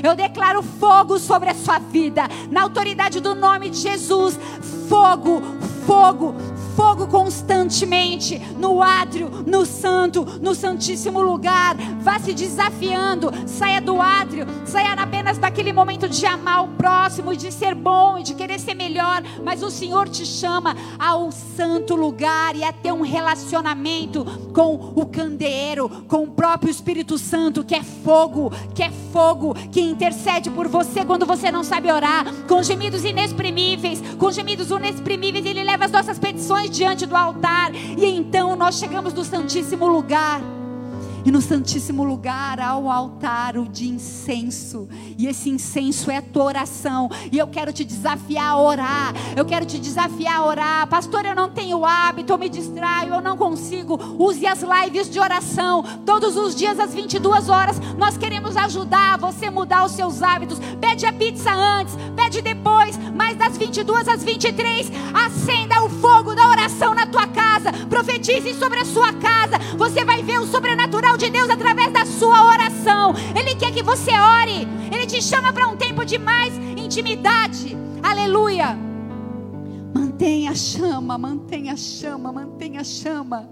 Eu 0.01 0.15
declaro 0.15 0.63
fogo 0.63 1.19
sobre 1.19 1.49
a 1.49 1.55
sua 1.55 1.79
vida. 1.79 2.23
Na 2.49 2.61
autoridade 2.61 3.19
do 3.19 3.35
nome 3.35 3.69
de 3.69 3.77
Jesus. 3.79 4.39
Fogo, 4.87 5.41
fogo, 5.41 5.76
fogo 5.87 7.07
constantemente 7.07 8.37
no 8.57 8.81
átrio, 8.81 9.29
no 9.45 9.65
santo, 9.65 10.25
no 10.41 10.53
santíssimo 10.53 11.21
lugar. 11.21 11.75
Vá 12.01 12.19
se 12.19 12.33
desafiando, 12.33 13.31
saia 13.47 13.79
do 13.79 14.01
átrio, 14.01 14.45
saia 14.65 14.93
apenas 14.93 15.37
daquele 15.37 15.71
momento 15.71 16.09
de 16.09 16.25
amar 16.25 16.65
o 16.65 16.67
próximo 16.69 17.31
e 17.31 17.37
de 17.37 17.51
ser 17.51 17.73
bom 17.73 18.17
e 18.17 18.23
de 18.23 18.33
querer 18.33 18.59
ser 18.59 18.73
melhor, 18.73 19.23
mas 19.43 19.63
o 19.63 19.71
Senhor 19.71 20.09
te 20.09 20.25
chama 20.25 20.75
ao 20.99 21.31
santo 21.31 21.95
lugar 21.95 22.55
e 22.55 22.63
a 22.63 22.73
ter 22.73 22.91
um 22.91 23.01
relacionamento 23.01 24.25
com 24.53 24.93
o 24.95 25.05
candeeiro, 25.05 25.89
com 26.07 26.23
o 26.23 26.31
próprio 26.31 26.69
Espírito 26.69 27.17
Santo, 27.17 27.63
que 27.63 27.75
é 27.75 27.83
fogo, 27.83 28.51
que 28.75 28.83
é 28.83 28.91
fogo, 29.11 29.53
que 29.71 29.79
intercede 29.79 30.49
por 30.49 30.67
você 30.67 31.05
quando 31.05 31.25
você 31.25 31.51
não 31.51 31.63
sabe 31.63 31.91
orar, 31.91 32.25
com 32.47 32.61
gemidos 32.61 33.03
inexprimíveis, 33.03 34.01
com 34.17 34.31
gemidos 34.31 34.69
inexprimíveis, 34.69 35.45
ele 35.45 35.63
leva 35.63 35.76
as 35.85 35.91
nossas 35.91 36.19
petições 36.19 36.69
diante 36.69 37.05
do 37.05 37.15
altar, 37.15 37.73
e 37.73 38.05
então 38.05 38.55
nós 38.55 38.77
chegamos 38.79 39.13
no 39.13 39.23
Santíssimo 39.23 39.87
lugar. 39.87 40.56
E 41.25 41.31
no 41.31 41.41
Santíssimo 41.41 42.03
Lugar 42.03 42.59
há 42.59 42.77
o 42.77 42.89
altar 42.89 43.57
o 43.57 43.67
de 43.67 43.87
incenso. 43.87 44.87
E 45.17 45.27
esse 45.27 45.49
incenso 45.49 46.09
é 46.09 46.17
a 46.17 46.21
tua 46.21 46.43
oração. 46.43 47.09
E 47.31 47.37
eu 47.37 47.47
quero 47.47 47.73
te 47.73 47.83
desafiar 47.83 48.51
a 48.51 48.57
orar. 48.57 49.13
Eu 49.35 49.45
quero 49.45 49.65
te 49.65 49.79
desafiar 49.79 50.37
a 50.37 50.45
orar. 50.45 50.87
Pastor, 50.87 51.25
eu 51.25 51.35
não 51.35 51.49
tenho 51.49 51.85
hábito, 51.85 52.31
eu 52.31 52.37
me 52.37 52.49
distraio, 52.49 53.15
eu 53.15 53.21
não 53.21 53.35
consigo. 53.35 53.99
Use 54.17 54.45
as 54.45 54.61
lives 54.61 55.09
de 55.09 55.19
oração. 55.19 55.83
Todos 56.05 56.37
os 56.37 56.55
dias 56.55 56.79
às 56.79 56.93
22 56.93 57.49
horas. 57.49 57.79
Nós 57.97 58.17
queremos 58.17 58.55
ajudar 58.55 59.17
você 59.17 59.47
a 59.47 59.51
mudar 59.51 59.85
os 59.85 59.91
seus 59.91 60.21
hábitos. 60.21 60.59
Pede 60.79 61.05
a 61.05 61.13
pizza 61.13 61.51
antes, 61.51 61.95
pede 62.15 62.41
depois. 62.41 62.97
Mas 63.15 63.37
das 63.37 63.57
22 63.57 64.07
às 64.07 64.23
23, 64.23 64.91
acenda 65.13 65.83
o 65.83 65.89
fogo 65.89 66.35
da 66.35 66.47
oração 66.47 66.93
na 66.93 67.05
tua 67.05 67.27
casa. 67.27 67.71
Profetize 67.89 68.53
sobre 68.53 68.79
a 68.79 68.85
sua 68.85 69.13
casa. 69.13 69.57
Você 69.77 70.05
vai 70.05 70.21
ver 70.21 70.39
o 70.39 70.47
sobrenatural 70.47 71.16
de 71.17 71.31
Deus 71.31 71.49
através 71.49 71.91
da 71.91 72.05
sua 72.05 72.45
oração. 72.45 73.13
Ele 73.35 73.55
quer 73.55 73.73
que 73.73 73.81
você 73.81 74.11
ore. 74.11 74.67
Ele 74.91 75.07
te 75.07 75.21
chama 75.21 75.51
para 75.51 75.67
um 75.67 75.75
tempo 75.75 76.05
de 76.05 76.17
mais 76.17 76.53
intimidade. 76.77 77.75
Aleluia. 78.03 78.77
Mantenha 79.93 80.51
a 80.51 80.55
chama, 80.55 81.17
mantenha 81.17 81.73
a 81.73 81.77
chama, 81.77 82.31
mantenha 82.31 82.81
a 82.81 82.83
chama. 82.83 83.49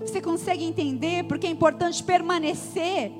Você 0.00 0.20
consegue 0.20 0.64
entender 0.64 1.24
porque 1.24 1.46
é 1.46 1.50
importante 1.50 2.02
permanecer. 2.02 3.12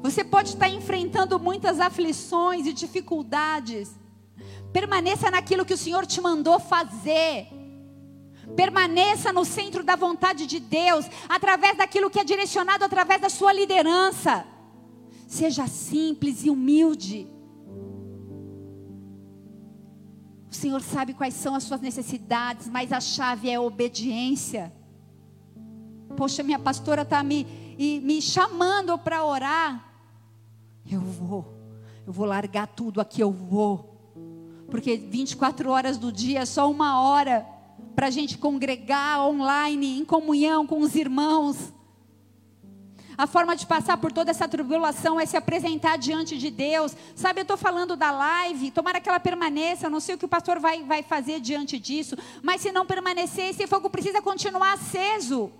Você 0.00 0.22
pode 0.22 0.50
estar 0.50 0.68
enfrentando 0.68 1.38
muitas 1.40 1.80
aflições 1.80 2.64
e 2.64 2.72
dificuldades. 2.72 3.90
Permaneça 4.72 5.30
naquilo 5.30 5.64
que 5.64 5.74
o 5.74 5.78
Senhor 5.78 6.06
te 6.06 6.20
mandou 6.20 6.60
fazer. 6.60 7.48
Permaneça 8.56 9.32
no 9.32 9.44
centro 9.44 9.84
da 9.84 9.96
vontade 9.96 10.46
de 10.46 10.58
Deus, 10.58 11.06
através 11.28 11.76
daquilo 11.76 12.10
que 12.10 12.18
é 12.18 12.24
direcionado 12.24 12.84
através 12.84 13.20
da 13.20 13.28
sua 13.28 13.52
liderança. 13.52 14.44
Seja 15.26 15.66
simples 15.66 16.44
e 16.44 16.50
humilde. 16.50 17.28
O 20.50 20.54
Senhor 20.54 20.80
sabe 20.80 21.12
quais 21.12 21.34
são 21.34 21.54
as 21.54 21.64
suas 21.64 21.80
necessidades, 21.80 22.68
mas 22.68 22.92
a 22.92 23.00
chave 23.00 23.50
é 23.50 23.56
a 23.56 23.60
obediência. 23.60 24.72
Poxa, 26.16 26.42
minha 26.42 26.58
pastora 26.58 27.02
está 27.02 27.22
me, 27.22 27.44
me 27.78 28.20
chamando 28.20 28.98
para 28.98 29.24
orar. 29.24 29.84
Eu 30.90 31.00
vou, 31.00 31.54
eu 32.06 32.12
vou 32.12 32.24
largar 32.24 32.66
tudo 32.66 33.00
aqui, 33.00 33.20
eu 33.20 33.30
vou. 33.30 33.94
Porque 34.70 34.96
24 34.96 35.70
horas 35.70 35.98
do 35.98 36.10
dia 36.10 36.40
é 36.40 36.46
só 36.46 36.70
uma 36.70 37.02
hora 37.02 37.46
para 37.98 38.06
a 38.06 38.10
gente 38.10 38.38
congregar 38.38 39.26
online, 39.26 39.98
em 39.98 40.04
comunhão 40.04 40.64
com 40.64 40.78
os 40.78 40.94
irmãos. 40.94 41.74
A 43.16 43.26
forma 43.26 43.56
de 43.56 43.66
passar 43.66 43.96
por 43.96 44.12
toda 44.12 44.30
essa 44.30 44.46
tribulação 44.46 45.18
é 45.18 45.26
se 45.26 45.36
apresentar 45.36 45.98
diante 45.98 46.38
de 46.38 46.48
Deus. 46.48 46.96
Sabe, 47.16 47.40
eu 47.40 47.42
estou 47.42 47.56
falando 47.56 47.96
da 47.96 48.12
live, 48.12 48.70
tomara 48.70 49.00
que 49.00 49.08
ela 49.08 49.18
permaneça. 49.18 49.86
Eu 49.86 49.90
não 49.90 49.98
sei 49.98 50.14
o 50.14 50.18
que 50.18 50.24
o 50.24 50.28
pastor 50.28 50.60
vai, 50.60 50.84
vai 50.84 51.02
fazer 51.02 51.40
diante 51.40 51.76
disso. 51.76 52.16
Mas 52.40 52.60
se 52.60 52.70
não 52.70 52.86
permanecer, 52.86 53.46
esse 53.46 53.66
fogo 53.66 53.90
precisa 53.90 54.22
continuar 54.22 54.74
aceso. 54.74 55.50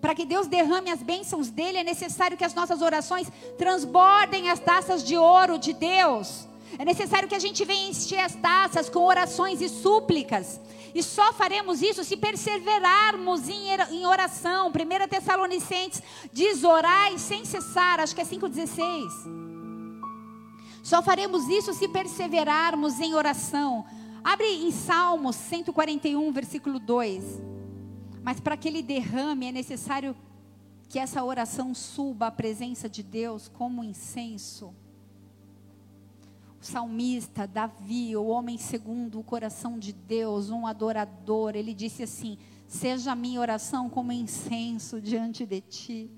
Para 0.00 0.14
que 0.14 0.24
Deus 0.24 0.46
derrame 0.46 0.92
as 0.92 1.02
bênçãos 1.02 1.50
dele, 1.50 1.78
é 1.78 1.82
necessário 1.82 2.36
que 2.36 2.44
as 2.44 2.54
nossas 2.54 2.82
orações 2.82 3.26
transbordem 3.58 4.48
as 4.48 4.60
taças 4.60 5.02
de 5.02 5.16
ouro 5.16 5.58
de 5.58 5.72
Deus. 5.72 6.48
É 6.78 6.84
necessário 6.84 7.28
que 7.28 7.34
a 7.34 7.38
gente 7.38 7.64
venha 7.64 7.90
encher 7.90 8.20
as 8.20 8.34
taças 8.34 8.88
com 8.88 9.04
orações 9.04 9.60
e 9.60 9.68
súplicas. 9.68 10.60
E 10.94 11.02
só 11.02 11.32
faremos 11.32 11.82
isso 11.82 12.02
se 12.04 12.16
perseverarmos 12.16 13.48
em 13.48 14.06
oração. 14.06 14.68
1 14.68 15.08
Tessalonicenses 15.08 16.02
diz: 16.32 16.64
orai 16.64 17.18
sem 17.18 17.44
cessar, 17.44 18.00
acho 18.00 18.14
que 18.14 18.20
é 18.20 18.24
5,16. 18.24 19.10
Só 20.82 21.02
faremos 21.02 21.48
isso 21.48 21.72
se 21.74 21.86
perseverarmos 21.88 22.98
em 23.00 23.14
oração. 23.14 23.84
Abre 24.24 24.46
em 24.46 24.70
Salmos 24.70 25.36
141, 25.36 26.32
versículo 26.32 26.78
2. 26.78 27.40
Mas 28.22 28.40
para 28.40 28.56
que 28.56 28.68
ele 28.68 28.82
derrame 28.82 29.46
é 29.46 29.52
necessário 29.52 30.16
que 30.88 30.98
essa 30.98 31.22
oração 31.22 31.74
suba 31.74 32.26
à 32.26 32.30
presença 32.30 32.88
de 32.88 33.02
Deus 33.02 33.48
como 33.48 33.84
incenso 33.84 34.74
o 36.60 36.64
salmista, 36.64 37.46
Davi, 37.46 38.14
o 38.14 38.26
homem 38.26 38.58
segundo 38.58 39.18
o 39.18 39.24
coração 39.24 39.78
de 39.78 39.94
Deus, 39.94 40.50
um 40.50 40.66
adorador, 40.66 41.56
ele 41.56 41.72
disse 41.72 42.02
assim: 42.02 42.36
Seja 42.66 43.12
a 43.12 43.16
minha 43.16 43.40
oração 43.40 43.88
como 43.88 44.12
incenso 44.12 45.00
diante 45.00 45.46
de 45.46 45.60
ti. 45.62 46.10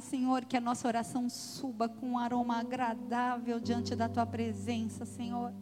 Senhor, 0.00 0.44
que 0.44 0.56
a 0.56 0.60
nossa 0.60 0.88
oração 0.88 1.30
suba 1.30 1.88
com 1.88 2.10
um 2.10 2.18
aroma 2.18 2.58
agradável 2.58 3.60
diante 3.60 3.94
da 3.94 4.08
tua 4.08 4.26
presença, 4.26 5.04
Senhor, 5.04 5.52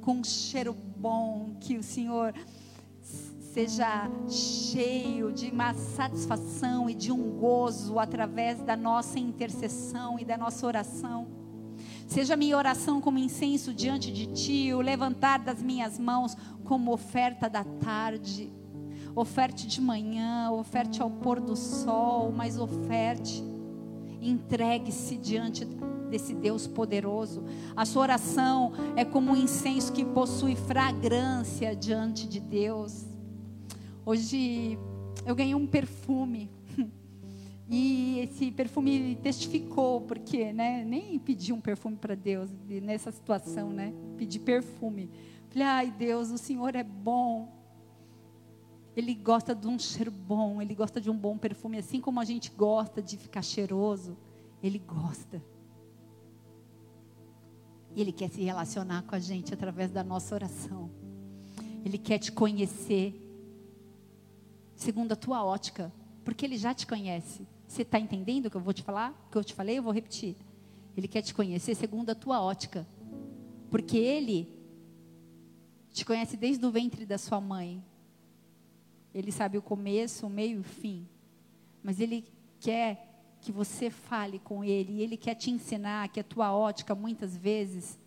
com 0.00 0.18
um 0.18 0.24
cheiro 0.24 0.72
bom, 0.72 1.56
que 1.60 1.76
o 1.76 1.82
Senhor 1.82 2.32
seja 3.52 4.10
cheio 4.28 5.32
de 5.32 5.50
uma 5.50 5.72
satisfação 5.74 6.88
e 6.88 6.94
de 6.94 7.10
um 7.10 7.30
gozo 7.38 7.98
através 7.98 8.60
da 8.60 8.76
nossa 8.76 9.18
intercessão 9.18 10.18
e 10.18 10.24
da 10.24 10.36
nossa 10.36 10.66
oração. 10.66 11.26
Seja 12.06 12.36
minha 12.36 12.56
oração 12.56 13.00
como 13.00 13.18
incenso 13.18 13.72
diante 13.72 14.12
de 14.12 14.26
ti, 14.26 14.72
o 14.72 14.80
levantar 14.80 15.38
das 15.38 15.62
minhas 15.62 15.98
mãos 15.98 16.36
como 16.64 16.92
oferta 16.92 17.48
da 17.48 17.64
tarde. 17.64 18.52
Oferte 19.14 19.66
de 19.66 19.80
manhã, 19.80 20.50
oferte 20.50 21.00
ao 21.02 21.10
pôr 21.10 21.40
do 21.40 21.56
sol, 21.56 22.30
mas 22.30 22.58
oferte. 22.58 23.42
Entregue-se 24.20 25.16
diante 25.16 25.64
desse 26.10 26.34
Deus 26.34 26.66
poderoso. 26.66 27.44
A 27.74 27.84
sua 27.84 28.02
oração 28.02 28.72
é 28.94 29.04
como 29.04 29.32
um 29.32 29.36
incenso 29.36 29.92
que 29.92 30.04
possui 30.04 30.54
fragrância 30.54 31.74
diante 31.74 32.28
de 32.28 32.40
Deus. 32.40 33.07
Hoje 34.08 34.78
eu 35.26 35.34
ganhei 35.34 35.54
um 35.54 35.66
perfume. 35.66 36.50
E 37.70 38.20
esse 38.20 38.50
perfume 38.50 39.14
testificou, 39.16 40.00
porque 40.00 40.54
né, 40.54 40.82
nem 40.82 41.18
pedi 41.18 41.52
um 41.52 41.60
perfume 41.60 41.98
para 41.98 42.14
Deus 42.14 42.48
nessa 42.66 43.12
situação, 43.12 43.68
né? 43.68 43.92
Pedi 44.16 44.38
perfume. 44.38 45.10
Falei, 45.50 45.68
ai 45.68 45.90
Deus, 45.90 46.30
o 46.30 46.38
Senhor 46.38 46.74
é 46.74 46.82
bom. 46.82 47.52
Ele 48.96 49.14
gosta 49.14 49.54
de 49.54 49.66
um 49.66 49.78
cheiro 49.78 50.10
bom, 50.10 50.62
ele 50.62 50.74
gosta 50.74 50.98
de 50.98 51.10
um 51.10 51.14
bom 51.14 51.36
perfume, 51.36 51.76
assim 51.76 52.00
como 52.00 52.18
a 52.20 52.24
gente 52.24 52.50
gosta 52.50 53.02
de 53.02 53.18
ficar 53.18 53.42
cheiroso, 53.42 54.16
ele 54.62 54.78
gosta. 54.78 55.42
E 57.94 58.00
ele 58.00 58.12
quer 58.12 58.30
se 58.30 58.40
relacionar 58.42 59.02
com 59.02 59.14
a 59.14 59.18
gente 59.18 59.52
através 59.52 59.90
da 59.90 60.02
nossa 60.02 60.34
oração. 60.34 60.90
Ele 61.84 61.98
quer 61.98 62.16
te 62.16 62.32
conhecer 62.32 63.27
segundo 64.78 65.10
a 65.10 65.16
tua 65.16 65.44
ótica, 65.44 65.92
porque 66.24 66.46
ele 66.46 66.56
já 66.56 66.72
te 66.72 66.86
conhece. 66.86 67.46
Você 67.66 67.82
está 67.82 67.98
entendendo 67.98 68.46
o 68.46 68.50
que 68.50 68.56
eu 68.56 68.60
vou 68.60 68.72
te 68.72 68.82
falar? 68.82 69.10
O 69.26 69.30
que 69.32 69.36
eu 69.36 69.42
te 69.42 69.52
falei, 69.52 69.76
eu 69.76 69.82
vou 69.82 69.92
repetir. 69.92 70.36
Ele 70.96 71.08
quer 71.08 71.20
te 71.20 71.34
conhecer 71.34 71.74
segundo 71.74 72.10
a 72.10 72.14
tua 72.14 72.40
ótica, 72.40 72.86
porque 73.70 73.96
ele 73.96 74.48
te 75.90 76.04
conhece 76.04 76.36
desde 76.36 76.64
o 76.64 76.70
ventre 76.70 77.04
da 77.04 77.18
sua 77.18 77.40
mãe. 77.40 77.84
Ele 79.12 79.32
sabe 79.32 79.58
o 79.58 79.62
começo, 79.62 80.26
o 80.26 80.30
meio 80.30 80.58
e 80.58 80.60
o 80.60 80.64
fim. 80.64 81.08
Mas 81.82 81.98
ele 82.00 82.24
quer 82.60 83.36
que 83.40 83.50
você 83.50 83.90
fale 83.90 84.38
com 84.38 84.62
ele, 84.62 84.92
e 84.92 85.02
ele 85.02 85.16
quer 85.16 85.34
te 85.34 85.50
ensinar 85.50 86.08
que 86.08 86.20
a 86.20 86.24
tua 86.24 86.52
ótica 86.56 86.94
muitas 86.94 87.36
vezes 87.36 87.98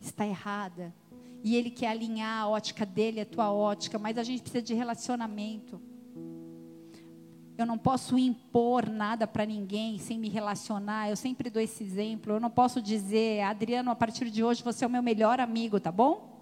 está 0.00 0.24
errada. 0.24 0.94
E 1.42 1.56
ele 1.56 1.70
quer 1.70 1.88
alinhar 1.88 2.42
a 2.42 2.48
ótica 2.48 2.84
dele, 2.84 3.20
a 3.20 3.26
tua 3.26 3.52
ótica, 3.52 3.98
mas 3.98 4.18
a 4.18 4.22
gente 4.22 4.42
precisa 4.42 4.62
de 4.62 4.74
relacionamento. 4.74 5.80
Eu 7.56 7.66
não 7.66 7.76
posso 7.76 8.16
impor 8.16 8.88
nada 8.88 9.26
para 9.26 9.44
ninguém 9.44 9.98
sem 9.98 10.16
me 10.16 10.28
relacionar. 10.28 11.10
Eu 11.10 11.16
sempre 11.16 11.50
dou 11.50 11.60
esse 11.60 11.82
exemplo. 11.82 12.34
Eu 12.34 12.40
não 12.40 12.50
posso 12.50 12.80
dizer, 12.80 13.40
Adriano, 13.40 13.90
a 13.90 13.96
partir 13.96 14.30
de 14.30 14.44
hoje 14.44 14.62
você 14.62 14.84
é 14.84 14.86
o 14.86 14.90
meu 14.90 15.02
melhor 15.02 15.40
amigo, 15.40 15.80
tá 15.80 15.90
bom? 15.90 16.38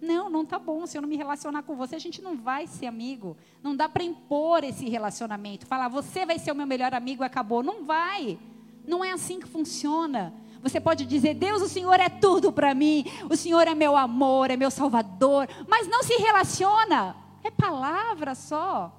Não, 0.00 0.28
não 0.28 0.44
tá 0.44 0.58
bom. 0.58 0.84
Se 0.84 0.98
eu 0.98 1.02
não 1.02 1.08
me 1.08 1.16
relacionar 1.16 1.62
com 1.62 1.76
você, 1.76 1.94
a 1.94 2.00
gente 2.00 2.20
não 2.20 2.36
vai 2.36 2.66
ser 2.66 2.86
amigo. 2.86 3.36
Não 3.62 3.74
dá 3.74 3.88
para 3.88 4.02
impor 4.02 4.64
esse 4.64 4.88
relacionamento. 4.88 5.66
Falar, 5.66 5.88
você 5.88 6.26
vai 6.26 6.40
ser 6.40 6.50
o 6.50 6.56
meu 6.56 6.66
melhor 6.66 6.92
amigo 6.92 7.22
acabou. 7.22 7.62
Não 7.62 7.84
vai. 7.84 8.38
Não 8.84 9.04
é 9.04 9.12
assim 9.12 9.38
que 9.38 9.46
funciona. 9.46 10.34
Você 10.62 10.80
pode 10.80 11.06
dizer, 11.06 11.34
Deus, 11.34 11.62
o 11.62 11.68
Senhor 11.68 12.00
é 12.00 12.08
tudo 12.08 12.52
para 12.52 12.74
mim. 12.74 13.04
O 13.30 13.36
Senhor 13.36 13.66
é 13.66 13.74
meu 13.74 13.96
amor, 13.96 14.50
é 14.50 14.56
meu 14.56 14.70
salvador. 14.70 15.48
Mas 15.68 15.88
não 15.88 16.02
se 16.02 16.14
relaciona. 16.14 17.16
É 17.42 17.50
palavra 17.50 18.34
só. 18.34 18.94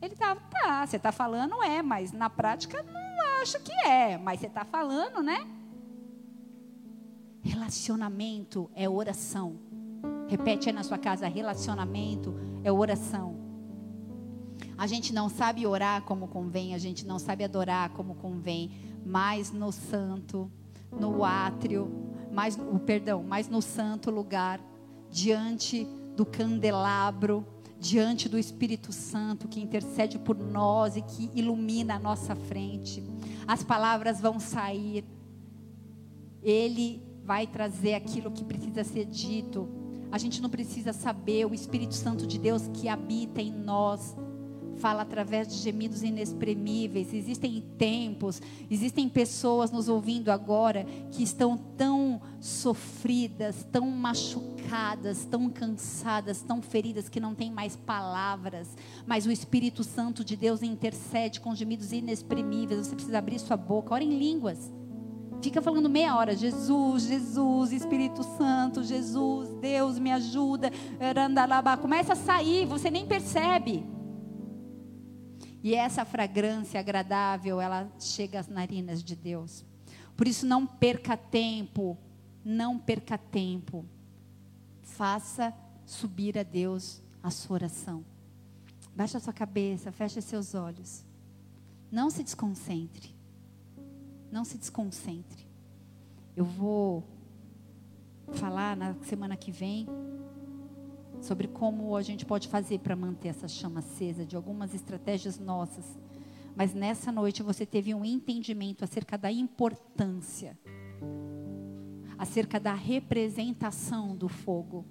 Ele 0.00 0.16
tá, 0.16 0.34
tá, 0.34 0.86
você 0.86 0.96
está 0.96 1.12
falando, 1.12 1.62
é, 1.62 1.82
mas 1.82 2.10
na 2.10 2.30
prática 2.30 2.82
não 2.82 3.42
acho 3.42 3.60
que 3.60 3.72
é, 3.86 4.16
mas 4.16 4.40
você 4.40 4.46
está 4.46 4.64
falando, 4.64 5.22
né? 5.22 5.46
Relacionamento 7.42 8.70
é 8.74 8.88
oração. 8.88 9.58
Repete 10.28 10.68
aí 10.68 10.74
na 10.74 10.82
sua 10.82 10.98
casa: 10.98 11.26
relacionamento 11.26 12.34
é 12.64 12.72
oração. 12.72 13.38
A 14.76 14.86
gente 14.86 15.12
não 15.12 15.28
sabe 15.28 15.66
orar 15.66 16.02
como 16.02 16.28
convém, 16.28 16.74
a 16.74 16.78
gente 16.78 17.06
não 17.06 17.18
sabe 17.18 17.44
adorar 17.44 17.90
como 17.90 18.14
convém, 18.14 18.70
mas 19.04 19.50
no 19.50 19.72
santo, 19.72 20.50
no 20.92 21.24
átrio, 21.24 21.90
mais, 22.32 22.58
perdão, 22.84 23.22
mas 23.22 23.48
no 23.48 23.60
santo 23.60 24.10
lugar, 24.10 24.60
diante 25.10 25.86
do 26.16 26.24
candelabro, 26.24 27.46
diante 27.78 28.28
do 28.28 28.38
Espírito 28.38 28.92
Santo 28.92 29.48
que 29.48 29.60
intercede 29.60 30.18
por 30.18 30.36
nós 30.36 30.96
e 30.96 31.02
que 31.02 31.30
ilumina 31.34 31.96
a 31.96 31.98
nossa 31.98 32.36
frente. 32.36 33.02
As 33.46 33.62
palavras 33.62 34.20
vão 34.20 34.38
sair. 34.38 35.04
Ele 36.42 37.02
vai 37.24 37.46
trazer 37.46 37.94
aquilo 37.94 38.30
que 38.30 38.44
precisa 38.44 38.84
ser 38.84 39.06
dito. 39.06 39.68
A 40.12 40.18
gente 40.18 40.42
não 40.42 40.50
precisa 40.50 40.92
saber, 40.92 41.46
o 41.46 41.54
Espírito 41.54 41.94
Santo 41.94 42.26
de 42.26 42.38
Deus 42.38 42.68
que 42.74 42.88
habita 42.88 43.40
em 43.40 43.52
nós 43.52 44.14
fala 44.80 45.02
através 45.02 45.46
de 45.48 45.54
gemidos 45.56 46.02
inexprimíveis. 46.02 47.12
Existem 47.12 47.62
tempos, 47.76 48.40
existem 48.70 49.08
pessoas 49.08 49.70
nos 49.70 49.88
ouvindo 49.88 50.30
agora 50.30 50.84
que 51.12 51.22
estão 51.22 51.56
tão 51.56 52.20
sofridas, 52.40 53.66
tão 53.70 53.86
machucadas, 53.90 55.24
tão 55.26 55.50
cansadas, 55.50 56.42
tão 56.42 56.62
feridas 56.62 57.08
que 57.08 57.20
não 57.20 57.34
têm 57.34 57.52
mais 57.52 57.76
palavras, 57.76 58.68
mas 59.06 59.26
o 59.26 59.30
Espírito 59.30 59.84
Santo 59.84 60.24
de 60.24 60.34
Deus 60.36 60.62
intercede 60.62 61.40
com 61.40 61.54
gemidos 61.54 61.92
inexprimíveis. 61.92 62.86
Você 62.86 62.94
precisa 62.94 63.18
abrir 63.18 63.38
sua 63.38 63.56
boca, 63.56 63.94
ora 63.94 64.02
em 64.02 64.18
línguas. 64.18 64.72
Fica 65.42 65.62
falando 65.62 65.88
meia 65.88 66.14
hora, 66.16 66.36
Jesus, 66.36 67.04
Jesus, 67.04 67.72
Espírito 67.72 68.22
Santo, 68.36 68.82
Jesus, 68.82 69.48
Deus 69.54 69.98
me 69.98 70.12
ajuda. 70.12 70.70
Começa 71.80 72.12
a 72.12 72.16
sair, 72.16 72.66
você 72.66 72.90
nem 72.90 73.06
percebe. 73.06 73.99
E 75.62 75.74
essa 75.74 76.04
fragrância 76.04 76.80
agradável, 76.80 77.60
ela 77.60 77.90
chega 77.98 78.40
às 78.40 78.48
narinas 78.48 79.02
de 79.02 79.14
Deus. 79.14 79.64
Por 80.16 80.26
isso, 80.26 80.46
não 80.46 80.66
perca 80.66 81.16
tempo, 81.16 81.98
não 82.44 82.78
perca 82.78 83.18
tempo. 83.18 83.84
Faça 84.82 85.54
subir 85.84 86.38
a 86.38 86.42
Deus 86.42 87.02
a 87.22 87.30
sua 87.30 87.54
oração. 87.54 88.04
Baixe 88.94 89.16
a 89.16 89.20
sua 89.20 89.32
cabeça, 89.32 89.92
feche 89.92 90.20
seus 90.20 90.54
olhos. 90.54 91.04
Não 91.90 92.10
se 92.10 92.22
desconcentre. 92.22 93.14
Não 94.30 94.44
se 94.44 94.56
desconcentre. 94.56 95.46
Eu 96.36 96.44
vou 96.44 97.04
falar 98.32 98.76
na 98.76 98.94
semana 99.02 99.36
que 99.36 99.50
vem 99.50 99.86
sobre 101.20 101.48
como 101.48 101.94
a 101.96 102.02
gente 102.02 102.24
pode 102.24 102.48
fazer 102.48 102.78
para 102.80 102.96
manter 102.96 103.28
essa 103.28 103.46
chama 103.46 103.80
acesa, 103.80 104.24
de 104.24 104.34
algumas 104.34 104.74
estratégias 104.74 105.38
nossas. 105.38 105.84
Mas 106.56 106.74
nessa 106.74 107.12
noite 107.12 107.42
você 107.42 107.64
teve 107.66 107.94
um 107.94 108.04
entendimento 108.04 108.84
acerca 108.84 109.16
da 109.16 109.30
importância, 109.30 110.58
acerca 112.18 112.58
da 112.58 112.74
representação 112.74 114.16
do 114.16 114.28
fogo. 114.28 114.84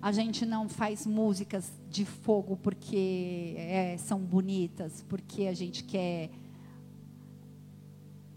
A 0.00 0.12
gente 0.12 0.44
não 0.44 0.68
faz 0.68 1.06
músicas 1.06 1.72
de 1.88 2.04
fogo 2.04 2.56
porque 2.56 3.54
é, 3.56 3.96
são 3.98 4.20
bonitas, 4.20 5.02
porque 5.08 5.46
a 5.46 5.54
gente 5.54 5.82
quer 5.84 6.30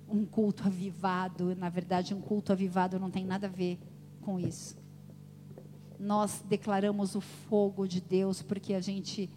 um 0.07 0.25
culto 0.25 0.63
avivado. 0.65 1.53
Na 1.55 1.69
verdade, 1.69 2.13
um 2.13 2.21
culto 2.21 2.53
avivado 2.53 2.97
não 2.97 3.11
tem 3.11 3.25
nada 3.25 3.47
a 3.47 3.49
ver 3.49 3.77
com 4.21 4.39
isso 4.39 4.76
nós 5.99 6.43
declaramos 6.47 7.15
o 7.15 7.21
fogo 7.21 7.87
de 7.87 7.99
Deus 8.01 8.41
porque 8.41 8.73
a 8.73 8.79
gente 8.79 9.29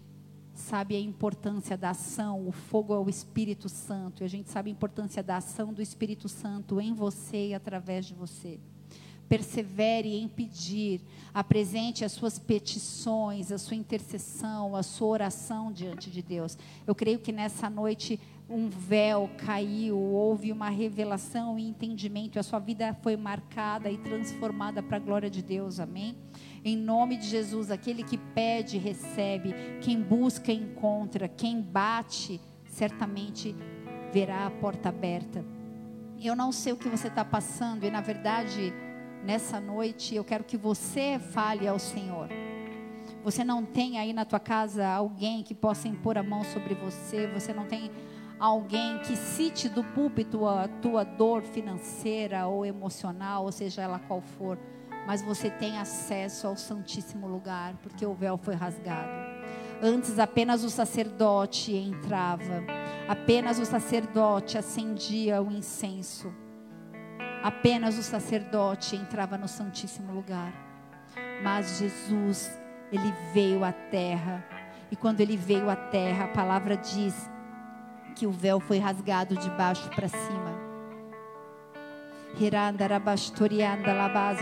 sabe 0.54 0.94
a 0.94 1.00
importância 1.00 1.76
da 1.76 1.90
ação. 1.90 2.46
O 2.46 2.52
fogo 2.52 2.94
é 2.94 2.98
o 2.98 3.08
Espírito 3.08 3.68
Santo 3.68 4.22
e 4.22 4.24
a 4.24 4.28
gente 4.28 4.50
sabe 4.50 4.70
a 4.70 4.72
importância 4.72 5.22
da 5.22 5.38
ação 5.38 5.72
do 5.72 5.82
Espírito 5.82 6.28
Santo 6.28 6.80
em 6.80 6.92
você 6.92 7.48
e 7.48 7.54
através 7.54 8.06
de 8.06 8.14
você. 8.14 8.60
Persevere 9.28 10.16
em 10.16 10.28
pedir, 10.28 11.00
apresente 11.32 12.04
as 12.04 12.12
suas 12.12 12.36
petições, 12.38 13.52
a 13.52 13.58
sua 13.58 13.76
intercessão, 13.76 14.74
a 14.74 14.82
sua 14.82 15.06
oração 15.06 15.72
diante 15.72 16.10
de 16.10 16.20
Deus. 16.20 16.58
Eu 16.84 16.96
creio 16.96 17.20
que 17.20 17.30
nessa 17.30 17.70
noite 17.70 18.18
um 18.48 18.68
véu 18.68 19.30
caiu, 19.38 19.96
houve 19.96 20.50
uma 20.50 20.68
revelação 20.68 21.56
e 21.56 21.68
entendimento, 21.68 22.40
a 22.40 22.42
sua 22.42 22.58
vida 22.58 22.92
foi 23.00 23.16
marcada 23.16 23.88
e 23.88 23.96
transformada 23.98 24.82
para 24.82 24.96
a 24.96 25.00
glória 25.00 25.30
de 25.30 25.40
Deus. 25.40 25.78
Amém. 25.78 26.16
Em 26.62 26.76
nome 26.76 27.16
de 27.16 27.26
Jesus, 27.26 27.70
aquele 27.70 28.02
que 28.02 28.18
pede, 28.18 28.76
recebe. 28.76 29.54
Quem 29.80 30.00
busca, 30.00 30.52
encontra. 30.52 31.26
Quem 31.26 31.62
bate, 31.62 32.40
certamente 32.66 33.56
verá 34.12 34.46
a 34.46 34.50
porta 34.50 34.90
aberta. 34.90 35.44
Eu 36.22 36.36
não 36.36 36.52
sei 36.52 36.72
o 36.74 36.76
que 36.76 36.88
você 36.88 37.08
está 37.08 37.24
passando, 37.24 37.84
e 37.84 37.90
na 37.90 38.02
verdade, 38.02 38.74
nessa 39.24 39.58
noite, 39.58 40.14
eu 40.14 40.22
quero 40.22 40.44
que 40.44 40.56
você 40.56 41.18
fale 41.18 41.66
ao 41.66 41.78
Senhor. 41.78 42.28
Você 43.24 43.42
não 43.42 43.64
tem 43.64 43.98
aí 43.98 44.12
na 44.12 44.26
tua 44.26 44.40
casa 44.40 44.86
alguém 44.86 45.42
que 45.42 45.54
possa 45.54 45.88
impor 45.88 46.18
a 46.18 46.22
mão 46.22 46.44
sobre 46.44 46.74
você, 46.74 47.26
você 47.26 47.54
não 47.54 47.64
tem 47.64 47.90
alguém 48.38 48.98
que 48.98 49.16
cite 49.16 49.68
do 49.68 49.82
púlpito 49.82 50.46
a 50.46 50.68
tua 50.68 51.04
dor 51.04 51.42
financeira 51.42 52.46
ou 52.46 52.66
emocional, 52.66 53.44
ou 53.44 53.52
seja 53.52 53.82
ela 53.82 53.98
qual 53.98 54.20
for 54.20 54.58
mas 55.06 55.22
você 55.22 55.50
tem 55.50 55.78
acesso 55.78 56.46
ao 56.46 56.56
Santíssimo 56.56 57.26
Lugar, 57.26 57.74
porque 57.82 58.04
o 58.04 58.14
véu 58.14 58.36
foi 58.36 58.54
rasgado. 58.54 59.10
Antes 59.82 60.18
apenas 60.18 60.62
o 60.62 60.70
sacerdote 60.70 61.74
entrava, 61.74 62.62
apenas 63.08 63.58
o 63.58 63.64
sacerdote 63.64 64.58
acendia 64.58 65.42
o 65.42 65.50
incenso, 65.50 66.32
apenas 67.42 67.96
o 67.96 68.02
sacerdote 68.02 68.94
entrava 68.94 69.38
no 69.38 69.48
Santíssimo 69.48 70.12
Lugar. 70.12 70.52
Mas 71.42 71.78
Jesus, 71.78 72.50
ele 72.92 73.12
veio 73.32 73.64
à 73.64 73.72
terra, 73.72 74.44
e 74.90 74.96
quando 74.96 75.20
ele 75.20 75.36
veio 75.36 75.70
à 75.70 75.76
terra, 75.76 76.24
a 76.24 76.28
palavra 76.28 76.76
diz 76.76 77.30
que 78.14 78.26
o 78.26 78.30
véu 78.30 78.60
foi 78.60 78.78
rasgado 78.78 79.34
de 79.36 79.48
baixo 79.50 79.88
para 79.90 80.08
cima 80.08 80.59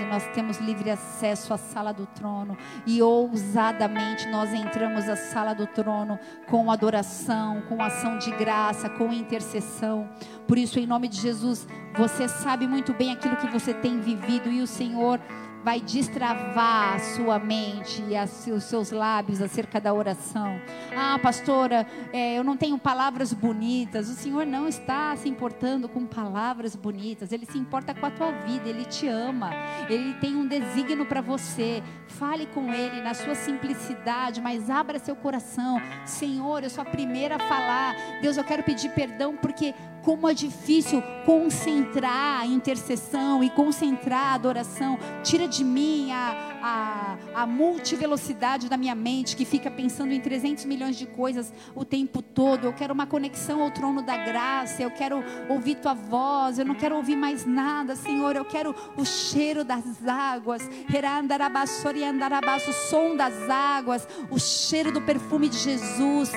nós 0.04 0.26
temos 0.34 0.58
livre 0.58 0.90
acesso 0.90 1.52
à 1.52 1.58
sala 1.58 1.92
do 1.92 2.06
trono 2.06 2.56
e 2.86 3.02
ousadamente 3.02 4.28
nós 4.28 4.52
entramos 4.52 5.08
à 5.08 5.16
sala 5.16 5.54
do 5.54 5.66
trono 5.66 6.18
com 6.46 6.70
adoração, 6.70 7.62
com 7.62 7.82
ação 7.82 8.18
de 8.18 8.30
graça, 8.32 8.88
com 8.88 9.12
intercessão. 9.12 10.08
Por 10.46 10.58
isso, 10.58 10.78
em 10.78 10.86
nome 10.86 11.08
de 11.08 11.20
Jesus, 11.20 11.66
você 11.96 12.28
sabe 12.28 12.66
muito 12.66 12.92
bem 12.94 13.12
aquilo 13.12 13.36
que 13.36 13.48
você 13.48 13.74
tem 13.74 14.00
vivido 14.00 14.50
e 14.50 14.62
o 14.62 14.66
Senhor 14.66 15.20
vai 15.64 15.80
destravar 15.80 16.94
a 16.94 16.98
sua 16.98 17.38
mente 17.38 18.02
e 18.08 18.50
os 18.50 18.64
seus 18.64 18.90
lábios 18.90 19.40
acerca 19.42 19.80
da 19.80 19.92
oração. 19.92 20.60
Ah, 20.96 21.18
pastora, 21.22 21.86
é, 22.12 22.38
eu 22.38 22.44
não 22.44 22.56
tenho 22.56 22.78
palavras 22.78 23.32
bonitas. 23.32 24.08
O 24.08 24.14
Senhor 24.14 24.46
não 24.46 24.66
está 24.66 25.14
se 25.16 25.28
importando 25.28 25.88
com 25.88 26.06
palavras 26.06 26.74
bonitas. 26.74 27.32
Ele 27.32 27.46
se 27.46 27.58
importa 27.58 27.94
com 27.94 28.06
a 28.06 28.10
tua 28.10 28.32
vida. 28.32 28.68
Ele 28.68 28.84
te 28.84 29.06
ama. 29.06 29.50
Ele 29.88 30.14
tem 30.14 30.34
um 30.34 30.46
desígnio 30.46 31.06
para 31.06 31.20
você. 31.20 31.82
Fale 32.06 32.46
com 32.46 32.72
Ele 32.72 33.00
na 33.00 33.14
sua 33.14 33.34
simplicidade, 33.34 34.40
mas 34.40 34.70
abra 34.70 34.98
seu 34.98 35.14
coração. 35.14 35.80
Senhor, 36.04 36.62
eu 36.64 36.70
sou 36.70 36.82
a 36.82 36.84
primeira 36.84 37.36
a 37.36 37.38
falar. 37.38 37.94
Deus, 38.20 38.36
eu 38.36 38.44
quero 38.44 38.62
pedir 38.62 38.90
perdão 38.90 39.36
porque 39.36 39.74
como 40.02 40.28
é 40.28 40.34
difícil 40.34 41.02
concentrar 41.24 42.40
a 42.40 42.46
intercessão 42.46 43.42
e 43.44 43.50
concentrar 43.50 44.32
a 44.32 44.34
adoração. 44.34 44.98
Tira 45.22 45.46
de 45.46 45.62
mim 45.62 46.10
a, 46.12 46.48
a, 46.62 47.42
a 47.42 47.46
multivelocidade 47.46 48.68
da 48.68 48.76
minha 48.76 48.94
mente 48.94 49.36
que 49.36 49.44
fica 49.44 49.70
pensando 49.70 50.12
em 50.12 50.20
300 50.20 50.64
milhões 50.64 50.96
de 50.96 51.06
coisas 51.06 51.52
o 51.74 51.84
tempo 51.84 52.22
todo. 52.22 52.66
Eu 52.66 52.72
quero 52.72 52.94
uma 52.94 53.06
conexão 53.06 53.62
ao 53.62 53.70
trono 53.70 54.02
da 54.02 54.16
graça. 54.16 54.82
Eu 54.82 54.90
quero 54.90 55.22
ouvir 55.48 55.76
tua 55.76 55.94
voz. 55.94 56.58
Eu 56.58 56.64
não 56.64 56.74
quero 56.74 56.96
ouvir 56.96 57.16
mais 57.16 57.44
nada, 57.44 57.94
Senhor. 57.96 58.36
Eu 58.36 58.44
quero 58.44 58.74
o 58.96 59.04
cheiro 59.04 59.64
das 59.64 59.84
águas. 60.06 60.62
O 62.68 62.72
som 62.72 63.16
das 63.16 63.34
águas. 63.50 64.08
O 64.30 64.38
cheiro 64.38 64.92
do 64.92 65.00
perfume 65.00 65.48
de 65.48 65.58
Jesus. 65.58 66.32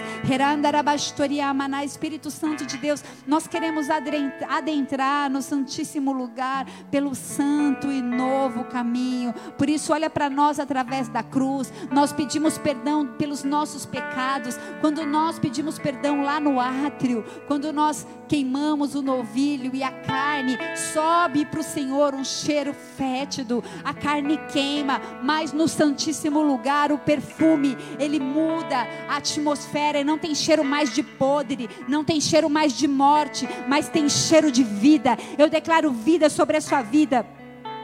Espírito 1.85 2.31
Santo 2.31 2.65
de 2.65 2.77
Deus. 2.77 3.03
Nós 3.27 3.47
queremos 3.51 3.89
adentrar 3.89 5.29
no 5.29 5.41
Santíssimo 5.41 6.13
lugar 6.13 6.65
pelo 6.89 7.13
santo 7.13 7.91
e 7.91 8.01
novo 8.01 8.63
caminho. 8.63 9.33
Por 9.57 9.69
isso, 9.69 9.91
olha 9.91 10.09
para 10.09 10.29
nós 10.29 10.57
através 10.57 11.09
da 11.09 11.21
cruz. 11.21 11.71
Nós 11.91 12.13
pedimos 12.13 12.57
perdão 12.57 13.05
pelos 13.17 13.43
nossos 13.43 13.85
pecados. 13.85 14.57
Quando 14.79 15.05
nós 15.05 15.37
pedimos 15.37 15.77
perdão 15.77 16.21
lá 16.21 16.39
no 16.39 16.61
átrio, 16.61 17.25
quando 17.45 17.73
nós 17.73 18.07
queimamos 18.29 18.95
o 18.95 19.01
novilho 19.01 19.75
e 19.75 19.83
a 19.83 19.91
carne, 19.91 20.57
sobe 20.93 21.45
para 21.45 21.59
o 21.59 21.63
Senhor 21.63 22.15
um 22.15 22.23
cheiro 22.23 22.73
fétido. 22.73 23.61
A 23.83 23.93
carne 23.93 24.37
queima, 24.53 25.01
mas 25.21 25.51
no 25.51 25.67
Santíssimo 25.67 26.41
lugar 26.41 26.93
o 26.93 26.97
perfume, 26.97 27.77
ele 27.99 28.21
muda 28.21 28.87
a 29.09 29.17
atmosfera 29.17 29.99
e 29.99 30.05
não 30.05 30.17
tem 30.17 30.33
cheiro 30.33 30.63
mais 30.63 30.93
de 30.95 31.03
podre, 31.03 31.69
não 31.89 32.05
tem 32.05 32.21
cheiro 32.21 32.49
mais 32.49 32.71
de 32.71 32.87
morte, 32.87 33.40
mas 33.67 33.89
tem 33.89 34.07
cheiro 34.09 34.51
de 34.51 34.63
vida. 34.63 35.17
Eu 35.37 35.49
declaro 35.49 35.91
vida 35.91 36.29
sobre 36.29 36.57
a 36.57 36.61
sua 36.61 36.81
vida. 36.81 37.25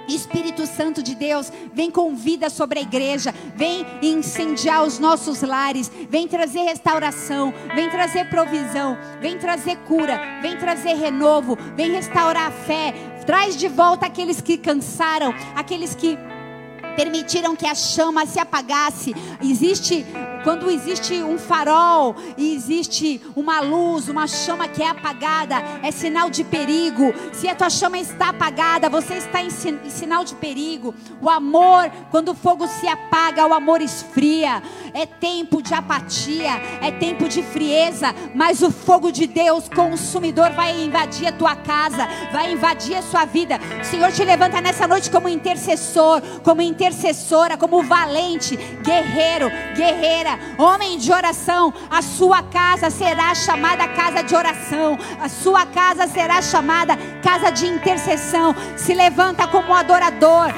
Espírito 0.08 0.66
Santo 0.66 1.04
de 1.04 1.14
Deus, 1.16 1.52
vem 1.74 1.92
com 1.92 2.16
vida 2.16 2.50
sobre 2.50 2.80
a 2.80 2.82
igreja, 2.82 3.34
vem 3.56 3.86
incendiar 4.02 4.84
os 4.84 5.00
nossos 5.00 5.42
lares, 5.42 5.92
vem 6.10 6.28
trazer 6.28 6.62
restauração, 6.62 7.54
vem 7.76 7.90
trazer 7.90 8.30
provisão, 8.30 8.98
vem 9.20 9.38
trazer 9.38 9.76
cura, 9.80 10.40
vem 10.42 10.58
trazer 10.58 10.94
renovo, 10.94 11.58
vem 11.76 11.92
restaurar 11.92 12.48
a 12.48 12.52
fé, 12.52 12.94
traz 13.26 13.58
de 13.58 13.68
volta 13.68 14.06
aqueles 14.06 14.40
que 14.40 14.58
cansaram, 14.58 15.34
aqueles 15.56 15.94
que 15.94 16.18
permitiram 16.98 17.56
que 17.56 17.68
a 17.68 17.76
chama 17.76 18.26
se 18.26 18.40
apagasse. 18.40 19.16
Existe 19.40 20.04
quando 20.44 20.72
existe 20.72 21.22
um 21.22 21.38
farol 21.38 22.16
e 22.36 22.56
existe 22.56 23.22
uma 23.36 23.60
luz, 23.60 24.10
uma 24.10 24.26
chama 24.26 24.68
que 24.68 24.82
é 24.82 24.90
apagada, 24.90 25.58
é 25.84 25.92
sinal 25.92 26.30
de 26.30 26.44
perigo. 26.44 27.14
Se 27.34 27.48
a 27.48 27.54
tua 27.54 27.70
chama 27.70 28.00
está 28.00 28.30
apagada, 28.30 28.90
você 28.90 29.16
está 29.16 29.44
em 29.44 29.50
sinal 29.52 30.24
de 30.24 30.34
perigo. 30.36 30.96
O 31.22 31.30
amor, 31.30 31.92
quando 32.10 32.30
o 32.30 32.36
fogo 32.36 32.68
se 32.68 32.88
apaga, 32.88 33.46
o 33.46 33.54
amor 33.54 33.80
esfria. 33.80 34.64
É 34.94 35.06
tempo 35.06 35.62
de 35.62 35.76
apatia, 35.76 36.54
é 36.82 36.90
tempo 36.90 37.30
de 37.30 37.44
frieza, 37.44 38.16
mas 38.34 38.64
o 38.64 38.72
fogo 38.72 39.12
de 39.12 39.28
Deus 39.28 39.70
consumidor 39.70 40.52
vai 40.54 40.82
invadir 40.82 41.28
a 41.28 41.32
tua 41.32 41.56
casa, 41.56 42.08
vai 42.32 42.54
invadir 42.54 42.96
a 42.96 43.04
sua 43.04 43.26
vida. 43.26 43.60
O 43.80 43.86
Senhor 43.86 44.12
te 44.12 44.24
levanta 44.24 44.60
nessa 44.60 44.88
noite 44.88 45.12
como 45.12 45.30
intercessor, 45.30 46.22
como 46.44 46.62
intercessora, 46.88 47.58
como 47.58 47.84
valente, 47.84 48.56
guerreiro, 48.82 49.50
guerreira 49.76 50.40
homem 50.58 50.98
de 50.98 51.12
oração, 51.12 51.74
a 51.90 52.02
sua 52.02 52.42
casa 52.42 52.90
será 52.90 53.36
chamada 53.36 53.88
casa 53.90 54.24
de 54.24 54.36
oração, 54.36 54.98
a 55.22 55.30
sua 55.30 55.66
casa 55.66 56.08
será 56.08 56.42
chamada 56.42 56.98
casa 57.22 57.52
de 57.52 57.68
intercessão. 57.68 58.56
Se 58.76 58.94
levanta 58.94 59.48
como 59.48 59.74
adorador. 59.74 60.54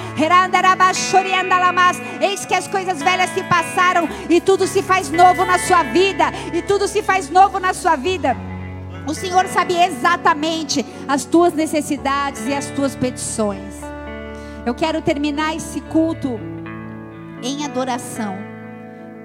Eis 2.21 2.45
que 2.45 2.53
as 2.53 2.67
coisas 2.67 3.01
velhas 3.01 3.29
se 3.31 3.43
passaram 3.43 4.07
e 4.29 4.39
tudo 4.39 4.67
se 4.67 4.81
faz 4.81 5.09
novo 5.09 5.45
na 5.45 5.57
sua 5.59 5.83
vida, 5.83 6.25
e 6.53 6.61
tudo 6.61 6.87
se 6.87 7.01
faz 7.01 7.29
novo 7.29 7.59
na 7.59 7.73
sua 7.73 7.95
vida. 7.95 8.35
O 9.07 9.13
Senhor 9.13 9.47
sabe 9.47 9.75
exatamente 9.75 10.85
as 11.07 11.25
tuas 11.25 11.53
necessidades 11.53 12.45
e 12.45 12.53
as 12.53 12.67
tuas 12.67 12.95
petições. 12.95 13.68
Eu 14.69 14.75
quero 14.75 15.01
terminar 15.01 15.55
esse 15.55 15.81
culto 15.81 16.39
em 17.41 17.65
adoração 17.65 18.37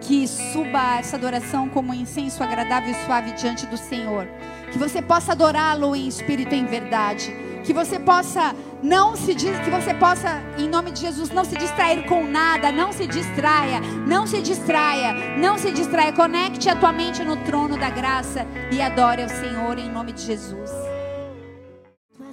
que 0.01 0.26
suba 0.26 0.97
essa 0.97 1.16
adoração 1.16 1.68
como 1.68 1.90
um 1.90 1.95
incenso 1.95 2.42
agradável 2.42 2.90
e 2.90 3.05
suave 3.05 3.32
diante 3.32 3.66
do 3.66 3.76
Senhor. 3.76 4.26
Que 4.72 4.78
você 4.78 5.03
possa 5.03 5.32
adorá-lo 5.32 5.95
em 5.95 6.09
espírito 6.09 6.55
e 6.55 6.59
em 6.59 6.64
verdade. 6.64 7.30
Que 7.62 7.74
você 7.74 7.99
possa 7.99 8.57
não 8.82 9.16
se 9.16 9.34
que 9.34 9.70
você 9.70 9.92
possa 9.92 10.42
em 10.57 10.66
nome 10.66 10.92
de 10.92 11.03
Jesus 11.03 11.28
não 11.28 11.45
se 11.45 11.59
distrair 11.59 12.07
com 12.07 12.26
nada, 12.26 12.72
não 12.72 12.90
se 12.90 13.07
distraia, 13.07 13.80
não 14.09 14.26
se 14.26 14.40
distraia, 14.40 15.12
não 15.36 15.59
se 15.59 15.70
distraia. 15.72 16.14
Conecte 16.14 16.70
a 16.70 16.76
tua 16.76 16.90
mente 16.90 17.22
no 17.22 17.36
trono 17.45 17.76
da 17.76 17.90
graça 17.90 18.47
e 18.72 18.80
adore 18.80 19.22
ao 19.22 19.28
Senhor 19.28 19.78
em 19.78 19.90
nome 19.92 20.12
de 20.12 20.22
Jesus. 20.22 20.84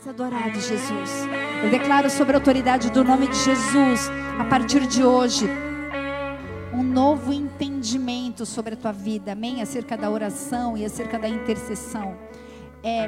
És 0.02 0.08
adorado, 0.08 0.60
Jesus. 0.60 1.28
Eu 1.64 1.70
declaro 1.70 2.10
sobre 2.10 2.34
a 2.34 2.40
autoridade 2.40 2.90
do 2.90 3.04
nome 3.04 3.28
de 3.28 3.36
Jesus, 3.36 4.10
a 4.40 4.44
partir 4.46 4.88
de 4.88 5.04
hoje, 5.04 5.48
um 6.74 6.82
novo 6.82 7.32
entendimento 7.32 8.44
sobre 8.44 8.74
a 8.74 8.78
tua 8.78 8.92
vida, 8.92 9.34
amém? 9.34 9.62
Acerca 9.62 9.96
da 9.96 10.10
oração 10.10 10.76
e 10.76 10.84
acerca 10.84 11.20
da 11.20 11.30
intercessão. 11.30 12.18
É 12.84 13.08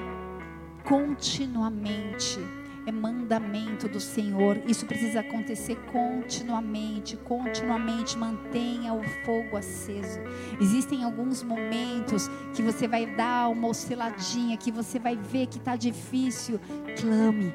continuamente, 0.83 2.39
é 2.85 2.91
mandamento 2.91 3.87
do 3.87 3.99
Senhor. 3.99 4.61
Isso 4.67 4.85
precisa 4.85 5.21
acontecer 5.21 5.75
continuamente, 5.91 7.17
continuamente. 7.17 8.17
Mantenha 8.17 8.93
o 8.93 9.03
fogo 9.25 9.57
aceso. 9.57 10.19
Existem 10.59 11.03
alguns 11.03 11.43
momentos 11.43 12.29
que 12.53 12.61
você 12.61 12.87
vai 12.87 13.05
dar 13.05 13.49
uma 13.49 13.67
osciladinha, 13.67 14.57
que 14.57 14.71
você 14.71 14.99
vai 14.99 15.15
ver 15.15 15.47
que 15.47 15.57
está 15.57 15.75
difícil. 15.75 16.59
Clame, 16.99 17.53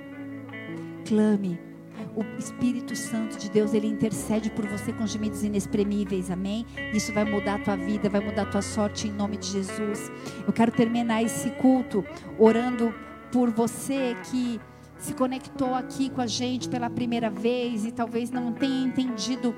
clame 1.06 1.68
o 2.14 2.38
Espírito 2.38 2.96
Santo 2.96 3.38
de 3.38 3.50
Deus, 3.50 3.74
ele 3.74 3.86
intercede 3.86 4.50
por 4.50 4.66
você 4.66 4.92
com 4.92 5.06
gemidos 5.06 5.42
inexprimíveis, 5.42 6.30
amém? 6.30 6.66
Isso 6.92 7.12
vai 7.12 7.24
mudar 7.24 7.54
a 7.54 7.58
tua 7.58 7.76
vida, 7.76 8.08
vai 8.08 8.20
mudar 8.20 8.42
a 8.42 8.46
tua 8.46 8.62
sorte 8.62 9.08
em 9.08 9.12
nome 9.12 9.36
de 9.36 9.46
Jesus. 9.46 10.10
Eu 10.46 10.52
quero 10.52 10.72
terminar 10.72 11.22
esse 11.22 11.50
culto 11.52 12.04
orando 12.38 12.94
por 13.30 13.50
você 13.50 14.16
que 14.30 14.60
se 14.98 15.14
conectou 15.14 15.74
aqui 15.74 16.10
com 16.10 16.20
a 16.20 16.26
gente 16.26 16.68
pela 16.68 16.90
primeira 16.90 17.30
vez 17.30 17.84
e 17.84 17.92
talvez 17.92 18.30
não 18.30 18.52
tenha 18.52 18.86
entendido 18.86 19.54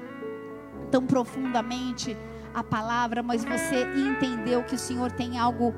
tão 0.91 1.07
profundamente 1.07 2.17
a 2.53 2.63
palavra, 2.63 3.23
mas 3.23 3.45
você 3.45 3.87
entendeu 3.97 4.63
que 4.65 4.75
o 4.75 4.79
Senhor 4.79 5.11
tem 5.13 5.39
algo 5.39 5.75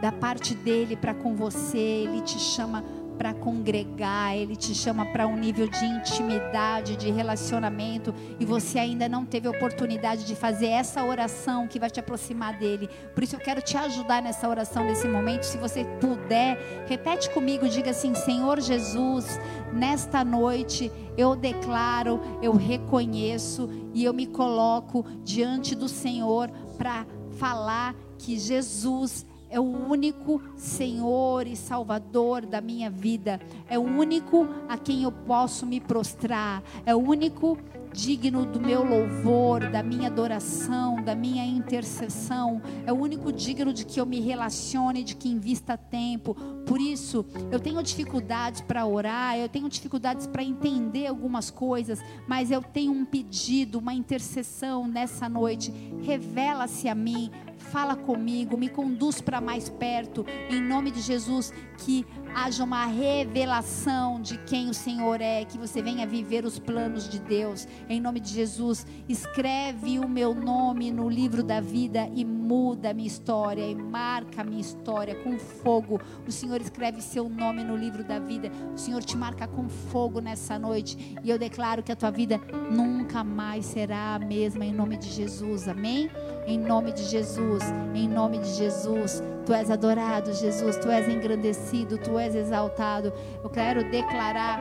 da 0.00 0.12
parte 0.12 0.54
dele 0.54 0.96
para 0.96 1.14
com 1.14 1.34
você, 1.34 1.78
ele 1.78 2.20
te 2.22 2.38
chama 2.38 2.84
para 3.18 3.34
congregar, 3.34 4.36
Ele 4.36 4.54
te 4.54 4.72
chama 4.74 5.04
para 5.06 5.26
um 5.26 5.36
nível 5.36 5.68
de 5.68 5.84
intimidade, 5.84 6.96
de 6.96 7.10
relacionamento, 7.10 8.14
e 8.38 8.44
você 8.44 8.78
ainda 8.78 9.08
não 9.08 9.26
teve 9.26 9.48
oportunidade 9.48 10.24
de 10.24 10.36
fazer 10.36 10.68
essa 10.68 11.02
oração 11.04 11.66
que 11.66 11.80
vai 11.80 11.90
te 11.90 11.98
aproximar 11.98 12.56
dele. 12.56 12.88
Por 13.12 13.24
isso 13.24 13.34
eu 13.34 13.40
quero 13.40 13.60
te 13.60 13.76
ajudar 13.76 14.22
nessa 14.22 14.48
oração 14.48 14.84
nesse 14.84 15.08
momento. 15.08 15.42
Se 15.42 15.58
você 15.58 15.84
puder, 16.00 16.86
repete 16.86 17.28
comigo, 17.30 17.68
diga 17.68 17.90
assim: 17.90 18.14
Senhor 18.14 18.60
Jesus, 18.60 19.40
nesta 19.72 20.24
noite 20.24 20.90
eu 21.16 21.34
declaro, 21.34 22.20
eu 22.40 22.52
reconheço 22.52 23.68
e 23.92 24.04
eu 24.04 24.14
me 24.14 24.26
coloco 24.26 25.04
diante 25.24 25.74
do 25.74 25.88
Senhor 25.88 26.48
para 26.76 27.04
falar 27.32 27.96
que 28.16 28.38
Jesus 28.38 29.26
é 29.50 29.58
o 29.58 29.62
único 29.62 30.40
Senhor 30.56 31.46
e 31.46 31.56
Salvador 31.56 32.44
da 32.44 32.60
minha 32.60 32.90
vida, 32.90 33.40
é 33.68 33.78
o 33.78 33.82
único 33.82 34.46
a 34.68 34.76
quem 34.76 35.02
eu 35.02 35.12
posso 35.12 35.64
me 35.66 35.80
prostrar, 35.80 36.62
é 36.84 36.94
o 36.94 36.98
único 36.98 37.58
digno 37.92 38.44
do 38.44 38.60
meu 38.60 38.84
louvor, 38.84 39.68
da 39.70 39.82
minha 39.82 40.08
adoração, 40.08 41.02
da 41.02 41.14
minha 41.14 41.44
intercessão, 41.44 42.60
é 42.86 42.92
o 42.92 42.96
único 42.96 43.32
digno 43.32 43.72
de 43.72 43.84
que 43.84 44.00
eu 44.00 44.06
me 44.06 44.20
relacione, 44.20 45.02
de 45.02 45.14
que 45.14 45.28
invista 45.28 45.76
tempo. 45.76 46.34
Por 46.66 46.80
isso, 46.80 47.24
eu 47.50 47.58
tenho 47.58 47.82
dificuldades 47.82 48.60
para 48.60 48.86
orar, 48.86 49.36
eu 49.36 49.48
tenho 49.48 49.68
dificuldades 49.68 50.26
para 50.26 50.42
entender 50.42 51.06
algumas 51.06 51.50
coisas, 51.50 52.00
mas 52.26 52.50
eu 52.50 52.62
tenho 52.62 52.92
um 52.92 53.04
pedido, 53.04 53.78
uma 53.78 53.94
intercessão 53.94 54.86
nessa 54.86 55.28
noite. 55.28 55.72
Revela-se 56.02 56.88
a 56.88 56.94
mim, 56.94 57.30
fala 57.56 57.96
comigo, 57.96 58.56
me 58.56 58.68
conduz 58.68 59.20
para 59.20 59.40
mais 59.40 59.68
perto, 59.68 60.24
em 60.50 60.60
nome 60.60 60.90
de 60.90 61.00
Jesus, 61.00 61.52
que 61.78 62.06
haja 62.44 62.62
uma 62.62 62.86
revelação 62.86 64.20
de 64.20 64.38
quem 64.38 64.70
o 64.70 64.74
Senhor 64.74 65.20
é, 65.20 65.44
que 65.44 65.58
você 65.58 65.82
venha 65.82 66.06
viver 66.06 66.44
os 66.44 66.58
planos 66.58 67.08
de 67.08 67.18
Deus. 67.18 67.66
Em 67.88 68.00
nome 68.00 68.20
de 68.20 68.32
Jesus, 68.32 68.86
escreve 69.08 69.98
o 69.98 70.08
meu 70.08 70.32
nome 70.34 70.92
no 70.92 71.08
livro 71.08 71.42
da 71.42 71.60
vida 71.60 72.08
e 72.14 72.24
muda 72.24 72.90
a 72.90 72.94
minha 72.94 73.08
história 73.08 73.66
e 73.66 73.74
marca 73.74 74.42
a 74.42 74.44
minha 74.44 74.60
história 74.60 75.16
com 75.16 75.36
fogo. 75.38 76.00
O 76.26 76.30
Senhor 76.30 76.60
escreve 76.60 77.02
seu 77.02 77.28
nome 77.28 77.64
no 77.64 77.76
livro 77.76 78.04
da 78.04 78.20
vida. 78.20 78.52
O 78.72 78.78
Senhor 78.78 79.02
te 79.02 79.16
marca 79.16 79.48
com 79.48 79.68
fogo 79.68 80.20
nessa 80.20 80.58
noite 80.58 81.16
e 81.24 81.30
eu 81.30 81.38
declaro 81.38 81.82
que 81.82 81.90
a 81.90 81.96
tua 81.96 82.12
vida 82.12 82.40
nunca 82.70 83.24
mais 83.24 83.66
será 83.66 84.14
a 84.14 84.18
mesma 84.18 84.64
em 84.64 84.72
nome 84.72 84.96
de 84.96 85.08
Jesus. 85.08 85.66
Amém? 85.66 86.08
Em 86.48 86.58
nome 86.58 86.92
de 86.92 87.04
Jesus, 87.04 87.62
em 87.94 88.08
nome 88.08 88.38
de 88.38 88.48
Jesus. 88.48 89.22
Tu 89.44 89.52
és 89.52 89.70
adorado, 89.70 90.32
Jesus, 90.32 90.78
tu 90.78 90.90
és 90.90 91.06
engrandecido, 91.06 91.98
tu 91.98 92.18
és 92.18 92.34
exaltado. 92.34 93.12
Eu 93.44 93.50
quero 93.50 93.84
declarar 93.90 94.58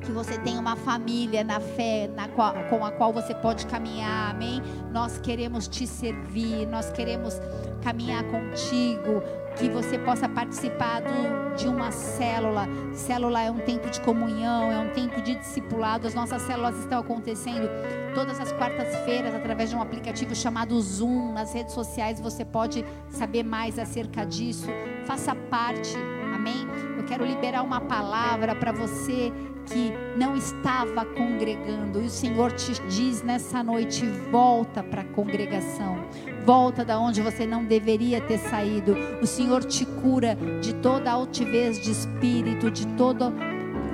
que 0.00 0.12
você 0.12 0.38
tenha 0.38 0.60
uma 0.60 0.76
família 0.76 1.42
na 1.42 1.58
fé 1.58 2.08
na 2.14 2.28
qual, 2.28 2.54
com 2.70 2.84
a 2.84 2.92
qual 2.92 3.12
você 3.12 3.34
pode 3.34 3.66
caminhar, 3.66 4.30
amém? 4.36 4.62
Nós 4.92 5.18
queremos 5.18 5.66
te 5.66 5.84
servir, 5.84 6.64
nós 6.68 6.92
queremos 6.92 7.40
caminhar 7.82 8.22
contigo, 8.24 9.20
que 9.56 9.68
você 9.68 9.98
possa 9.98 10.28
participar 10.28 11.00
do, 11.00 11.56
de 11.56 11.68
uma 11.68 11.90
célula. 11.90 12.66
Célula 12.92 13.42
é 13.42 13.50
um 13.50 13.58
tempo 13.58 13.88
de 13.88 14.00
comunhão, 14.00 14.72
é 14.72 14.78
um 14.78 14.90
tempo 14.90 15.20
de 15.22 15.34
discipulado. 15.36 16.06
As 16.06 16.14
nossas 16.14 16.42
células 16.42 16.76
estão 16.78 17.00
acontecendo 17.00 17.68
todas 18.14 18.40
as 18.40 18.52
quartas-feiras 18.52 19.34
através 19.34 19.70
de 19.70 19.76
um 19.76 19.82
aplicativo 19.82 20.34
chamado 20.34 20.80
Zoom. 20.80 21.32
Nas 21.32 21.52
redes 21.52 21.74
sociais 21.74 22.20
você 22.20 22.44
pode 22.44 22.84
saber 23.08 23.42
mais 23.42 23.78
acerca 23.78 24.24
disso. 24.24 24.68
Faça 25.06 25.34
parte, 25.34 25.96
amém? 26.44 26.66
Eu 26.98 27.04
quero 27.04 27.24
liberar 27.24 27.62
uma 27.62 27.80
palavra 27.80 28.54
para 28.54 28.70
você 28.70 29.32
que 29.66 29.92
não 30.18 30.36
estava 30.36 31.06
congregando. 31.06 32.02
E 32.02 32.06
o 32.06 32.10
Senhor 32.10 32.52
te 32.52 32.72
diz 32.86 33.22
nessa 33.22 33.62
noite: 33.62 34.06
volta 34.30 34.82
para 34.82 35.00
a 35.00 35.04
congregação. 35.04 36.04
Volta 36.44 36.84
da 36.84 36.98
onde 36.98 37.22
você 37.22 37.46
não 37.46 37.64
deveria 37.64 38.20
ter 38.20 38.38
saído. 38.38 38.94
O 39.22 39.26
Senhor 39.26 39.64
te 39.64 39.86
cura 39.86 40.36
de 40.60 40.74
toda 40.74 41.10
altivez 41.10 41.80
de 41.80 41.90
espírito, 41.90 42.70
de 42.70 42.86
todo, 42.88 43.32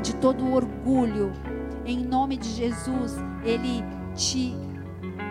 de 0.03 0.15
todo 0.17 0.53
orgulho. 0.53 1.33
Em 1.87 2.05
nome 2.05 2.37
de 2.37 2.49
Jesus, 2.49 3.17
Ele 3.45 3.85
te 4.15 4.55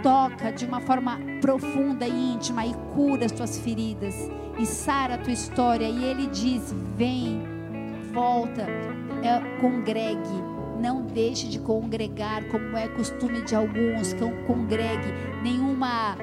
toca 0.01 0.51
de 0.51 0.65
uma 0.65 0.79
forma 0.79 1.19
profunda 1.41 2.07
e 2.07 2.33
íntima 2.33 2.65
e 2.65 2.73
cura 2.93 3.25
as 3.25 3.31
tuas 3.31 3.57
feridas 3.59 4.29
e 4.57 4.65
sara 4.65 5.15
a 5.15 5.17
tua 5.17 5.33
história. 5.33 5.87
E 5.87 6.03
Ele 6.03 6.27
diz: 6.27 6.73
vem, 6.95 7.41
volta, 8.13 8.63
é, 9.23 9.59
congregue. 9.59 10.49
Não 10.79 11.01
deixe 11.01 11.47
de 11.47 11.59
congregar, 11.59 12.47
como 12.47 12.77
é 12.77 12.87
costume 12.87 13.41
de 13.41 13.53
alguns, 13.53 14.13
que 14.13 14.25
congregue. 14.47 15.11
Nenhuma 15.43 16.15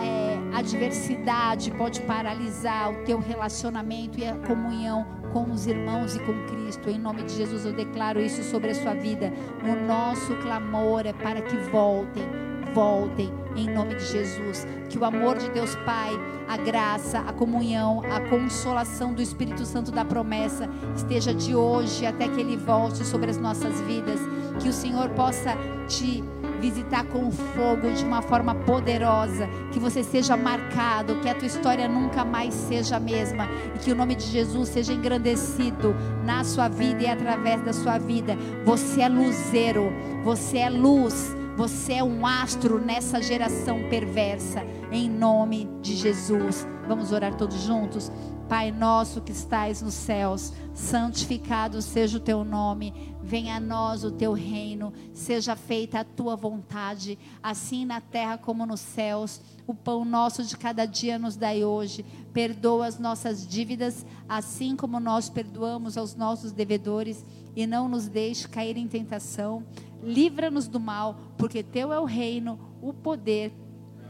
é, 0.00 0.56
adversidade 0.56 1.70
pode 1.72 2.00
paralisar 2.02 2.90
o 2.90 3.04
teu 3.04 3.18
relacionamento 3.18 4.18
e 4.18 4.24
a 4.24 4.34
comunhão 4.34 5.06
com 5.30 5.50
os 5.50 5.66
irmãos 5.66 6.16
e 6.16 6.20
com 6.20 6.32
Cristo. 6.46 6.88
Em 6.88 6.98
nome 6.98 7.22
de 7.24 7.34
Jesus, 7.34 7.66
eu 7.66 7.74
declaro 7.74 8.18
isso 8.18 8.42
sobre 8.42 8.70
a 8.70 8.74
sua 8.74 8.94
vida. 8.94 9.30
O 9.62 9.86
nosso 9.86 10.34
clamor 10.36 11.06
é 11.06 11.12
para 11.12 11.42
que 11.42 11.56
voltem, 11.70 12.24
voltem 12.72 13.41
em 13.56 13.68
nome 13.68 13.94
de 13.94 14.04
Jesus. 14.06 14.66
Que 14.88 14.98
o 14.98 15.04
amor 15.04 15.38
de 15.38 15.50
Deus 15.50 15.74
Pai, 15.84 16.10
a 16.48 16.56
graça, 16.56 17.20
a 17.20 17.32
comunhão, 17.32 18.02
a 18.10 18.20
consolação 18.28 19.14
do 19.14 19.22
Espírito 19.22 19.64
Santo 19.64 19.90
da 19.90 20.04
promessa 20.04 20.68
esteja 20.96 21.34
de 21.34 21.54
hoje 21.54 22.06
até 22.06 22.28
que 22.28 22.40
ele 22.40 22.56
volte 22.56 23.04
sobre 23.04 23.30
as 23.30 23.38
nossas 23.38 23.80
vidas. 23.82 24.20
Que 24.60 24.68
o 24.68 24.72
Senhor 24.72 25.08
possa 25.10 25.56
te 25.88 26.22
visitar 26.62 27.04
com 27.06 27.28
fogo 27.32 27.90
de 27.90 28.04
uma 28.04 28.22
forma 28.22 28.54
poderosa, 28.54 29.48
que 29.72 29.80
você 29.80 30.04
seja 30.04 30.36
marcado, 30.36 31.16
que 31.16 31.28
a 31.28 31.34
tua 31.34 31.48
história 31.48 31.88
nunca 31.88 32.24
mais 32.24 32.54
seja 32.54 32.96
a 32.96 33.00
mesma 33.00 33.48
e 33.74 33.80
que 33.80 33.90
o 33.90 33.96
nome 33.96 34.14
de 34.14 34.24
Jesus 34.26 34.68
seja 34.68 34.92
engrandecido 34.92 35.92
na 36.24 36.44
sua 36.44 36.68
vida 36.68 37.02
e 37.02 37.08
através 37.08 37.60
da 37.62 37.72
sua 37.72 37.98
vida. 37.98 38.36
Você 38.64 39.00
é 39.00 39.08
luzeiro, 39.08 39.92
você 40.22 40.58
é 40.58 40.70
luz, 40.70 41.34
você 41.62 41.92
é 41.92 42.02
um 42.02 42.26
astro 42.26 42.80
nessa 42.80 43.22
geração 43.22 43.88
perversa, 43.88 44.64
em 44.90 45.08
nome 45.08 45.68
de 45.80 45.94
Jesus. 45.94 46.66
Vamos 46.88 47.12
orar 47.12 47.36
todos 47.36 47.62
juntos? 47.62 48.10
Pai 48.48 48.72
nosso 48.72 49.20
que 49.20 49.30
estais 49.30 49.80
nos 49.80 49.94
céus, 49.94 50.52
santificado 50.74 51.80
seja 51.80 52.18
o 52.18 52.20
teu 52.20 52.42
nome 52.42 53.12
venha 53.22 53.56
a 53.56 53.60
nós 53.60 54.02
o 54.04 54.10
teu 54.10 54.32
reino, 54.32 54.92
seja 55.14 55.54
feita 55.54 56.00
a 56.00 56.04
tua 56.04 56.34
vontade, 56.34 57.18
assim 57.42 57.84
na 57.84 58.00
terra 58.00 58.36
como 58.36 58.66
nos 58.66 58.80
céus. 58.80 59.40
O 59.66 59.74
pão 59.74 60.04
nosso 60.04 60.42
de 60.42 60.56
cada 60.56 60.84
dia 60.84 61.18
nos 61.18 61.36
dai 61.36 61.64
hoje. 61.64 62.04
Perdoa 62.32 62.86
as 62.86 62.98
nossas 62.98 63.46
dívidas, 63.46 64.04
assim 64.28 64.74
como 64.74 64.98
nós 64.98 65.30
perdoamos 65.30 65.96
aos 65.96 66.16
nossos 66.16 66.50
devedores, 66.50 67.24
e 67.54 67.66
não 67.66 67.88
nos 67.88 68.08
deixe 68.08 68.48
cair 68.48 68.76
em 68.76 68.88
tentação. 68.88 69.64
Livra-nos 70.02 70.68
do 70.68 70.80
mal, 70.80 71.16
porque 71.38 71.62
teu 71.62 71.92
é 71.92 72.00
o 72.00 72.04
reino, 72.04 72.58
o 72.80 72.92
poder 72.92 73.52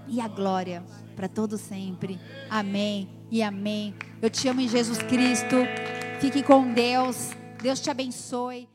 e 0.08 0.20
a 0.20 0.28
glória 0.28 0.82
para 1.14 1.28
todo 1.28 1.58
sempre. 1.58 2.18
Amém 2.48 3.08
e 3.30 3.42
amém. 3.42 3.94
Eu 4.20 4.30
te 4.30 4.48
amo 4.48 4.60
em 4.60 4.68
Jesus 4.68 4.98
Cristo. 4.98 5.56
Fique 6.20 6.42
com 6.42 6.72
Deus. 6.72 7.30
Deus 7.62 7.80
te 7.80 7.90
abençoe. 7.90 8.71